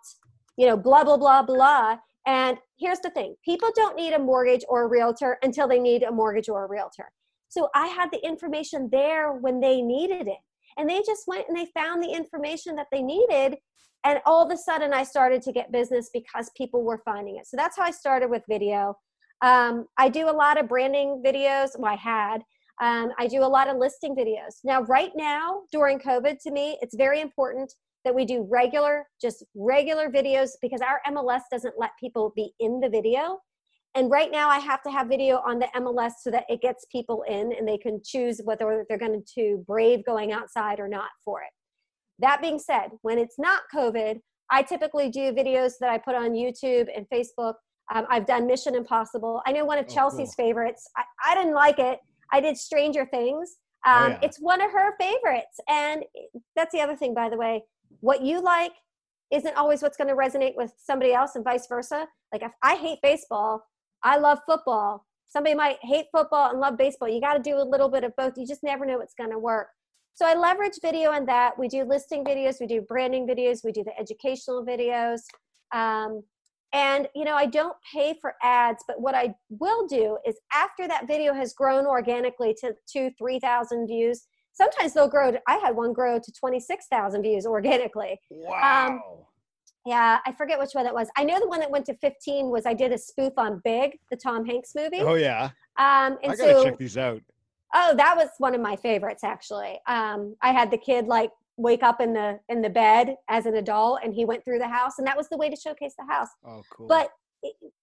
you 0.57 0.67
know, 0.67 0.77
blah, 0.77 1.03
blah, 1.03 1.17
blah, 1.17 1.43
blah. 1.43 1.97
And 2.25 2.57
here's 2.79 2.99
the 2.99 3.11
thing 3.11 3.35
people 3.43 3.69
don't 3.75 3.95
need 3.95 4.13
a 4.13 4.19
mortgage 4.19 4.63
or 4.67 4.83
a 4.83 4.87
realtor 4.87 5.37
until 5.43 5.67
they 5.67 5.79
need 5.79 6.03
a 6.03 6.11
mortgage 6.11 6.49
or 6.49 6.65
a 6.65 6.67
realtor. 6.67 7.11
So 7.49 7.69
I 7.75 7.87
had 7.87 8.09
the 8.11 8.25
information 8.25 8.89
there 8.91 9.33
when 9.33 9.59
they 9.59 9.81
needed 9.81 10.27
it. 10.27 10.39
And 10.77 10.89
they 10.89 11.01
just 11.05 11.23
went 11.27 11.47
and 11.47 11.57
they 11.57 11.67
found 11.73 12.03
the 12.03 12.11
information 12.11 12.75
that 12.75 12.87
they 12.91 13.01
needed. 13.01 13.57
And 14.03 14.19
all 14.25 14.45
of 14.45 14.51
a 14.51 14.57
sudden, 14.57 14.93
I 14.93 15.03
started 15.03 15.41
to 15.43 15.51
get 15.51 15.71
business 15.71 16.09
because 16.13 16.51
people 16.55 16.83
were 16.83 17.01
finding 17.03 17.37
it. 17.37 17.47
So 17.47 17.57
that's 17.57 17.77
how 17.77 17.83
I 17.83 17.91
started 17.91 18.29
with 18.29 18.43
video. 18.49 18.95
Um, 19.41 19.87
I 19.97 20.09
do 20.09 20.29
a 20.29 20.31
lot 20.31 20.59
of 20.59 20.67
branding 20.67 21.21
videos. 21.25 21.77
Well, 21.77 21.91
I 21.91 21.95
had. 21.95 22.41
Um, 22.81 23.11
I 23.17 23.27
do 23.27 23.41
a 23.41 23.47
lot 23.47 23.67
of 23.67 23.77
listing 23.77 24.15
videos. 24.15 24.55
Now, 24.63 24.81
right 24.83 25.11
now, 25.15 25.61
during 25.71 25.97
COVID, 25.97 26.41
to 26.43 26.51
me, 26.51 26.77
it's 26.81 26.95
very 26.95 27.21
important 27.21 27.73
that 28.03 28.13
we 28.13 28.25
do 28.25 28.47
regular, 28.49 29.07
just 29.19 29.43
regular 29.55 30.09
videos 30.09 30.51
because 30.61 30.81
our 30.81 31.01
MLS 31.11 31.41
doesn't 31.51 31.75
let 31.77 31.91
people 31.99 32.31
be 32.35 32.51
in 32.59 32.79
the 32.79 32.89
video. 32.89 33.39
And 33.95 34.11
right 34.11 34.29
now, 34.31 34.49
I 34.49 34.59
have 34.59 34.83
to 34.83 34.91
have 34.91 35.07
video 35.07 35.37
on 35.37 35.59
the 35.59 35.67
MLS 35.77 36.13
so 36.21 36.29
that 36.31 36.43
it 36.49 36.61
gets 36.61 36.85
people 36.91 37.23
in 37.27 37.53
and 37.57 37.67
they 37.67 37.77
can 37.77 38.01
choose 38.05 38.41
whether 38.43 38.85
they're 38.89 38.97
going 38.97 39.23
to 39.35 39.63
brave 39.65 40.05
going 40.05 40.33
outside 40.33 40.79
or 40.79 40.89
not 40.89 41.09
for 41.23 41.41
it. 41.41 41.51
That 42.19 42.41
being 42.41 42.59
said, 42.59 42.89
when 43.01 43.17
it's 43.17 43.39
not 43.39 43.61
COVID, 43.73 44.19
I 44.51 44.63
typically 44.63 45.09
do 45.09 45.31
videos 45.31 45.73
that 45.79 45.89
I 45.89 45.97
put 45.97 46.15
on 46.15 46.31
YouTube 46.31 46.87
and 46.95 47.05
Facebook. 47.11 47.55
Um, 47.93 48.05
I've 48.09 48.25
done 48.25 48.47
Mission 48.47 48.75
Impossible. 48.75 49.41
I 49.45 49.51
know 49.51 49.63
one 49.65 49.77
of 49.77 49.85
oh, 49.89 49.93
Chelsea's 49.93 50.33
cool. 50.35 50.45
favorites. 50.45 50.89
I, 50.97 51.03
I 51.31 51.35
didn't 51.35 51.53
like 51.53 51.79
it 51.79 51.99
I 52.31 52.41
did 52.41 52.57
Stranger 52.57 53.05
Things. 53.05 53.57
Oh, 53.85 53.91
um, 53.91 54.03
oh, 54.03 54.07
yeah. 54.07 54.19
It's 54.23 54.37
one 54.37 54.61
of 54.61 54.71
her 54.71 54.95
favorites. 54.99 55.59
And 55.69 56.03
that's 56.55 56.71
the 56.71 56.81
other 56.81 56.95
thing, 56.95 57.13
by 57.13 57.29
the 57.29 57.37
way. 57.37 57.63
What 58.01 58.21
you 58.21 58.41
like 58.41 58.73
isn't 59.31 59.55
always 59.55 59.81
what's 59.81 59.97
going 59.97 60.09
to 60.09 60.15
resonate 60.15 60.55
with 60.55 60.71
somebody 60.77 61.13
else, 61.13 61.35
and 61.35 61.43
vice 61.43 61.67
versa. 61.67 62.07
Like, 62.31 62.43
if 62.43 62.51
I 62.61 62.75
hate 62.75 62.99
baseball, 63.01 63.63
I 64.05 64.17
love 64.17 64.39
football. 64.45 65.05
Somebody 65.27 65.55
might 65.55 65.77
hate 65.81 66.05
football 66.13 66.51
and 66.51 66.59
love 66.59 66.77
baseball. 66.77 67.09
You 67.09 67.19
got 67.19 67.33
to 67.33 67.41
do 67.41 67.57
a 67.57 67.63
little 67.63 67.89
bit 67.89 68.03
of 68.03 68.15
both. 68.15 68.37
You 68.37 68.47
just 68.47 68.63
never 68.63 68.85
know 68.85 68.99
what's 68.99 69.15
going 69.15 69.31
to 69.31 69.39
work. 69.39 69.67
So 70.13 70.25
I 70.25 70.35
leverage 70.35 70.79
video 70.81 71.11
in 71.13 71.25
that. 71.25 71.59
We 71.59 71.67
do 71.67 71.83
listing 71.83 72.23
videos, 72.23 72.61
we 72.61 72.67
do 72.67 72.79
branding 72.79 73.27
videos, 73.27 73.65
we 73.65 73.73
do 73.73 73.83
the 73.83 73.99
educational 73.99 74.65
videos. 74.65 75.21
Um, 75.73 76.23
and, 76.71 77.09
you 77.13 77.25
know, 77.25 77.35
I 77.35 77.47
don't 77.47 77.75
pay 77.93 78.15
for 78.21 78.35
ads, 78.41 78.83
but 78.87 79.01
what 79.01 79.13
I 79.13 79.35
will 79.49 79.87
do 79.87 80.17
is 80.25 80.35
after 80.53 80.87
that 80.87 81.07
video 81.07 81.33
has 81.33 81.53
grown 81.53 81.85
organically 81.85 82.55
to 82.61 82.75
two, 82.89 83.11
3,000 83.17 83.87
views, 83.87 84.27
sometimes 84.53 84.93
they'll 84.93 85.09
grow. 85.09 85.31
To, 85.31 85.41
I 85.47 85.57
had 85.57 85.75
one 85.75 85.91
grow 85.91 86.17
to 86.17 86.31
26,000 86.31 87.21
views 87.21 87.45
organically. 87.45 88.19
Wow. 88.29 88.87
Um, 88.87 89.01
yeah, 89.85 90.19
I 90.25 90.31
forget 90.31 90.57
which 90.57 90.71
one 90.73 90.85
it 90.85 90.93
was. 90.93 91.09
I 91.15 91.23
know 91.23 91.39
the 91.39 91.47
one 91.47 91.59
that 91.59 91.69
went 91.69 91.85
to 91.85 91.95
15 91.95 92.49
was 92.49 92.65
I 92.65 92.73
did 92.73 92.91
a 92.91 92.97
spoof 92.97 93.33
on 93.37 93.61
Big, 93.63 93.99
the 94.09 94.17
Tom 94.17 94.45
Hanks 94.45 94.73
movie. 94.75 95.01
Oh, 95.01 95.13
yeah. 95.13 95.51
Um, 95.77 96.17
and 96.23 96.31
I 96.31 96.35
gotta 96.35 96.53
so, 96.53 96.63
check 96.63 96.77
these 96.77 96.97
out. 96.97 97.21
Oh, 97.73 97.93
that 97.95 98.15
was 98.15 98.29
one 98.39 98.55
of 98.55 98.61
my 98.61 98.75
favorites, 98.75 99.23
actually. 99.23 99.79
Um, 99.87 100.35
I 100.41 100.53
had 100.53 100.71
the 100.71 100.77
kid 100.77 101.05
like 101.07 101.29
wake 101.57 101.83
up 101.83 102.01
in 102.01 102.13
the 102.13 102.39
in 102.49 102.61
the 102.61 102.69
bed 102.69 103.15
as 103.29 103.45
an 103.45 103.55
adult 103.55 103.99
and 104.03 104.13
he 104.13 104.25
went 104.25 104.43
through 104.43 104.59
the 104.59 104.67
house 104.67 104.97
and 104.97 105.07
that 105.07 105.15
was 105.15 105.29
the 105.29 105.37
way 105.37 105.49
to 105.49 105.55
showcase 105.55 105.93
the 105.97 106.05
house 106.05 106.27
oh 106.45 106.61
cool 106.69 106.87
but 106.87 107.09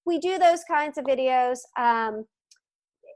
we 0.05 0.19
do 0.19 0.39
those 0.39 0.63
kinds 0.65 0.99
of 0.99 1.05
videos 1.05 1.61
um, 1.79 2.27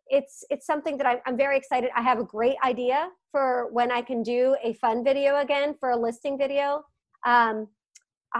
it's 0.08 0.44
it's 0.48 0.66
something 0.66 0.96
that 0.96 1.06
I, 1.06 1.20
i'm 1.26 1.36
very 1.36 1.58
excited 1.58 1.90
i 1.94 2.00
have 2.00 2.18
a 2.18 2.24
great 2.24 2.56
idea 2.64 3.10
for 3.32 3.68
when 3.70 3.90
i 3.90 4.00
can 4.00 4.22
do 4.22 4.56
a 4.64 4.72
fun 4.74 5.04
video 5.04 5.40
again 5.40 5.74
for 5.78 5.90
a 5.90 5.96
listing 5.96 6.38
video 6.38 6.82
um, 7.26 7.68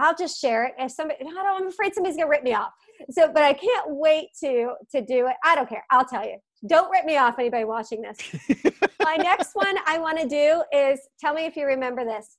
i'll 0.01 0.15
just 0.15 0.39
share 0.39 0.65
it 0.65 0.73
if 0.77 0.91
somebody 0.91 1.19
i 1.21 1.23
don't 1.23 1.61
i'm 1.61 1.67
afraid 1.67 1.93
somebody's 1.93 2.17
gonna 2.17 2.29
rip 2.29 2.43
me 2.43 2.53
off. 2.53 2.71
So 3.11 3.31
but 3.31 3.43
i 3.43 3.53
can't 3.53 3.85
wait 3.89 4.29
to 4.41 4.73
to 4.91 5.01
do 5.01 5.27
it. 5.27 5.35
I 5.43 5.55
don't 5.55 5.69
care. 5.69 5.83
I'll 5.91 6.05
tell 6.05 6.25
you. 6.25 6.37
Don't 6.67 6.89
rip 6.89 7.05
me 7.05 7.17
off 7.17 7.37
anybody 7.37 7.65
watching 7.65 8.01
this. 8.01 8.17
My 9.03 9.15
next 9.15 9.51
one 9.53 9.77
i 9.85 9.97
want 9.97 10.19
to 10.19 10.27
do 10.27 10.63
is 10.73 10.99
tell 11.19 11.33
me 11.33 11.45
if 11.45 11.55
you 11.55 11.65
remember 11.65 12.03
this 12.03 12.37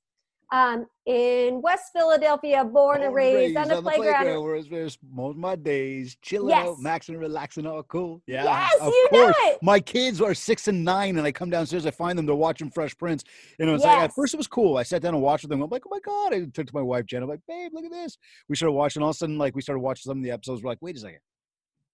um, 0.50 0.86
in 1.04 1.60
West 1.60 1.90
Philadelphia, 1.92 2.64
born, 2.64 3.02
and 3.02 3.14
raised, 3.14 3.56
on 3.56 3.68
the, 3.68 3.76
on 3.76 3.84
the 3.84 3.90
playground. 3.90 4.42
where 4.42 4.54
it's 4.56 4.98
most 5.10 5.32
of 5.32 5.36
my 5.36 5.56
days, 5.56 6.16
chilling 6.22 6.50
yes. 6.50 6.68
out, 6.68 6.76
maxing, 6.78 7.18
relaxing, 7.18 7.66
all 7.66 7.82
cool. 7.82 8.22
Yeah, 8.26 8.44
yes, 8.44 8.80
of 8.80 8.88
you 8.88 9.08
course. 9.10 9.36
know 9.38 9.50
it. 9.50 9.58
My 9.62 9.78
kids 9.78 10.22
are 10.22 10.32
six 10.32 10.68
and 10.68 10.84
nine, 10.84 11.18
and 11.18 11.26
I 11.26 11.32
come 11.32 11.50
downstairs, 11.50 11.84
I 11.84 11.90
find 11.90 12.18
them, 12.18 12.24
they're 12.24 12.34
watching 12.34 12.70
Fresh 12.70 12.96
Prince. 12.96 13.24
And 13.58 13.66
know, 13.66 13.74
was 13.74 13.82
yes. 13.82 13.94
like 13.94 14.04
at 14.04 14.14
first 14.14 14.34
it 14.34 14.38
was 14.38 14.46
cool. 14.46 14.78
I 14.78 14.82
sat 14.84 15.02
down 15.02 15.14
and 15.14 15.22
watched 15.22 15.44
with 15.44 15.50
them. 15.50 15.60
I'm 15.60 15.70
like, 15.70 15.82
oh 15.86 15.90
my 15.90 16.00
god! 16.00 16.34
I 16.34 16.46
took 16.52 16.66
to 16.66 16.74
my 16.74 16.82
wife 16.82 17.04
Jen. 17.06 17.22
I'm 17.22 17.28
like, 17.28 17.40
babe, 17.46 17.72
look 17.74 17.84
at 17.84 17.92
this. 17.92 18.16
We 18.48 18.56
started 18.56 18.72
watching. 18.72 19.02
All 19.02 19.10
of 19.10 19.16
a 19.16 19.18
sudden, 19.18 19.38
like 19.38 19.54
we 19.54 19.62
started 19.62 19.80
watching 19.80 20.08
some 20.08 20.18
of 20.18 20.24
the 20.24 20.30
episodes. 20.30 20.62
We're 20.62 20.70
like, 20.70 20.78
wait 20.80 20.96
a 20.96 21.00
second, 21.00 21.20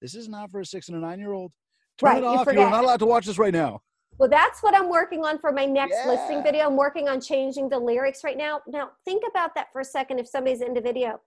this 0.01 0.15
is 0.15 0.29
not 0.29 0.51
for 0.51 0.61
a 0.61 0.67
six 0.67 0.89
and 0.89 0.97
a 0.97 1.01
nine 1.01 1.19
year 1.19 1.33
old. 1.33 1.51
Turn 1.99 2.11
right, 2.11 2.19
it 2.19 2.25
off. 2.25 2.47
You 2.47 2.53
You're 2.53 2.71
not 2.71 2.85
allowed 2.85 3.01
to 3.01 3.07
watch 3.07 3.27
this 3.27 3.39
right 3.39 3.53
now. 3.53 3.83
Well, 4.19 4.29
that's 4.29 4.63
what 4.63 4.75
I'm 4.75 4.89
working 4.89 5.25
on 5.25 5.39
for 5.39 5.51
my 5.51 5.65
next 5.65 5.97
yeah. 6.05 6.11
listing 6.11 6.43
video. 6.43 6.67
I'm 6.67 6.77
working 6.77 7.09
on 7.09 7.21
changing 7.21 7.69
the 7.69 7.79
lyrics 7.79 8.23
right 8.23 8.37
now. 8.37 8.61
Now, 8.67 8.91
think 9.05 9.25
about 9.29 9.55
that 9.57 9.73
for 9.73 9.81
a 9.81 9.85
second 9.85 10.21
if 10.21 10.29
somebody's 10.29 10.61
into 10.61 10.81
video. 10.81 11.21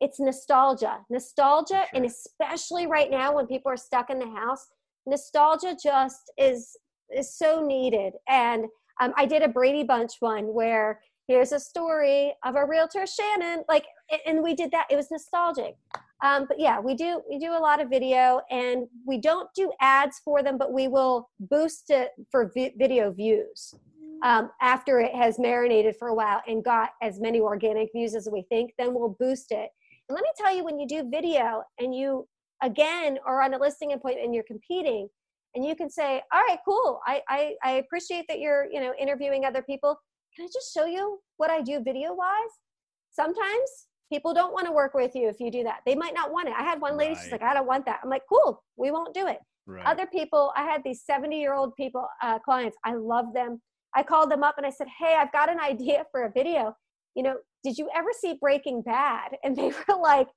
It's 0.00 0.18
nostalgia. 0.18 0.98
Nostalgia, 1.08 1.74
sure. 1.74 1.86
and 1.94 2.04
especially 2.04 2.86
right 2.88 3.10
now 3.10 3.36
when 3.36 3.46
people 3.46 3.70
are 3.70 3.76
stuck 3.76 4.10
in 4.10 4.18
the 4.18 4.30
house, 4.30 4.66
nostalgia 5.06 5.76
just 5.80 6.32
is 6.36 6.76
is 7.16 7.36
so 7.36 7.64
needed. 7.64 8.14
And 8.28 8.64
um, 9.00 9.12
I 9.16 9.26
did 9.26 9.42
a 9.42 9.48
Brady 9.48 9.84
Bunch 9.84 10.12
one 10.20 10.52
where 10.52 11.00
here's 11.28 11.52
a 11.52 11.60
story 11.60 12.34
of 12.44 12.56
a 12.56 12.66
realtor, 12.66 13.06
Shannon. 13.06 13.64
Like, 13.68 13.84
and 14.26 14.42
we 14.42 14.54
did 14.54 14.70
that. 14.72 14.86
It 14.90 14.96
was 14.96 15.10
nostalgic. 15.10 15.76
Um, 16.22 16.46
but 16.46 16.60
yeah, 16.60 16.78
we 16.78 16.94
do 16.94 17.20
we 17.28 17.38
do 17.38 17.52
a 17.52 17.58
lot 17.58 17.80
of 17.80 17.90
video, 17.90 18.40
and 18.50 18.86
we 19.04 19.18
don't 19.18 19.48
do 19.56 19.72
ads 19.80 20.20
for 20.24 20.42
them, 20.42 20.56
but 20.56 20.72
we 20.72 20.86
will 20.86 21.28
boost 21.40 21.90
it 21.90 22.10
for 22.30 22.50
vi- 22.54 22.74
video 22.78 23.10
views 23.10 23.74
um, 24.22 24.50
after 24.60 25.00
it 25.00 25.14
has 25.14 25.38
marinated 25.38 25.96
for 25.98 26.08
a 26.08 26.14
while 26.14 26.40
and 26.46 26.64
got 26.64 26.90
as 27.02 27.20
many 27.20 27.40
organic 27.40 27.90
views 27.92 28.14
as 28.14 28.28
we 28.30 28.42
think. 28.48 28.72
Then 28.78 28.94
we'll 28.94 29.16
boost 29.18 29.50
it. 29.50 29.70
And 30.08 30.14
let 30.14 30.22
me 30.22 30.30
tell 30.36 30.54
you, 30.56 30.64
when 30.64 30.78
you 30.78 30.86
do 30.86 31.10
video 31.10 31.62
and 31.80 31.94
you 31.94 32.28
again 32.62 33.18
are 33.26 33.42
on 33.42 33.54
a 33.54 33.58
listing 33.58 33.92
appointment 33.92 34.24
and 34.24 34.34
you're 34.34 34.44
competing, 34.44 35.08
and 35.56 35.64
you 35.64 35.74
can 35.74 35.90
say, 35.90 36.22
"All 36.32 36.42
right, 36.48 36.58
cool. 36.64 37.00
I 37.04 37.20
I, 37.28 37.54
I 37.64 37.70
appreciate 37.72 38.26
that 38.28 38.38
you're 38.38 38.70
you 38.70 38.80
know 38.80 38.94
interviewing 38.96 39.44
other 39.44 39.62
people. 39.62 39.98
Can 40.36 40.44
I 40.44 40.48
just 40.52 40.72
show 40.72 40.86
you 40.86 41.18
what 41.38 41.50
I 41.50 41.62
do 41.62 41.82
video 41.82 42.14
wise?" 42.14 42.54
Sometimes 43.10 43.88
people 44.12 44.34
don't 44.34 44.52
want 44.52 44.66
to 44.66 44.72
work 44.72 44.92
with 44.92 45.12
you 45.14 45.28
if 45.28 45.40
you 45.40 45.50
do 45.50 45.64
that. 45.64 45.80
They 45.86 45.94
might 45.94 46.12
not 46.12 46.30
want 46.30 46.48
it. 46.48 46.54
I 46.58 46.62
had 46.62 46.80
one 46.80 46.98
lady, 46.98 47.14
right. 47.14 47.22
she's 47.22 47.32
like, 47.32 47.42
I 47.42 47.54
don't 47.54 47.66
want 47.66 47.86
that. 47.86 48.00
I'm 48.04 48.10
like, 48.10 48.22
cool, 48.28 48.62
we 48.76 48.90
won't 48.90 49.14
do 49.14 49.26
it. 49.26 49.38
Right. 49.66 49.86
Other 49.86 50.06
people, 50.06 50.52
I 50.54 50.64
had 50.64 50.82
these 50.84 51.02
70 51.06 51.40
year 51.40 51.54
old 51.54 51.74
people, 51.76 52.06
uh, 52.22 52.38
clients, 52.40 52.76
I 52.84 52.94
love 52.94 53.32
them. 53.32 53.62
I 53.94 54.02
called 54.02 54.30
them 54.30 54.42
up 54.42 54.56
and 54.58 54.66
I 54.66 54.70
said, 54.70 54.88
Hey, 54.98 55.16
I've 55.18 55.32
got 55.32 55.50
an 55.50 55.60
idea 55.60 56.04
for 56.10 56.24
a 56.24 56.32
video. 56.32 56.74
You 57.14 57.22
know, 57.22 57.36
did 57.64 57.78
you 57.78 57.88
ever 57.96 58.08
see 58.12 58.36
Breaking 58.40 58.82
Bad? 58.82 59.32
And 59.44 59.56
they 59.56 59.68
were 59.88 59.96
like, 60.00 60.28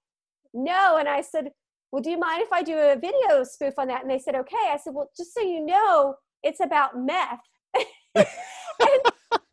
no. 0.54 0.98
And 0.98 1.10
I 1.10 1.22
said, 1.22 1.50
well, 1.92 2.02
do 2.02 2.10
you 2.10 2.20
mind 2.20 2.42
if 2.42 2.52
I 2.52 2.64
do 2.64 2.78
a 2.78 2.96
video 2.96 3.44
spoof 3.44 3.74
on 3.78 3.88
that? 3.88 4.02
And 4.02 4.12
they 4.12 4.20
said, 4.20 4.36
okay. 4.36 4.56
I 4.72 4.78
said, 4.82 4.94
well, 4.94 5.10
just 5.18 5.34
so 5.34 5.42
you 5.42 5.66
know, 5.66 6.16
it's 6.44 6.60
about 6.60 6.92
meth. 6.98 7.40
and 8.16 8.26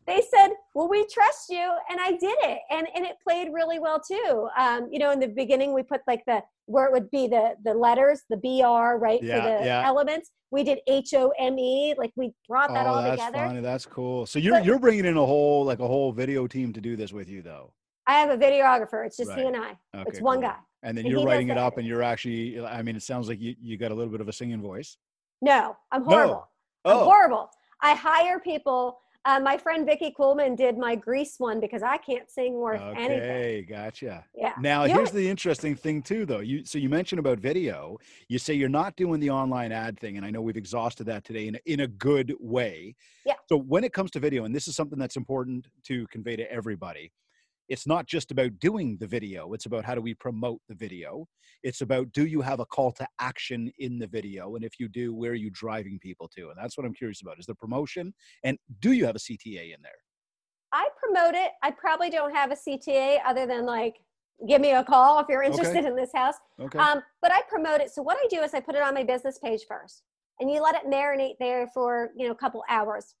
they 0.07 0.21
said, 0.21 0.49
well, 0.75 0.89
we 0.89 1.05
trust 1.07 1.49
you. 1.49 1.71
And 1.89 1.99
I 1.99 2.11
did 2.11 2.35
it. 2.41 2.59
And, 2.69 2.87
and 2.95 3.05
it 3.05 3.15
played 3.25 3.49
really 3.53 3.79
well 3.79 3.99
too. 3.99 4.47
Um, 4.57 4.87
you 4.91 4.99
know, 4.99 5.11
in 5.11 5.19
the 5.19 5.27
beginning, 5.27 5.73
we 5.73 5.83
put 5.83 6.01
like 6.07 6.23
the, 6.25 6.41
where 6.65 6.85
it 6.85 6.91
would 6.91 7.09
be 7.11 7.27
the, 7.27 7.55
the 7.63 7.73
letters, 7.73 8.21
the 8.29 8.37
BR, 8.37 8.97
right? 8.97 9.21
Yeah, 9.21 9.41
for 9.41 9.59
the 9.59 9.65
yeah. 9.65 9.83
elements. 9.85 10.31
We 10.51 10.63
did 10.63 10.79
H 10.87 11.13
O 11.15 11.33
M 11.39 11.57
E. 11.57 11.95
Like 11.97 12.11
we 12.15 12.33
brought 12.47 12.73
that 12.73 12.85
oh, 12.85 12.91
all 12.95 13.01
that's 13.01 13.23
together. 13.25 13.47
funny. 13.47 13.61
That's 13.61 13.85
cool. 13.85 14.25
So 14.25 14.39
you're 14.39 14.55
But- 14.55 14.65
you're 14.65 14.79
bringing 14.79 15.05
in 15.05 15.17
a 15.17 15.25
whole 15.25 15.65
like 15.65 15.79
a 15.79 15.87
whole 15.87 16.11
video 16.11 16.47
team 16.47 16.73
to 16.73 16.81
do 16.81 16.95
this 16.95 17.11
with 17.11 17.29
you, 17.29 17.41
though. 17.41 17.73
I 18.05 18.13
have 18.19 18.29
a 18.29 18.37
videographer. 18.37 19.05
It's 19.05 19.15
just 19.17 19.29
Right. 19.29 19.39
he 19.39 19.45
and 19.45 19.55
I. 19.55 19.69
Okay, 19.95 20.03
it's 20.07 20.19
one 20.21 20.41
cool. 20.41 20.49
guy. 20.49 20.57
And 20.83 20.97
then 20.97 21.05
And 21.05 21.11
you're 21.13 21.25
writing 21.25 21.47
it 21.49 21.57
up, 21.57 21.77
and 21.77 21.87
you're 21.87 22.03
actually. 22.03 22.59
I 22.63 22.81
mean, 22.81 22.95
it 22.97 23.01
sounds 23.03 23.29
like 23.29 23.39
you 23.39 23.55
you 23.61 23.77
got 23.77 23.91
a 23.91 23.95
little 23.95 24.11
bit 24.11 24.19
of 24.21 24.27
a 24.27 24.33
singing 24.33 24.61
voice. 24.61 24.97
No, 25.41 25.75
I'm 25.91 26.03
horrible. 26.03 26.47
I'm 26.85 26.97
Oh, 26.97 27.03
horrible. 27.05 27.49
I 27.81 27.95
hire 27.95 28.39
people. 28.39 28.99
Uh, 29.25 29.39
my 29.39 29.57
friend 29.57 29.85
Vicky 29.85 30.13
Coolman 30.17 30.57
did 30.57 30.77
my 30.77 30.95
Grease 30.95 31.35
one 31.37 31.61
because 31.61 31.81
I 31.81 31.97
can't 31.97 32.29
sing 32.29 32.55
worth 32.55 32.81
anything. 32.81 33.21
okay, 33.21 33.61
gotcha. 33.61 34.25
Yeah. 34.35 34.53
Now, 34.59 34.83
You 34.83 34.95
here's 34.95 35.11
the 35.11 35.29
interesting 35.29 35.75
thing 35.75 36.01
too, 36.01 36.25
though. 36.25 36.41
You 36.41 36.65
so 36.65 36.77
you 36.77 36.89
mentioned 36.89 37.19
about 37.19 37.39
video. 37.39 37.97
You 38.27 38.37
say 38.37 38.53
you're 38.53 38.67
not 38.67 38.97
doing 38.97 39.21
the 39.21 39.29
online 39.29 39.71
ad 39.71 39.97
thing, 39.97 40.17
and 40.17 40.25
I 40.25 40.29
know 40.29 40.41
we've 40.41 40.57
exhausted 40.57 41.05
that 41.05 41.23
today 41.23 41.47
in 41.47 41.55
a, 41.55 41.59
in 41.65 41.79
a 41.81 41.87
good 41.87 42.35
way. 42.39 42.95
Yeah. 43.25 43.35
So 43.47 43.57
when 43.57 43.85
it 43.85 43.93
comes 43.93 44.11
to 44.11 44.19
video, 44.19 44.43
and 44.43 44.53
this 44.53 44.67
is 44.67 44.75
something 44.75 44.99
that's 44.99 45.15
important 45.15 45.67
to 45.83 46.05
convey 46.07 46.35
to 46.35 46.51
everybody, 46.51 47.13
it's 47.69 47.87
not 47.87 48.05
just 48.05 48.31
about 48.31 48.59
doing 48.59 48.97
the 48.99 49.07
video. 49.07 49.53
It's 49.53 49.65
about 49.65 49.85
how 49.85 49.95
do 49.95 50.01
we 50.01 50.13
promote 50.13 50.59
the 50.67 50.75
video. 50.75 51.27
It's 51.63 51.81
about 51.81 52.11
do 52.11 52.25
you 52.25 52.41
have 52.41 52.59
a 52.59 52.65
call 52.65 52.91
to 52.93 53.07
action 53.19 53.71
in 53.79 53.99
the 53.99 54.07
video, 54.07 54.55
and 54.55 54.65
if 54.65 54.79
you 54.79 54.87
do, 54.87 55.13
where 55.13 55.31
are 55.31 55.35
you 55.35 55.49
driving 55.51 55.99
people 55.99 56.29
to? 56.35 56.49
And 56.49 56.57
that's 56.57 56.77
what 56.77 56.85
I'm 56.85 56.93
curious 56.93 57.21
about: 57.21 57.39
is 57.39 57.45
the 57.45 57.55
promotion, 57.55 58.13
and 58.43 58.57
do 58.79 58.91
you 58.91 59.05
have 59.05 59.15
a 59.15 59.19
CTA 59.19 59.73
in 59.73 59.81
there? 59.81 59.91
I 60.73 60.89
promote 61.01 61.35
it. 61.35 61.51
I 61.61 61.71
probably 61.71 62.09
don't 62.09 62.35
have 62.35 62.51
a 62.51 62.55
CTA 62.55 63.19
other 63.25 63.45
than 63.45 63.65
like, 63.65 63.95
give 64.47 64.59
me 64.59 64.71
a 64.71 64.83
call 64.83 65.19
if 65.19 65.27
you're 65.29 65.43
interested 65.43 65.85
in 65.85 65.95
this 65.95 66.09
house. 66.13 66.35
Okay. 66.59 66.79
Um, 66.79 67.01
but 67.21 67.31
I 67.31 67.41
promote 67.47 67.79
it. 67.79 67.91
So 67.91 68.01
what 68.01 68.17
I 68.17 68.25
do 68.29 68.41
is 68.41 68.55
I 68.55 68.59
put 68.59 68.75
it 68.75 68.81
on 68.81 68.95
my 68.95 69.03
business 69.03 69.39
page 69.39 69.61
first, 69.67 70.03
and 70.39 70.51
you 70.51 70.61
let 70.61 70.75
it 70.75 70.89
marinate 70.89 71.35
there 71.39 71.67
for 71.73 72.09
you 72.17 72.25
know 72.25 72.33
a 72.33 72.37
couple 72.37 72.63
hours, 72.69 73.15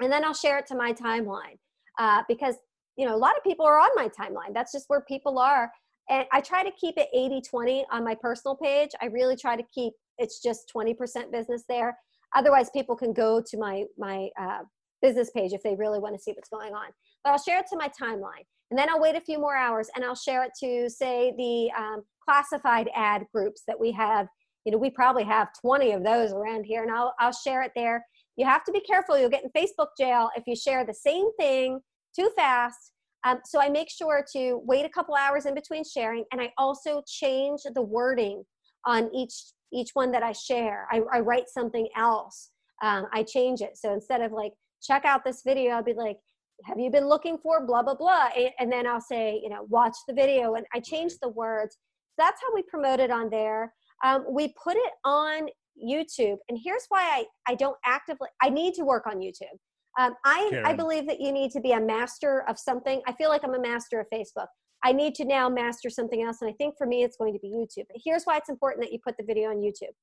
and 0.00 0.12
then 0.12 0.24
I'll 0.24 0.34
share 0.34 0.58
it 0.58 0.66
to 0.68 0.76
my 0.76 0.92
timeline 0.92 1.58
uh, 1.98 2.22
because 2.28 2.56
you 2.96 3.06
know 3.06 3.14
a 3.14 3.18
lot 3.18 3.36
of 3.36 3.42
people 3.42 3.66
are 3.66 3.78
on 3.78 3.90
my 3.94 4.08
timeline. 4.08 4.54
That's 4.54 4.72
just 4.72 4.86
where 4.88 5.02
people 5.02 5.38
are, 5.38 5.70
and 6.10 6.26
I 6.32 6.40
try 6.40 6.62
to 6.62 6.70
keep 6.80 6.94
it 6.96 7.08
80-20 7.14 7.84
on 7.90 8.04
my 8.04 8.14
personal 8.14 8.56
page. 8.56 8.90
I 9.00 9.06
really 9.06 9.36
try 9.36 9.56
to 9.56 9.62
keep 9.74 9.92
it's 10.18 10.40
just 10.40 10.70
20% 10.74 11.32
business 11.32 11.64
there. 11.68 11.96
Otherwise, 12.34 12.70
people 12.70 12.96
can 12.96 13.12
go 13.12 13.40
to 13.40 13.58
my 13.58 13.84
my 13.98 14.28
uh, 14.40 14.60
business 15.02 15.30
page 15.30 15.52
if 15.52 15.62
they 15.62 15.74
really 15.74 15.98
want 15.98 16.14
to 16.14 16.20
see 16.20 16.32
what's 16.32 16.48
going 16.48 16.72
on. 16.74 16.86
But 17.24 17.30
I'll 17.30 17.42
share 17.42 17.58
it 17.58 17.66
to 17.70 17.76
my 17.76 17.88
timeline, 17.88 18.46
and 18.70 18.78
then 18.78 18.88
I'll 18.88 19.00
wait 19.00 19.16
a 19.16 19.20
few 19.20 19.38
more 19.38 19.56
hours, 19.56 19.88
and 19.94 20.04
I'll 20.04 20.14
share 20.14 20.44
it 20.44 20.52
to 20.60 20.88
say 20.88 21.34
the 21.36 21.70
um, 21.78 22.02
classified 22.24 22.88
ad 22.94 23.24
groups 23.34 23.62
that 23.66 23.78
we 23.78 23.92
have. 23.92 24.28
You 24.64 24.72
know, 24.72 24.78
we 24.78 24.90
probably 24.90 25.24
have 25.24 25.48
20 25.60 25.90
of 25.92 26.04
those 26.04 26.32
around 26.32 26.64
here, 26.64 26.82
and 26.82 26.92
I'll 26.92 27.14
I'll 27.18 27.32
share 27.32 27.62
it 27.62 27.72
there. 27.76 28.04
You 28.36 28.46
have 28.46 28.64
to 28.64 28.72
be 28.72 28.80
careful; 28.80 29.18
you'll 29.18 29.28
get 29.28 29.44
in 29.44 29.50
Facebook 29.50 29.88
jail 29.98 30.30
if 30.36 30.44
you 30.46 30.56
share 30.56 30.86
the 30.86 30.94
same 30.94 31.26
thing 31.38 31.80
too 32.14 32.30
fast. 32.36 32.92
Um, 33.24 33.38
so 33.44 33.60
I 33.60 33.68
make 33.68 33.88
sure 33.88 34.24
to 34.32 34.60
wait 34.64 34.84
a 34.84 34.88
couple 34.88 35.14
hours 35.14 35.46
in 35.46 35.54
between 35.54 35.84
sharing, 35.84 36.24
and 36.32 36.40
I 36.40 36.52
also 36.58 37.02
change 37.06 37.60
the 37.72 37.82
wording 37.82 38.42
on 38.84 39.14
each 39.14 39.34
each 39.72 39.90
one 39.94 40.10
that 40.12 40.22
I 40.22 40.32
share. 40.32 40.86
I, 40.90 41.00
I 41.12 41.20
write 41.20 41.48
something 41.48 41.88
else. 41.96 42.50
Um, 42.82 43.06
I 43.12 43.22
change 43.22 43.62
it. 43.62 43.78
So 43.78 43.94
instead 43.94 44.20
of 44.20 44.32
like 44.32 44.52
check 44.82 45.04
out 45.04 45.24
this 45.24 45.42
video, 45.46 45.72
I'll 45.72 45.84
be 45.84 45.94
like, 45.94 46.18
have 46.64 46.78
you 46.78 46.90
been 46.90 47.08
looking 47.08 47.38
for 47.38 47.64
blah 47.64 47.82
blah 47.82 47.94
blah, 47.94 48.28
A- 48.36 48.54
and 48.58 48.70
then 48.70 48.86
I'll 48.86 49.00
say 49.00 49.40
you 49.42 49.48
know 49.48 49.66
watch 49.68 49.96
the 50.08 50.14
video, 50.14 50.54
and 50.54 50.66
I 50.74 50.80
change 50.80 51.12
the 51.22 51.28
words. 51.28 51.78
That's 52.18 52.40
how 52.42 52.54
we 52.54 52.62
promote 52.62 53.00
it 53.00 53.10
on 53.10 53.30
there. 53.30 53.72
Um, 54.04 54.24
we 54.28 54.52
put 54.62 54.76
it 54.76 54.92
on 55.04 55.46
YouTube, 55.82 56.38
and 56.48 56.58
here's 56.62 56.86
why 56.88 57.02
I 57.02 57.52
I 57.52 57.54
don't 57.54 57.76
actively. 57.86 58.28
I 58.42 58.50
need 58.50 58.74
to 58.74 58.84
work 58.84 59.06
on 59.06 59.18
YouTube. 59.18 59.58
Um, 59.98 60.14
I, 60.24 60.62
I 60.64 60.74
believe 60.74 61.06
that 61.06 61.20
you 61.20 61.32
need 61.32 61.50
to 61.52 61.60
be 61.60 61.72
a 61.72 61.80
master 61.80 62.44
of 62.48 62.58
something. 62.58 63.02
I 63.06 63.12
feel 63.12 63.28
like 63.28 63.42
I'm 63.44 63.54
a 63.54 63.60
master 63.60 64.00
of 64.00 64.06
Facebook. 64.12 64.46
I 64.84 64.92
need 64.92 65.14
to 65.16 65.24
now 65.24 65.48
master 65.48 65.90
something 65.90 66.22
else. 66.22 66.38
And 66.40 66.50
I 66.50 66.54
think 66.54 66.76
for 66.76 66.86
me, 66.86 67.02
it's 67.02 67.16
going 67.16 67.34
to 67.34 67.38
be 67.40 67.48
YouTube. 67.48 67.84
But 67.88 68.00
here's 68.04 68.24
why 68.24 68.36
it's 68.38 68.48
important 68.48 68.84
that 68.84 68.92
you 68.92 68.98
put 69.04 69.16
the 69.16 69.24
video 69.24 69.50
on 69.50 69.56
YouTube. 69.58 69.94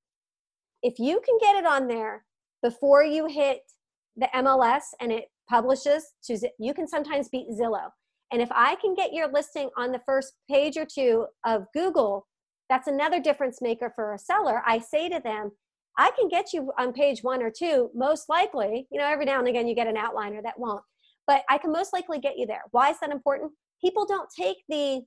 If 0.83 0.99
you 0.99 1.21
can 1.25 1.37
get 1.41 1.57
it 1.57 1.65
on 1.65 1.87
there 1.87 2.23
before 2.63 3.03
you 3.03 3.25
hit 3.25 3.59
the 4.15 4.29
MLS 4.35 4.83
and 5.01 5.11
it 5.11 5.25
publishes 5.49 6.13
to, 6.25 6.37
you 6.59 6.73
can 6.73 6.87
sometimes 6.87 7.29
beat 7.29 7.47
Zillow. 7.49 7.89
And 8.31 8.41
if 8.41 8.49
I 8.51 8.75
can 8.75 8.93
get 8.95 9.11
your 9.11 9.31
listing 9.31 9.69
on 9.75 9.91
the 9.91 10.01
first 10.05 10.33
page 10.49 10.77
or 10.77 10.85
two 10.85 11.25
of 11.45 11.65
Google, 11.73 12.27
that's 12.69 12.87
another 12.87 13.19
difference 13.19 13.61
maker 13.61 13.91
for 13.95 14.13
a 14.13 14.19
seller. 14.19 14.61
I 14.65 14.77
say 14.77 15.09
to 15.09 15.19
them, 15.19 15.51
I 15.99 16.11
can 16.17 16.29
get 16.29 16.53
you 16.53 16.71
on 16.79 16.93
page 16.93 17.23
one 17.23 17.43
or 17.43 17.51
two, 17.51 17.91
most 17.93 18.29
likely. 18.29 18.87
You 18.89 18.99
know, 18.99 19.05
every 19.05 19.25
now 19.25 19.37
and 19.37 19.49
again 19.49 19.67
you 19.67 19.75
get 19.75 19.85
an 19.85 19.97
outliner 19.97 20.41
that 20.41 20.57
won't, 20.57 20.81
but 21.27 21.43
I 21.49 21.57
can 21.57 21.73
most 21.73 21.91
likely 21.91 22.19
get 22.19 22.37
you 22.37 22.47
there. 22.47 22.61
Why 22.71 22.89
is 22.89 22.97
that 23.01 23.11
important? 23.11 23.51
People 23.83 24.05
don't 24.05 24.29
take 24.33 24.57
the 24.69 25.01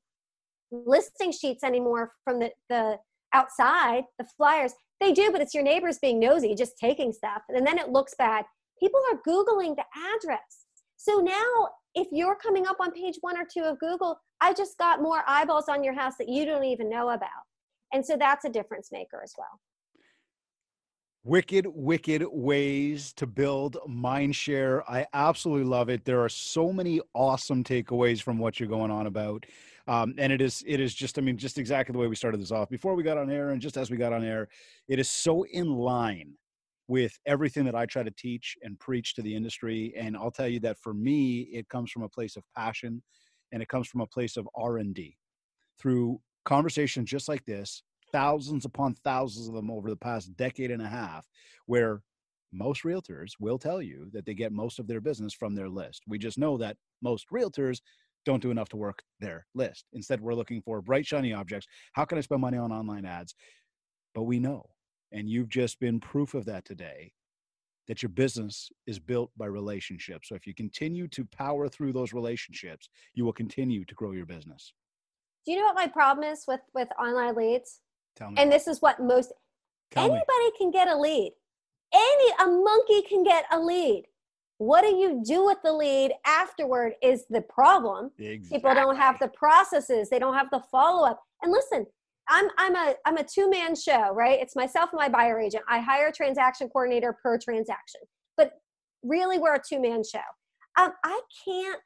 listing 0.70 1.32
sheets 1.32 1.64
anymore 1.64 2.12
from 2.24 2.40
the, 2.40 2.51
the 2.68 2.99
outside, 3.32 4.05
the 4.18 4.26
flyers. 4.36 4.74
They 5.01 5.12
do, 5.12 5.32
but 5.32 5.40
it's 5.40 5.55
your 5.55 5.62
neighbors 5.62 5.99
being 6.01 6.20
nosy, 6.20 6.55
just 6.55 6.76
taking 6.78 7.11
stuff, 7.11 7.40
and 7.49 7.66
then 7.66 7.78
it 7.78 7.88
looks 7.88 8.14
bad. 8.18 8.45
People 8.78 9.01
are 9.11 9.18
Googling 9.26 9.74
the 9.76 9.84
address. 10.14 10.66
So 10.99 11.20
now, 11.20 11.68
if 11.95 12.09
you're 12.12 12.36
coming 12.36 12.66
up 12.66 12.76
on 12.80 12.93
page 12.93 13.16
one 13.22 13.38
or 13.38 13.47
two 13.51 13.62
of 13.62 13.78
Google, 13.78 14.18
I 14.43 14.53
just 14.53 14.76
got 14.76 15.01
more 15.01 15.22
eyeballs 15.26 15.70
on 15.70 15.82
your 15.82 15.95
house 15.95 16.16
that 16.18 16.28
you 16.28 16.45
don't 16.45 16.64
even 16.64 16.90
know 16.90 17.11
about. 17.11 17.30
And 17.95 18.05
so 18.05 18.16
that's 18.18 18.45
a 18.45 18.51
difference 18.51 18.90
maker 18.93 19.22
as 19.24 19.32
well. 19.38 19.59
Wicked, 21.25 21.66
wicked 21.68 22.25
ways 22.33 23.12
to 23.12 23.29
build 23.29 23.77
mind 23.87 24.35
share. 24.35 24.83
I 24.91 25.07
absolutely 25.12 25.68
love 25.68 25.89
it. 25.89 26.05
There 26.05 26.20
are 26.20 26.29
so 26.29 26.73
many 26.73 27.01
awesome 27.14 27.62
takeaways 27.62 28.20
from 28.20 28.39
what 28.39 28.59
you're 28.59 28.68
going 28.68 28.91
on 28.91 29.07
about. 29.07 29.47
Um, 29.87 30.14
and 30.18 30.33
it 30.33 30.41
is, 30.41 30.64
it 30.66 30.81
is 30.81 30.93
just, 30.93 31.18
I 31.18 31.23
mean, 31.23 31.37
just 31.39 31.59
exactly 31.59 31.93
the 31.93 32.01
way 32.01 32.09
we 32.09 32.16
started 32.16 32.41
this 32.41 32.51
off 32.51 32.68
before 32.68 32.97
we 32.97 33.05
got 33.05 33.18
on 33.18 33.31
air 33.31 33.51
and 33.51 33.61
just 33.61 33.77
as 33.77 33.89
we 33.89 33.97
got 33.97 34.12
on 34.12 34.25
air, 34.25 34.49
it 34.89 34.99
is 34.99 35.09
so 35.09 35.45
in 35.45 35.73
line 35.73 36.33
with 36.89 37.16
everything 37.25 37.64
that 37.66 37.77
I 37.77 37.87
try 37.87 38.03
to 38.03 38.11
teach 38.11 38.57
and 38.62 38.77
preach 38.81 39.14
to 39.14 39.23
the 39.23 39.35
industry. 39.35 39.95
And 39.97 40.16
I'll 40.16 40.33
tell 40.33 40.49
you 40.49 40.59
that 40.61 40.79
for 40.79 40.93
me, 40.93 41.43
it 41.53 41.68
comes 41.68 41.93
from 41.93 42.03
a 42.03 42.09
place 42.09 42.37
of 42.37 42.43
passion 42.57 43.01
and 43.53 43.62
it 43.62 43.68
comes 43.68 43.87
from 43.87 44.01
a 44.01 44.07
place 44.09 44.37
of 44.37 44.49
R&D 44.57 45.16
through 45.79 46.20
conversations 46.45 47.09
just 47.09 47.29
like 47.29 47.45
this, 47.45 47.85
thousands 48.13 48.65
upon 48.65 48.95
thousands 48.95 49.49
of 49.49 49.55
them 49.55 49.71
over 49.71 49.91
the 49.91 49.97
past 49.97 50.37
decade 50.37 50.71
and 50.71 50.83
a 50.83 50.89
half, 50.89 51.27
where 51.67 52.03
most 52.53 52.83
realtors 52.83 53.33
will 53.41 53.59
tell 53.59 53.81
you 53.81 54.11
that 54.13 54.27
they 54.27 54.35
get 54.35 54.53
most 54.53 54.79
of 54.79 54.87
their 54.87 55.01
business 55.01 55.33
from 55.33 55.55
their 55.55 55.69
list. 55.69 56.03
We 56.07 56.19
just 56.19 56.39
know 56.39 56.59
that 56.59 56.77
most 57.03 57.27
realtors 57.31 57.81
don't 58.25 58.43
do 58.43 58.51
enough 58.51 58.69
to 58.69 58.77
work 58.77 59.03
their 59.21 59.47
list. 59.55 59.87
Instead, 59.95 60.21
we're 60.21 60.35
looking 60.35 60.63
for 60.63 60.83
bright, 60.83 61.07
shiny 61.07 61.33
objects. 61.33 61.67
How 61.95 62.05
can 62.05 62.19
I 62.19 62.21
spend 62.21 62.41
money 62.41 62.59
on 62.59 62.71
online 62.71 63.05
ads? 63.05 63.35
But 64.15 64.25
we 64.25 64.39
know, 64.39 64.67
and 65.11 65.29
you've 65.29 65.49
just 65.49 65.81
been 65.81 65.99
proof 65.99 66.35
of 66.35 66.45
that 66.45 66.65
today, 66.65 67.13
that 67.89 68.03
your 68.03 68.11
business 68.11 68.71
is 68.87 68.99
built 68.99 69.31
by 69.37 69.47
relationships. 69.47 70.29
So 70.29 70.35
if 70.35 70.47
you 70.47 70.55
continue 70.55 71.09
to 71.09 71.25
power 71.25 71.69
through 71.69 71.95
those 71.95 72.13
relationships, 72.13 72.89
you 73.15 73.25
will 73.25 73.33
continue 73.33 73.85
to 73.87 73.95
grow 73.95 74.13
your 74.13 74.27
business. 74.27 74.73
Do 75.45 75.53
you 75.53 75.59
know 75.59 75.65
what 75.65 75.75
my 75.75 75.89
problem 75.89 76.31
is 76.31 76.45
with 76.47 76.61
with 76.75 76.89
online 77.01 77.35
leads? 77.35 77.81
Tell 78.17 78.31
me. 78.31 78.37
And 78.39 78.51
this 78.51 78.67
is 78.67 78.81
what 78.81 79.01
most 79.01 79.33
Tell 79.91 80.05
me. 80.09 80.15
anybody 80.15 80.59
can 80.59 80.71
get 80.71 80.89
a 80.89 80.97
lead. 80.97 81.33
Any 81.95 82.33
a 82.41 82.47
monkey 82.47 83.03
can 83.03 83.23
get 83.23 83.45
a 83.51 83.59
lead. 83.59 84.05
What 84.59 84.83
do 84.83 84.95
you 84.95 85.23
do 85.27 85.45
with 85.45 85.59
the 85.65 85.73
lead 85.73 86.13
afterward 86.25 86.93
is 87.03 87.25
the 87.29 87.43
problem. 87.43 88.13
People 88.17 88.75
don't 88.75 88.97
have 88.97 89.19
the 89.19 89.29
processes. 89.29 90.09
They 90.09 90.19
don't 90.19 90.35
have 90.35 90.51
the 90.51 90.63
follow 90.71 91.07
up. 91.07 91.21
And 91.43 91.51
listen, 91.51 91.87
I'm 92.29 92.49
I'm 92.57 92.77
a 92.77 92.95
I'm 93.05 93.17
a 93.17 93.25
two 93.25 93.51
man 93.51 93.75
show, 93.75 94.13
right? 94.15 94.39
It's 94.41 94.55
myself 94.57 94.91
and 94.93 94.99
my 95.01 95.09
buyer 95.09 95.41
agent. 95.41 95.65
I 95.69 95.81
hire 95.81 96.09
a 96.09 96.13
transaction 96.13 96.69
coordinator 96.69 97.17
per 97.23 97.39
transaction, 97.39 98.03
but 98.37 98.53
really 99.03 99.39
we're 99.39 99.57
a 99.57 99.63
two 99.63 99.81
man 99.81 100.03
show. 100.05 100.21
Um, 100.79 100.93
I 101.05 101.21
can't. 101.45 101.81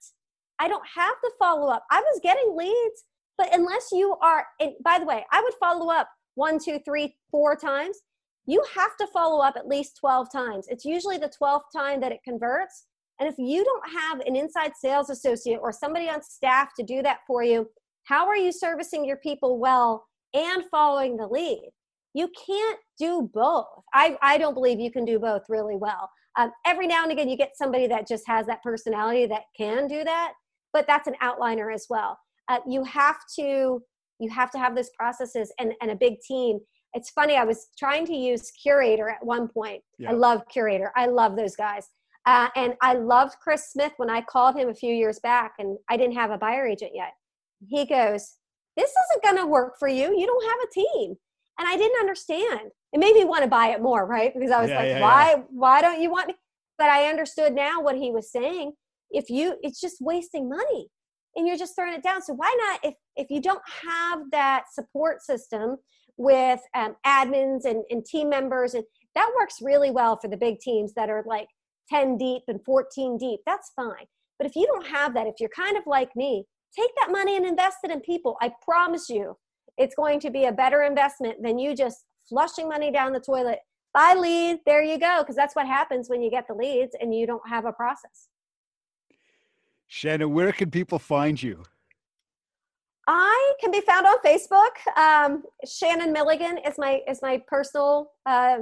I 0.59 0.69
don't 0.69 0.85
have 0.95 1.15
the 1.23 1.31
follow 1.39 1.69
up. 1.69 1.85
I 1.91 2.01
was 2.01 2.21
getting 2.23 2.57
leads, 2.57 3.05
but 3.37 3.55
unless 3.55 3.89
you 3.93 4.17
are, 4.23 4.47
and 4.61 4.73
by 4.85 4.99
the 4.99 5.05
way, 5.05 5.25
I 5.33 5.43
would 5.43 5.55
follow 5.61 5.91
up 5.91 6.09
one, 6.37 6.59
two, 6.59 6.79
three, 6.85 7.17
four 7.31 7.57
times. 7.57 7.99
You 8.47 8.63
have 8.75 8.97
to 8.99 9.09
follow 9.09 9.43
up 9.43 9.57
at 9.57 9.67
least 9.67 9.99
12 9.99 10.31
times. 10.31 10.67
It's 10.69 10.85
usually 10.85 11.19
the 11.19 11.33
12th 11.43 11.65
time 11.75 12.01
that 12.01 12.13
it 12.13 12.21
converts. 12.25 12.87
And 13.19 13.29
if 13.29 13.35
you 13.39 13.65
don't 13.65 13.91
have 13.91 14.21
an 14.21 14.37
inside 14.37 14.73
sales 14.81 15.11
associate 15.11 15.59
or 15.61 15.73
somebody 15.73 16.09
on 16.09 16.23
staff 16.23 16.71
to 16.79 16.85
do 16.85 17.03
that 17.03 17.21
for 17.27 17.43
you, 17.43 17.69
how 18.05 18.27
are 18.29 18.37
you 18.37 18.53
servicing 18.53 19.05
your 19.05 19.17
people 19.17 19.59
well 19.59 20.07
and 20.33 20.63
following 20.71 21.17
the 21.17 21.27
lead? 21.27 21.71
You 22.15 22.31
can't 22.47 22.79
do 22.99 23.29
both. 23.35 23.67
I, 23.93 24.17
I 24.23 24.39
don't 24.39 24.55
believe 24.55 24.79
you 24.79 24.93
can 24.93 25.05
do 25.05 25.19
both 25.19 25.43
really 25.49 25.77
well. 25.77 26.09
Um, 26.39 26.53
every 26.65 26.87
now 26.87 27.03
and 27.03 27.13
again, 27.13 27.29
you 27.29 27.37
get 27.37 27.57
somebody 27.57 27.87
that 27.89 28.07
just 28.07 28.25
has 28.27 28.47
that 28.47 28.63
personality 28.63 29.27
that 29.27 29.45
can 29.57 29.89
do 29.89 30.05
that, 30.05 30.35
but 30.73 30.87
that's 30.87 31.09
an 31.09 31.15
outliner 31.23 31.75
as 31.75 31.87
well. 31.89 32.19
Uh, 32.49 32.59
you 32.69 32.85
have 32.85 33.17
to 33.39 33.83
you 34.19 34.31
have 34.31 34.51
to 34.53 34.59
have 34.59 34.75
those 34.75 34.91
processes 34.91 35.53
and, 35.59 35.73
and 35.81 35.91
a 35.91 35.97
big 35.97 36.21
team. 36.21 36.61
It's 36.95 37.11
funny 37.11 37.37
i 37.37 37.45
was 37.45 37.69
trying 37.79 38.07
to 38.07 38.15
use 38.15 38.51
Curaytor 38.65 39.13
at 39.13 39.25
one 39.25 39.49
point. 39.49 39.83
Yeah. 39.99 40.11
i 40.11 40.13
love 40.13 40.43
Curaytor. 40.55 40.91
I 40.97 41.07
love 41.07 41.37
those 41.37 41.57
guys. 41.57 41.89
Uh, 42.25 42.49
and 42.57 42.75
i 42.83 42.95
loved 42.95 43.37
chris 43.43 43.71
smith 43.73 43.93
when 43.99 44.11
i 44.11 44.21
called 44.21 44.57
him 44.57 44.69
a 44.69 44.75
few 44.75 44.93
years 44.93 45.21
back 45.21 45.53
and 45.59 45.79
i 45.89 45.97
didn't 45.97 46.17
have 46.17 46.31
a 46.31 46.39
buyer 46.39 46.67
agent 46.67 46.93
yet. 46.95 47.13
He 47.69 47.87
goes 47.87 48.35
this 48.77 48.91
isn't 48.91 49.23
going 49.23 49.39
to 49.39 49.47
work 49.47 49.79
for 49.79 49.89
you. 49.89 50.19
You 50.19 50.27
don't 50.27 50.51
have 50.51 50.59
a 50.69 50.73
team. 50.73 51.17
And 51.59 51.69
i 51.69 51.77
didn't 51.77 52.01
understand. 52.01 52.71
It 52.93 53.01
made 53.01 53.15
me 53.15 53.25
want 53.25 53.43
to 53.43 53.49
buy 53.49 53.69
it 53.69 53.83
more 53.83 54.07
right? 54.07 54.33
Because 54.35 54.51
i 54.51 54.61
was 54.61 54.71
yeah, 54.71 54.79
like 54.79 54.89
yeah, 54.89 55.01
why 55.01 55.43
why 55.51 55.81
don't 55.81 56.01
you 56.01 56.11
want 56.11 56.29
me? 56.29 56.35
But 56.79 56.89
i 56.89 57.09
understood 57.09 57.55
now 57.55 57.83
what 57.83 57.97
he 57.97 58.11
was 58.11 58.31
saying. 58.31 58.73
If 59.11 59.31
you 59.31 59.57
it's 59.63 59.81
just 59.81 59.97
wasting 60.01 60.49
money 60.49 60.89
and 61.37 61.47
you're 61.47 61.57
just 61.57 61.77
throwing 61.77 61.95
it 61.95 62.03
down. 62.03 62.23
So 62.23 62.35
why 62.35 62.55
not 62.59 62.91
if 62.91 62.95
if 63.17 63.31
you 63.31 63.41
don't 63.41 63.63
have 63.83 64.31
that 64.33 64.65
support 64.73 65.23
system 65.23 65.77
with 66.17 66.61
um, 66.75 66.97
admins 67.07 67.65
and, 67.65 67.85
and 67.91 68.05
team 68.05 68.29
members 68.29 68.75
and 68.75 68.85
that 69.15 69.31
works 69.39 69.59
really 69.61 69.91
well 69.91 70.19
for 70.21 70.29
the 70.29 70.37
big 70.37 70.61
teams 70.61 70.95
that 70.95 71.11
are 71.11 71.23
like 71.27 71.49
10 71.91 72.17
deep 72.17 72.43
and 72.49 72.61
14 72.65 73.19
deep 73.19 73.41
that's 73.47 73.73
fine. 73.77 74.07
But 74.39 74.47
if 74.47 74.57
you 74.57 74.67
don't 74.67 74.87
have 74.87 75.15
that 75.15 75.27
if 75.27 75.35
you're 75.41 75.51
kind 75.51 75.77
of 75.77 75.85
like 75.87 76.15
me 76.17 76.47
take 76.77 76.91
that 77.01 77.13
money 77.13 77.37
and 77.37 77.47
invest 77.47 77.79
it 77.85 77.91
in 77.91 78.01
people. 78.01 78.37
I 78.41 78.53
promise 78.63 79.09
you 79.09 79.37
it's 79.79 79.95
going 79.95 80.21
to 80.21 80.31
be 80.31 80.47
a 80.47 80.53
better 80.53 80.83
investment 80.83 81.43
than 81.43 81.59
you 81.59 81.75
just 81.75 82.05
flushing 82.29 82.69
money 82.69 82.91
down 82.91 83.13
the 83.13 83.21
toilet. 83.21 83.59
Buy 83.95 84.15
lead. 84.15 84.59
There 84.67 84.83
you 84.83 84.99
go 84.99 85.19
because 85.21 85.37
that's 85.37 85.57
what 85.57 85.67
happens 85.67 86.09
when 86.09 86.23
you 86.23 86.31
get 86.31 86.47
the 86.49 86.55
leads 86.55 86.95
and 87.01 87.15
you 87.15 87.27
don't 87.27 87.47
have 87.49 87.65
a 87.65 87.73
process 87.73 88.29
Shannon, 89.89 90.33
where 90.33 90.53
can 90.53 90.71
people 90.71 90.99
find 90.99 91.41
you? 91.41 91.63
I 93.07 93.55
can 93.61 93.71
be 93.71 93.81
found 93.81 94.07
on 94.07 94.17
Facebook. 94.25 94.75
Um, 94.97 95.45
Shannon 95.65 96.13
Milligan 96.13 96.59
is 96.59 96.75
my 96.77 97.01
is 97.09 97.21
my 97.23 97.41
personal 97.47 98.11
uh, 98.27 98.59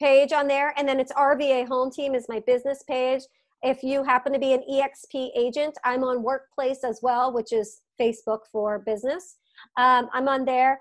page 0.00 0.32
on 0.32 0.48
there, 0.48 0.74
and 0.76 0.88
then 0.88 0.98
it's 0.98 1.12
RVA 1.12 1.66
Home 1.68 1.90
Team 1.90 2.14
is 2.14 2.26
my 2.28 2.40
business 2.40 2.82
page. 2.88 3.22
If 3.62 3.82
you 3.82 4.04
happen 4.04 4.32
to 4.32 4.38
be 4.38 4.52
an 4.52 4.62
EXP 4.70 5.30
agent, 5.36 5.76
I'm 5.84 6.04
on 6.04 6.22
Workplace 6.22 6.84
as 6.84 7.00
well, 7.02 7.32
which 7.32 7.52
is 7.52 7.80
Facebook 8.00 8.40
for 8.52 8.80
business. 8.80 9.36
Um, 9.76 10.08
I'm 10.12 10.28
on 10.28 10.44
there. 10.44 10.80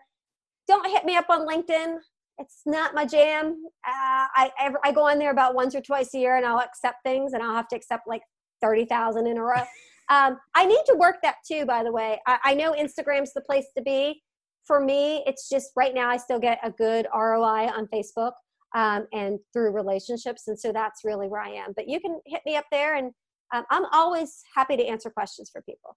Don't 0.67 0.85
hit 0.87 1.05
me 1.05 1.15
up 1.15 1.29
on 1.29 1.47
LinkedIn. 1.47 1.97
It's 2.39 2.61
not 2.65 2.93
my 2.93 3.05
jam. 3.05 3.63
Uh, 3.87 4.27
I 4.35 4.51
I 4.83 4.91
go 4.91 5.07
on 5.07 5.19
there 5.19 5.31
about 5.31 5.53
once 5.53 5.75
or 5.75 5.81
twice 5.81 6.15
a 6.15 6.17
year, 6.17 6.37
and 6.37 6.45
I'll 6.47 6.59
accept 6.59 7.03
things, 7.03 7.33
and 7.33 7.43
I'll 7.43 7.55
have 7.55 7.67
to 7.69 7.75
accept 7.75 8.07
like 8.07 8.21
30,000 8.61 9.27
in 9.27 9.37
a 9.37 9.41
row. 9.41 9.63
Um, 10.09 10.37
I 10.55 10.65
need 10.65 10.81
to 10.87 10.95
work 10.95 11.17
that 11.23 11.35
too, 11.45 11.65
by 11.65 11.83
the 11.83 11.91
way. 11.91 12.19
I, 12.25 12.39
I 12.45 12.53
know 12.53 12.73
Instagram's 12.73 13.33
the 13.33 13.41
place 13.41 13.65
to 13.75 13.83
be. 13.83 14.21
For 14.65 14.79
me, 14.79 15.23
it's 15.25 15.49
just 15.49 15.71
right 15.75 15.93
now 15.93 16.09
I 16.09 16.17
still 16.17 16.39
get 16.39 16.59
a 16.63 16.71
good 16.71 17.07
ROI 17.13 17.69
on 17.69 17.87
Facebook 17.93 18.31
um, 18.75 19.07
and 19.13 19.39
through 19.53 19.71
relationships. 19.71 20.47
And 20.47 20.59
so 20.59 20.71
that's 20.71 21.01
really 21.03 21.27
where 21.27 21.41
I 21.41 21.49
am. 21.49 21.73
But 21.75 21.87
you 21.87 21.99
can 21.99 22.19
hit 22.25 22.41
me 22.45 22.55
up 22.55 22.65
there, 22.71 22.95
and 22.95 23.11
um, 23.53 23.63
I'm 23.69 23.85
always 23.93 24.41
happy 24.55 24.77
to 24.77 24.85
answer 24.85 25.09
questions 25.09 25.49
for 25.49 25.61
people. 25.61 25.95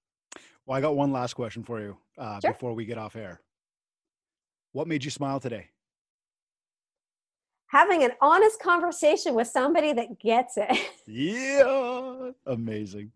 Well, 0.67 0.79
I 0.79 0.81
got 0.81 0.95
one 0.95 1.13
last 1.13 1.35
question 1.35 1.65
for 1.65 1.81
you 1.81 1.97
uh, 2.19 2.39
sure. 2.41 2.53
before 2.53 2.75
we 2.75 2.85
get 2.85 2.99
off 2.99 3.17
air. 3.17 3.41
What 4.73 4.87
made 4.87 5.05
you 5.05 5.11
smile 5.11 5.41
today? 5.41 5.69
Having 7.71 8.03
an 8.03 8.11
honest 8.21 8.61
conversation 8.61 9.35
with 9.35 9.47
somebody 9.47 9.93
that 9.93 10.19
gets 10.19 10.55
it. 10.57 10.77
yeah, 11.07 12.31
amazing. 12.47 13.13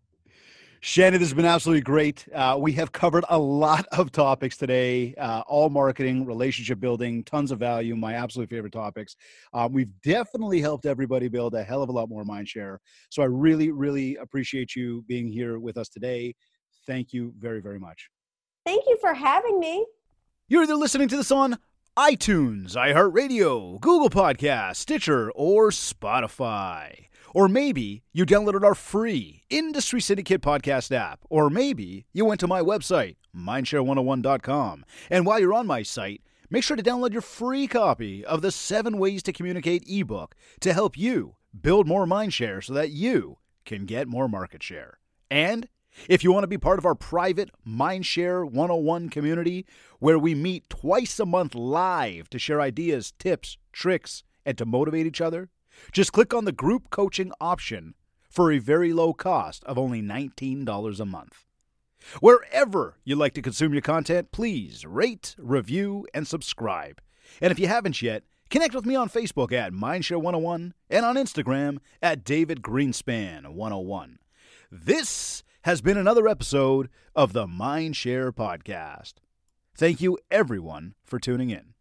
Shannon, 0.79 1.19
this 1.19 1.29
has 1.29 1.33
been 1.33 1.45
absolutely 1.45 1.81
great. 1.81 2.25
Uh, 2.33 2.55
we 2.59 2.71
have 2.73 2.91
covered 2.91 3.25
a 3.29 3.37
lot 3.37 3.85
of 3.91 4.11
topics 4.11 4.55
today, 4.55 5.15
uh, 5.15 5.41
all 5.47 5.69
marketing, 5.69 6.25
relationship 6.25 6.79
building, 6.79 7.23
tons 7.23 7.51
of 7.51 7.59
value, 7.59 7.95
my 7.95 8.13
absolute 8.13 8.49
favorite 8.49 8.71
topics. 8.71 9.15
Uh, 9.53 9.67
we've 9.69 9.89
definitely 10.03 10.61
helped 10.61 10.85
everybody 10.85 11.27
build 11.27 11.55
a 11.55 11.63
hell 11.63 11.81
of 11.81 11.89
a 11.89 11.91
lot 11.91 12.07
more 12.07 12.23
mind 12.23 12.47
share. 12.47 12.79
So 13.09 13.23
I 13.23 13.25
really, 13.25 13.71
really 13.71 14.15
appreciate 14.17 14.75
you 14.75 15.03
being 15.07 15.27
here 15.27 15.59
with 15.59 15.75
us 15.75 15.89
today. 15.89 16.35
Thank 16.85 17.13
you 17.13 17.33
very, 17.39 17.61
very 17.61 17.79
much. 17.79 18.07
Thank 18.65 18.83
you 18.87 18.97
for 19.01 19.13
having 19.13 19.59
me. 19.59 19.85
You're 20.47 20.63
either 20.63 20.75
listening 20.75 21.07
to 21.09 21.17
this 21.17 21.31
on 21.31 21.57
iTunes, 21.97 22.75
iHeartRadio, 22.75 23.79
Google 23.79 24.09
Podcast, 24.09 24.75
Stitcher, 24.75 25.31
or 25.31 25.69
Spotify. 25.69 27.05
Or 27.33 27.47
maybe 27.47 28.03
you 28.11 28.25
downloaded 28.25 28.65
our 28.65 28.75
free 28.75 29.43
Industry 29.49 30.01
Syndicate 30.01 30.41
podcast 30.41 30.93
app. 30.93 31.21
Or 31.29 31.49
maybe 31.49 32.05
you 32.11 32.25
went 32.25 32.41
to 32.41 32.47
my 32.47 32.59
website, 32.59 33.15
mindshare101.com. 33.33 34.83
And 35.09 35.25
while 35.25 35.39
you're 35.39 35.53
on 35.53 35.67
my 35.67 35.83
site, 35.83 36.21
make 36.49 36.65
sure 36.65 36.75
to 36.75 36.83
download 36.83 37.13
your 37.13 37.21
free 37.21 37.65
copy 37.65 38.25
of 38.25 38.41
the 38.41 38.51
Seven 38.51 38.97
Ways 38.97 39.23
to 39.23 39.31
Communicate 39.31 39.85
ebook 39.87 40.35
to 40.59 40.73
help 40.73 40.97
you 40.97 41.37
build 41.61 41.87
more 41.87 42.05
mindshare 42.05 42.61
so 42.61 42.73
that 42.73 42.91
you 42.91 43.37
can 43.63 43.85
get 43.85 44.09
more 44.09 44.27
market 44.27 44.61
share. 44.61 44.99
And 45.31 45.69
if 46.09 46.23
you 46.23 46.31
want 46.31 46.43
to 46.43 46.47
be 46.47 46.57
part 46.57 46.79
of 46.79 46.85
our 46.85 46.95
private 46.95 47.49
Mindshare 47.67 48.43
101 48.43 49.09
community, 49.09 49.65
where 49.99 50.19
we 50.19 50.35
meet 50.35 50.69
twice 50.69 51.19
a 51.19 51.25
month 51.25 51.55
live 51.55 52.29
to 52.29 52.39
share 52.39 52.61
ideas, 52.61 53.13
tips, 53.17 53.57
tricks, 53.71 54.23
and 54.45 54.57
to 54.57 54.65
motivate 54.65 55.05
each 55.05 55.21
other, 55.21 55.49
just 55.91 56.13
click 56.13 56.33
on 56.33 56.45
the 56.45 56.51
group 56.51 56.89
coaching 56.89 57.31
option 57.39 57.95
for 58.29 58.51
a 58.51 58.59
very 58.59 58.93
low 58.93 59.13
cost 59.13 59.63
of 59.63 59.77
only 59.77 60.01
$19 60.01 60.99
a 60.99 61.05
month. 61.05 61.45
Wherever 62.19 62.97
you 63.03 63.15
like 63.15 63.33
to 63.33 63.41
consume 63.41 63.73
your 63.73 63.81
content, 63.81 64.31
please 64.31 64.85
rate, 64.85 65.35
review, 65.39 66.05
and 66.13 66.27
subscribe. 66.27 67.01
And 67.41 67.51
if 67.51 67.59
you 67.59 67.67
haven't 67.67 68.01
yet, 68.01 68.23
connect 68.49 68.75
with 68.75 68.85
me 68.85 68.95
on 68.95 69.09
Facebook 69.09 69.51
at 69.51 69.73
Mindshare101 69.73 70.73
and 70.89 71.05
on 71.05 71.15
Instagram 71.15 71.79
at 72.01 72.23
David 72.23 72.61
Greenspan101. 72.61 74.17
This 74.71 75.43
has 75.65 75.81
been 75.81 75.97
another 75.97 76.27
episode 76.27 76.89
of 77.15 77.33
the 77.33 77.47
Mindshare 77.47 78.31
Podcast. 78.31 79.13
Thank 79.75 79.99
you, 79.99 80.15
everyone, 80.29 80.93
for 81.03 81.17
tuning 81.17 81.49
in. 81.49 81.74